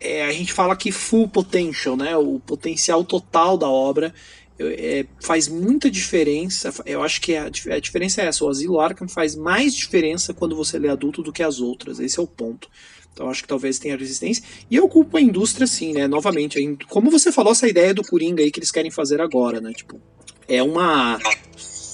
é, 0.00 0.24
a 0.24 0.32
gente 0.32 0.52
fala 0.52 0.74
que 0.74 0.90
full 0.90 1.28
potential, 1.28 1.96
né? 1.96 2.16
O 2.16 2.40
potencial 2.40 3.04
total 3.04 3.58
da 3.58 3.68
obra 3.68 4.14
é, 4.58 5.06
faz 5.20 5.46
muita 5.46 5.90
diferença. 5.90 6.72
Eu 6.86 7.02
acho 7.02 7.20
que 7.20 7.36
a, 7.36 7.44
a, 7.44 7.78
diferença 7.78 8.22
é 8.22 8.26
essa. 8.26 8.44
O 8.44 8.48
Asilo 8.48 8.80
Arkham 8.80 9.08
faz 9.08 9.36
mais 9.36 9.74
diferença 9.74 10.32
quando 10.32 10.56
você 10.56 10.78
lê 10.78 10.88
adulto 10.88 11.22
do 11.22 11.32
que 11.32 11.42
as 11.42 11.60
outras. 11.60 12.00
Esse 12.00 12.18
é 12.18 12.22
o 12.22 12.26
ponto. 12.26 12.68
Então 13.12 13.28
acho 13.28 13.42
que 13.42 13.48
talvez 13.48 13.78
tenha 13.78 13.96
resistência. 13.96 14.42
E 14.70 14.76
eu 14.76 14.88
culpo 14.88 15.16
a 15.16 15.20
indústria, 15.20 15.66
sim, 15.66 15.92
né? 15.92 16.08
Novamente, 16.08 16.58
como 16.88 17.10
você 17.10 17.30
falou, 17.30 17.52
essa 17.52 17.68
ideia 17.68 17.92
do 17.92 18.02
Coringa 18.02 18.42
aí 18.42 18.50
que 18.50 18.58
eles 18.58 18.70
querem 18.70 18.90
fazer 18.90 19.20
agora, 19.20 19.60
né? 19.60 19.72
Tipo, 19.72 20.00
é 20.48 20.62
uma 20.62 21.18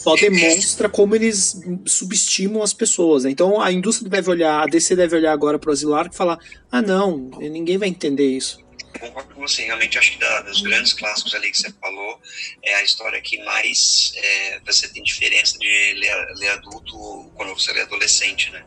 só 0.07 0.15
demonstra 0.15 0.89
como 0.89 1.17
eles 1.17 1.61
subestimam 1.85 2.63
as 2.63 2.73
pessoas. 2.73 3.25
Né? 3.25 3.31
Então 3.31 3.61
a 3.61 3.73
indústria 3.73 4.09
deve 4.09 4.31
olhar, 4.31 4.63
a 4.63 4.67
DC 4.67 4.95
deve 4.95 5.17
olhar 5.17 5.33
agora 5.33 5.59
para 5.59 5.69
o 5.69 5.73
Asilar 5.73 6.07
e 6.07 6.15
falar: 6.15 6.39
ah, 6.71 6.81
não, 6.81 7.31
ninguém 7.41 7.77
vai 7.77 7.89
entender 7.89 8.29
isso. 8.29 8.65
Concordo 9.01 9.35
com 9.35 9.41
você, 9.43 9.65
realmente 9.65 9.99
acho 9.99 10.13
que 10.13 10.19
da, 10.19 10.43
dos 10.43 10.63
grandes 10.63 10.95
clássicos 10.95 11.35
ali 11.35 11.51
que 11.51 11.59
você 11.59 11.71
falou, 11.73 12.19
é 12.63 12.77
a 12.77 12.83
história 12.83 13.21
que 13.21 13.43
mais 13.45 14.13
é, 14.17 14.61
você 14.65 14.89
tem 14.89 15.03
diferença 15.03 15.59
de 15.59 15.67
ler, 15.99 16.35
ler, 16.37 16.49
adulto 16.51 17.31
quando 17.35 17.53
você 17.53 17.73
lê 17.75 17.83
adolescente, 17.83 18.51
né? 18.53 18.65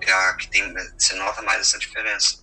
É 0.00 0.12
a 0.12 0.34
que 0.36 0.48
tem, 0.48 0.62
você 0.96 1.14
nota 1.16 1.42
mais 1.42 1.60
essa 1.60 1.78
diferença. 1.78 2.38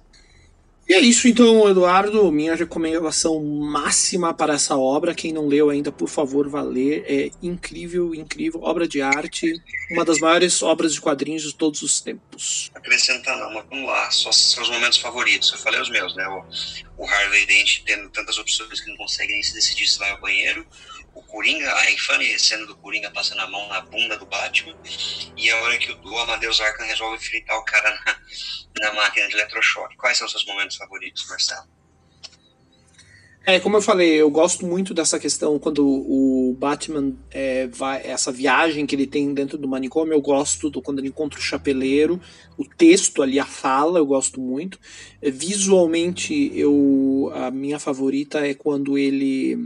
E 0.87 0.93
é 0.93 1.01
isso 1.01 1.27
então, 1.27 1.69
Eduardo. 1.69 2.31
Minha 2.31 2.55
recomendação 2.55 3.43
máxima 3.43 4.33
para 4.33 4.53
essa 4.53 4.77
obra. 4.77 5.13
Quem 5.13 5.33
não 5.33 5.45
leu 5.45 5.69
ainda, 5.69 5.91
por 5.91 6.07
favor, 6.07 6.47
vá 6.47 6.61
ler. 6.61 7.03
É 7.05 7.29
incrível, 7.43 8.15
incrível. 8.15 8.61
Obra 8.63 8.87
de 8.87 9.01
arte. 9.01 9.61
Uma 9.91 10.05
das 10.05 10.19
maiores 10.19 10.63
obras 10.63 10.93
de 10.93 11.01
quadrinhos 11.01 11.43
de 11.43 11.53
todos 11.53 11.81
os 11.81 11.99
tempos. 11.99 12.71
Acrescentar 12.73 13.37
não, 13.37 13.53
mas 13.53 13.65
vamos 13.69 13.85
lá. 13.85 14.09
Só 14.11 14.31
seus 14.31 14.69
momentos 14.69 14.97
favoritos. 14.97 15.51
Eu 15.51 15.57
falei 15.57 15.81
os 15.81 15.89
meus, 15.89 16.15
né? 16.15 16.25
O, 16.25 17.03
o 17.03 17.05
Harvey 17.05 17.45
Dent 17.45 17.81
tendo 17.85 18.09
tantas 18.09 18.37
opções 18.37 18.79
que 18.79 18.89
não 18.89 18.95
consegue 18.95 19.33
nem 19.33 19.43
se 19.43 19.53
decidir 19.53 19.87
se 19.87 19.99
vai 19.99 20.11
ao 20.11 20.21
banheiro 20.21 20.65
o 21.17 21.23
Coringa, 21.23 21.73
a 21.73 21.91
infame 21.91 22.37
cena 22.39 22.65
do 22.65 22.75
Coringa 22.75 23.09
passando 23.11 23.41
a 23.41 23.47
mão 23.47 23.67
na 23.67 23.81
bunda 23.81 24.17
do 24.17 24.25
Batman, 24.25 24.75
e 25.35 25.49
a 25.49 25.61
hora 25.63 25.77
que 25.77 25.91
o, 25.91 26.17
Amadeus 26.19 26.61
Arkham 26.61 26.85
resolve 26.85 27.23
fritar 27.23 27.57
o 27.57 27.65
cara 27.65 27.89
na, 28.05 28.19
na 28.81 28.93
máquina 28.93 29.27
de 29.27 29.33
eletrochoque. 29.33 29.97
Quais 29.97 30.17
são 30.17 30.27
seus 30.29 30.45
momentos 30.45 30.77
favoritos, 30.77 31.27
Marcelo? 31.27 31.67
É, 33.49 33.61
como 33.61 33.77
eu 33.77 33.81
falei, 33.81 34.09
eu 34.15 34.29
gosto 34.29 34.65
muito 34.65 34.93
dessa 34.93 35.17
questão 35.17 35.57
quando 35.57 35.87
o 35.87 36.53
Batman 36.59 37.13
é, 37.31 37.65
vai, 37.67 38.05
essa 38.05 38.29
viagem 38.29 38.85
que 38.85 38.93
ele 38.93 39.07
tem 39.07 39.33
dentro 39.33 39.57
do 39.57 39.69
manicômio, 39.69 40.11
eu 40.11 40.21
gosto 40.21 40.69
do 40.69 40.81
quando 40.81 40.99
ele 40.99 41.07
encontra 41.07 41.39
o 41.39 41.41
chapeleiro, 41.41 42.19
o 42.57 42.65
texto 42.65 43.23
ali, 43.23 43.39
a 43.39 43.45
fala, 43.45 43.99
eu 43.99 44.05
gosto 44.05 44.41
muito. 44.41 44.77
É, 45.21 45.31
visualmente, 45.31 46.51
eu 46.53 47.31
a 47.33 47.49
minha 47.49 47.79
favorita 47.79 48.45
é 48.45 48.53
quando 48.53 48.97
ele 48.97 49.57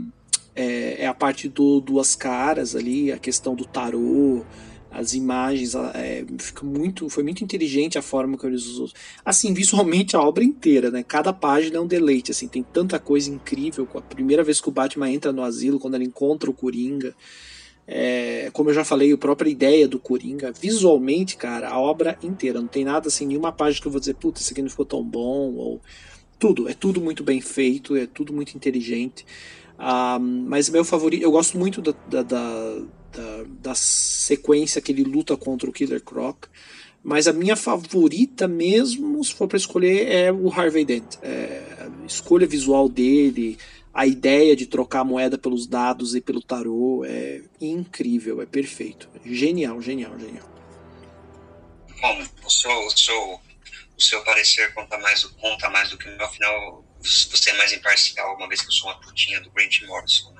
é, 0.54 1.04
é 1.04 1.06
a 1.06 1.14
parte 1.14 1.48
do 1.48 1.80
duas 1.80 2.14
caras 2.14 2.76
ali, 2.76 3.10
a 3.10 3.18
questão 3.18 3.54
do 3.54 3.64
tarô, 3.64 4.44
as 4.90 5.14
imagens, 5.14 5.74
é, 5.94 6.24
fica 6.38 6.66
muito, 6.66 7.08
foi 7.08 7.22
muito 7.22 7.42
inteligente 7.42 7.96
a 7.96 8.02
forma 8.02 8.36
que 8.36 8.46
eles 8.46 8.66
usou. 8.66 8.90
Assim, 9.24 9.54
visualmente 9.54 10.14
a 10.14 10.20
obra 10.20 10.44
inteira, 10.44 10.90
né? 10.90 11.02
Cada 11.02 11.32
página 11.32 11.78
é 11.78 11.80
um 11.80 11.86
deleite, 11.86 12.30
assim, 12.30 12.46
tem 12.46 12.62
tanta 12.62 12.98
coisa 12.98 13.30
incrível. 13.30 13.88
A 13.94 14.02
primeira 14.02 14.44
vez 14.44 14.60
que 14.60 14.68
o 14.68 14.72
Batman 14.72 15.10
entra 15.10 15.32
no 15.32 15.42
asilo, 15.42 15.80
quando 15.80 15.94
ele 15.94 16.04
encontra 16.04 16.50
o 16.50 16.52
Coringa, 16.52 17.14
é, 17.86 18.50
como 18.52 18.70
eu 18.70 18.74
já 18.74 18.84
falei, 18.84 19.12
a 19.12 19.18
própria 19.18 19.50
ideia 19.50 19.88
do 19.88 19.98
Coringa, 19.98 20.52
visualmente, 20.52 21.36
cara, 21.36 21.70
a 21.70 21.80
obra 21.80 22.18
inteira, 22.22 22.60
não 22.60 22.68
tem 22.68 22.84
nada 22.84 23.08
assim, 23.08 23.26
nenhuma 23.26 23.50
página 23.50 23.80
que 23.80 23.88
eu 23.88 23.92
vou 23.92 24.00
dizer, 24.00 24.14
puta, 24.14 24.40
isso 24.40 24.52
aqui 24.52 24.62
não 24.62 24.70
ficou 24.70 24.84
tão 24.84 25.02
bom, 25.02 25.54
ou 25.54 25.80
tudo, 26.38 26.68
é 26.68 26.74
tudo 26.74 27.00
muito 27.00 27.24
bem 27.24 27.40
feito, 27.40 27.96
é 27.96 28.06
tudo 28.06 28.32
muito 28.32 28.54
inteligente. 28.54 29.24
Um, 29.82 30.44
mas 30.46 30.68
meu 30.68 30.84
favorito, 30.84 31.24
eu 31.24 31.32
gosto 31.32 31.58
muito 31.58 31.82
da, 31.82 31.92
da, 32.06 32.22
da, 32.22 33.44
da, 33.48 33.74
sequência 33.74 34.80
que 34.80 34.92
ele 34.92 35.02
luta 35.02 35.36
contra 35.36 35.68
o 35.68 35.72
Killer 35.72 36.00
Croc. 36.00 36.44
Mas 37.02 37.26
a 37.26 37.32
minha 37.32 37.56
favorita 37.56 38.46
mesmo, 38.46 39.22
se 39.24 39.34
for 39.34 39.48
para 39.48 39.56
escolher, 39.56 40.06
é 40.06 40.30
o 40.30 40.48
Harvey 40.52 40.84
Dent. 40.84 41.16
É, 41.20 41.64
a 41.80 42.06
escolha 42.06 42.46
visual 42.46 42.88
dele, 42.88 43.58
a 43.92 44.06
ideia 44.06 44.54
de 44.54 44.66
trocar 44.66 45.00
a 45.00 45.04
moeda 45.04 45.36
pelos 45.36 45.66
dados 45.66 46.14
e 46.14 46.20
pelo 46.20 46.40
tarô 46.40 47.04
é 47.04 47.42
incrível, 47.60 48.40
é 48.40 48.46
perfeito. 48.46 49.08
Genial, 49.24 49.82
genial, 49.82 50.16
genial. 50.16 50.48
Bom, 52.00 52.22
o 52.46 52.50
seu, 52.50 52.86
o 52.86 52.90
seu, 52.96 53.40
o 53.98 54.00
seu 54.00 54.22
parecer 54.22 54.72
conta 54.72 54.96
mais, 54.98 55.24
conta 55.24 55.68
mais 55.70 55.90
do 55.90 55.98
que 55.98 56.08
o 56.08 56.16
meu, 56.16 56.24
afinal 56.24 56.84
você 57.02 57.50
é 57.50 57.56
mais 57.56 57.72
imparcial, 57.72 58.36
uma 58.36 58.48
vez 58.48 58.60
que 58.60 58.68
eu 58.68 58.72
sou 58.72 58.90
uma 58.90 59.00
putinha 59.00 59.40
do 59.40 59.50
Grant 59.50 59.82
Morrison. 59.86 60.32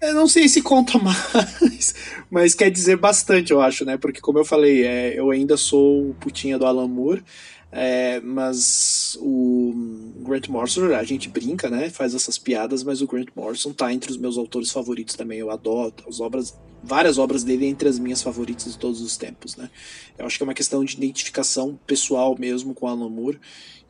Eu 0.00 0.14
não 0.14 0.28
sei 0.28 0.48
se 0.48 0.62
conta 0.62 0.98
mais, 1.00 1.94
mas 2.30 2.54
quer 2.54 2.70
dizer 2.70 2.96
bastante, 2.96 3.52
eu 3.52 3.60
acho, 3.60 3.84
né? 3.84 3.96
Porque, 3.96 4.20
como 4.20 4.38
eu 4.38 4.44
falei, 4.44 4.84
é, 4.84 5.18
eu 5.18 5.30
ainda 5.30 5.56
sou 5.56 6.14
putinha 6.20 6.58
do 6.58 6.66
Alan 6.66 6.88
Moore, 6.88 7.24
é, 7.72 8.20
mas 8.20 9.18
o 9.20 9.74
Grant 10.18 10.48
Morrison, 10.48 10.94
a 10.94 11.02
gente 11.02 11.28
brinca, 11.28 11.68
né? 11.68 11.90
Faz 11.90 12.14
essas 12.14 12.38
piadas, 12.38 12.82
mas 12.82 13.00
o 13.00 13.06
Grant 13.06 13.28
Morrison 13.34 13.72
tá 13.72 13.92
entre 13.92 14.10
os 14.10 14.16
meus 14.16 14.38
autores 14.38 14.70
favoritos 14.70 15.14
também. 15.14 15.38
Eu 15.38 15.50
adoro 15.50 15.94
as 16.06 16.20
obras, 16.20 16.56
várias 16.82 17.18
obras 17.18 17.42
dele 17.42 17.66
entre 17.66 17.88
as 17.88 17.98
minhas 17.98 18.22
favoritas 18.22 18.72
de 18.72 18.78
todos 18.78 19.00
os 19.00 19.16
tempos, 19.16 19.56
né? 19.56 19.70
Eu 20.18 20.26
acho 20.26 20.36
que 20.36 20.42
é 20.42 20.46
uma 20.46 20.54
questão 20.54 20.84
de 20.84 20.96
identificação 20.96 21.78
pessoal 21.86 22.36
mesmo 22.38 22.74
com 22.74 22.86
Alan 22.86 23.10
Moore 23.10 23.40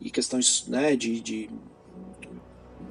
e 0.01 0.11
questões, 0.11 0.65
né, 0.69 0.95
de, 0.95 1.21
de 1.21 1.51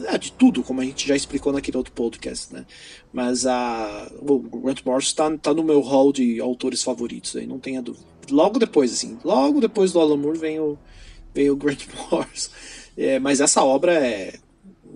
é, 0.04 0.18
de 0.18 0.32
tudo, 0.32 0.64
como 0.64 0.82
a 0.82 0.86
gente 0.86 1.08
já 1.08 1.16
explicou 1.16 1.54
naquele 1.54 1.78
outro 1.78 1.94
podcast, 1.94 2.54
né? 2.54 2.66
Mas 3.14 3.46
a, 3.46 4.12
o 4.22 4.40
Grant 4.40 4.82
Morrison 4.86 5.10
está 5.10 5.38
tá 5.38 5.54
no 5.54 5.64
meu 5.64 5.82
hall 5.82 6.12
de 6.12 6.40
autores 6.40 6.84
favoritos, 6.84 7.36
aí 7.36 7.46
não 7.46 7.60
tenha 7.60 7.82
dúvida. 7.82 8.06
Logo 8.30 8.60
depois, 8.60 8.92
assim, 8.92 9.18
logo 9.24 9.62
depois 9.62 9.92
do 9.92 10.00
Alan 10.00 10.18
Moore 10.18 10.38
vem 10.38 10.60
o, 10.60 10.78
vem 11.34 11.50
o 11.50 11.56
Grant 11.56 11.86
Morrison. 12.12 12.52
É, 12.98 13.20
mas 13.20 13.42
essa 13.42 13.64
obra 13.64 13.94
é 13.94 14.40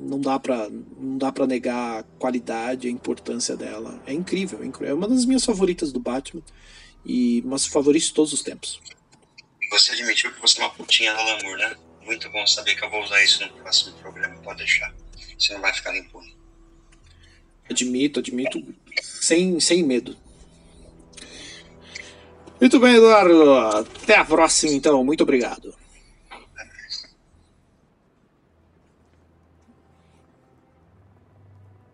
não 0.02 0.20
dá 0.20 0.40
para 0.40 0.70
não 0.70 1.18
dá 1.18 1.32
para 1.32 1.46
negar 1.46 2.00
a 2.00 2.04
qualidade, 2.18 2.88
a 2.88 2.92
importância 2.92 3.56
dela. 3.56 4.02
É 4.06 4.14
incrível, 4.14 4.64
é 4.64 4.66
incrível. 4.66 4.96
É 4.96 4.98
uma 4.98 5.08
das 5.08 5.26
minhas 5.26 5.44
favoritas 5.44 5.92
do 5.92 6.00
Batman 6.00 6.42
e 7.06 7.42
umas 7.46 7.66
favoritas 7.66 8.08
de 8.10 8.14
todos 8.14 8.34
os 8.34 8.42
tempos. 8.42 8.80
Você 9.72 9.92
admitiu 9.92 10.32
que 10.34 10.42
você 10.42 10.60
é 10.62 10.64
uma 10.64 10.72
putinha 10.72 11.14
do 11.14 11.20
Alan 11.20 11.44
Moore, 11.44 11.62
né? 11.62 11.76
Muito 12.10 12.28
bom 12.32 12.48
saber 12.48 12.74
que 12.74 12.84
eu 12.84 12.90
vou 12.90 13.04
usar 13.04 13.24
isso 13.24 13.46
no 13.46 13.50
próximo 13.62 13.96
programa, 14.00 14.36
pode 14.42 14.58
deixar. 14.58 14.92
Você 15.38 15.54
não 15.54 15.62
vai 15.62 15.72
ficar 15.72 15.96
impune. 15.96 16.36
Admito, 17.70 18.20
admito, 18.20 18.66
sem, 19.00 19.60
sem 19.60 19.84
medo. 19.84 20.18
Muito 22.60 22.80
bem, 22.80 22.96
Eduardo. 22.96 23.54
Até 23.54 24.16
a 24.16 24.26
próxima, 24.26 24.74
então. 24.74 25.04
Muito 25.04 25.22
obrigado. 25.22 25.76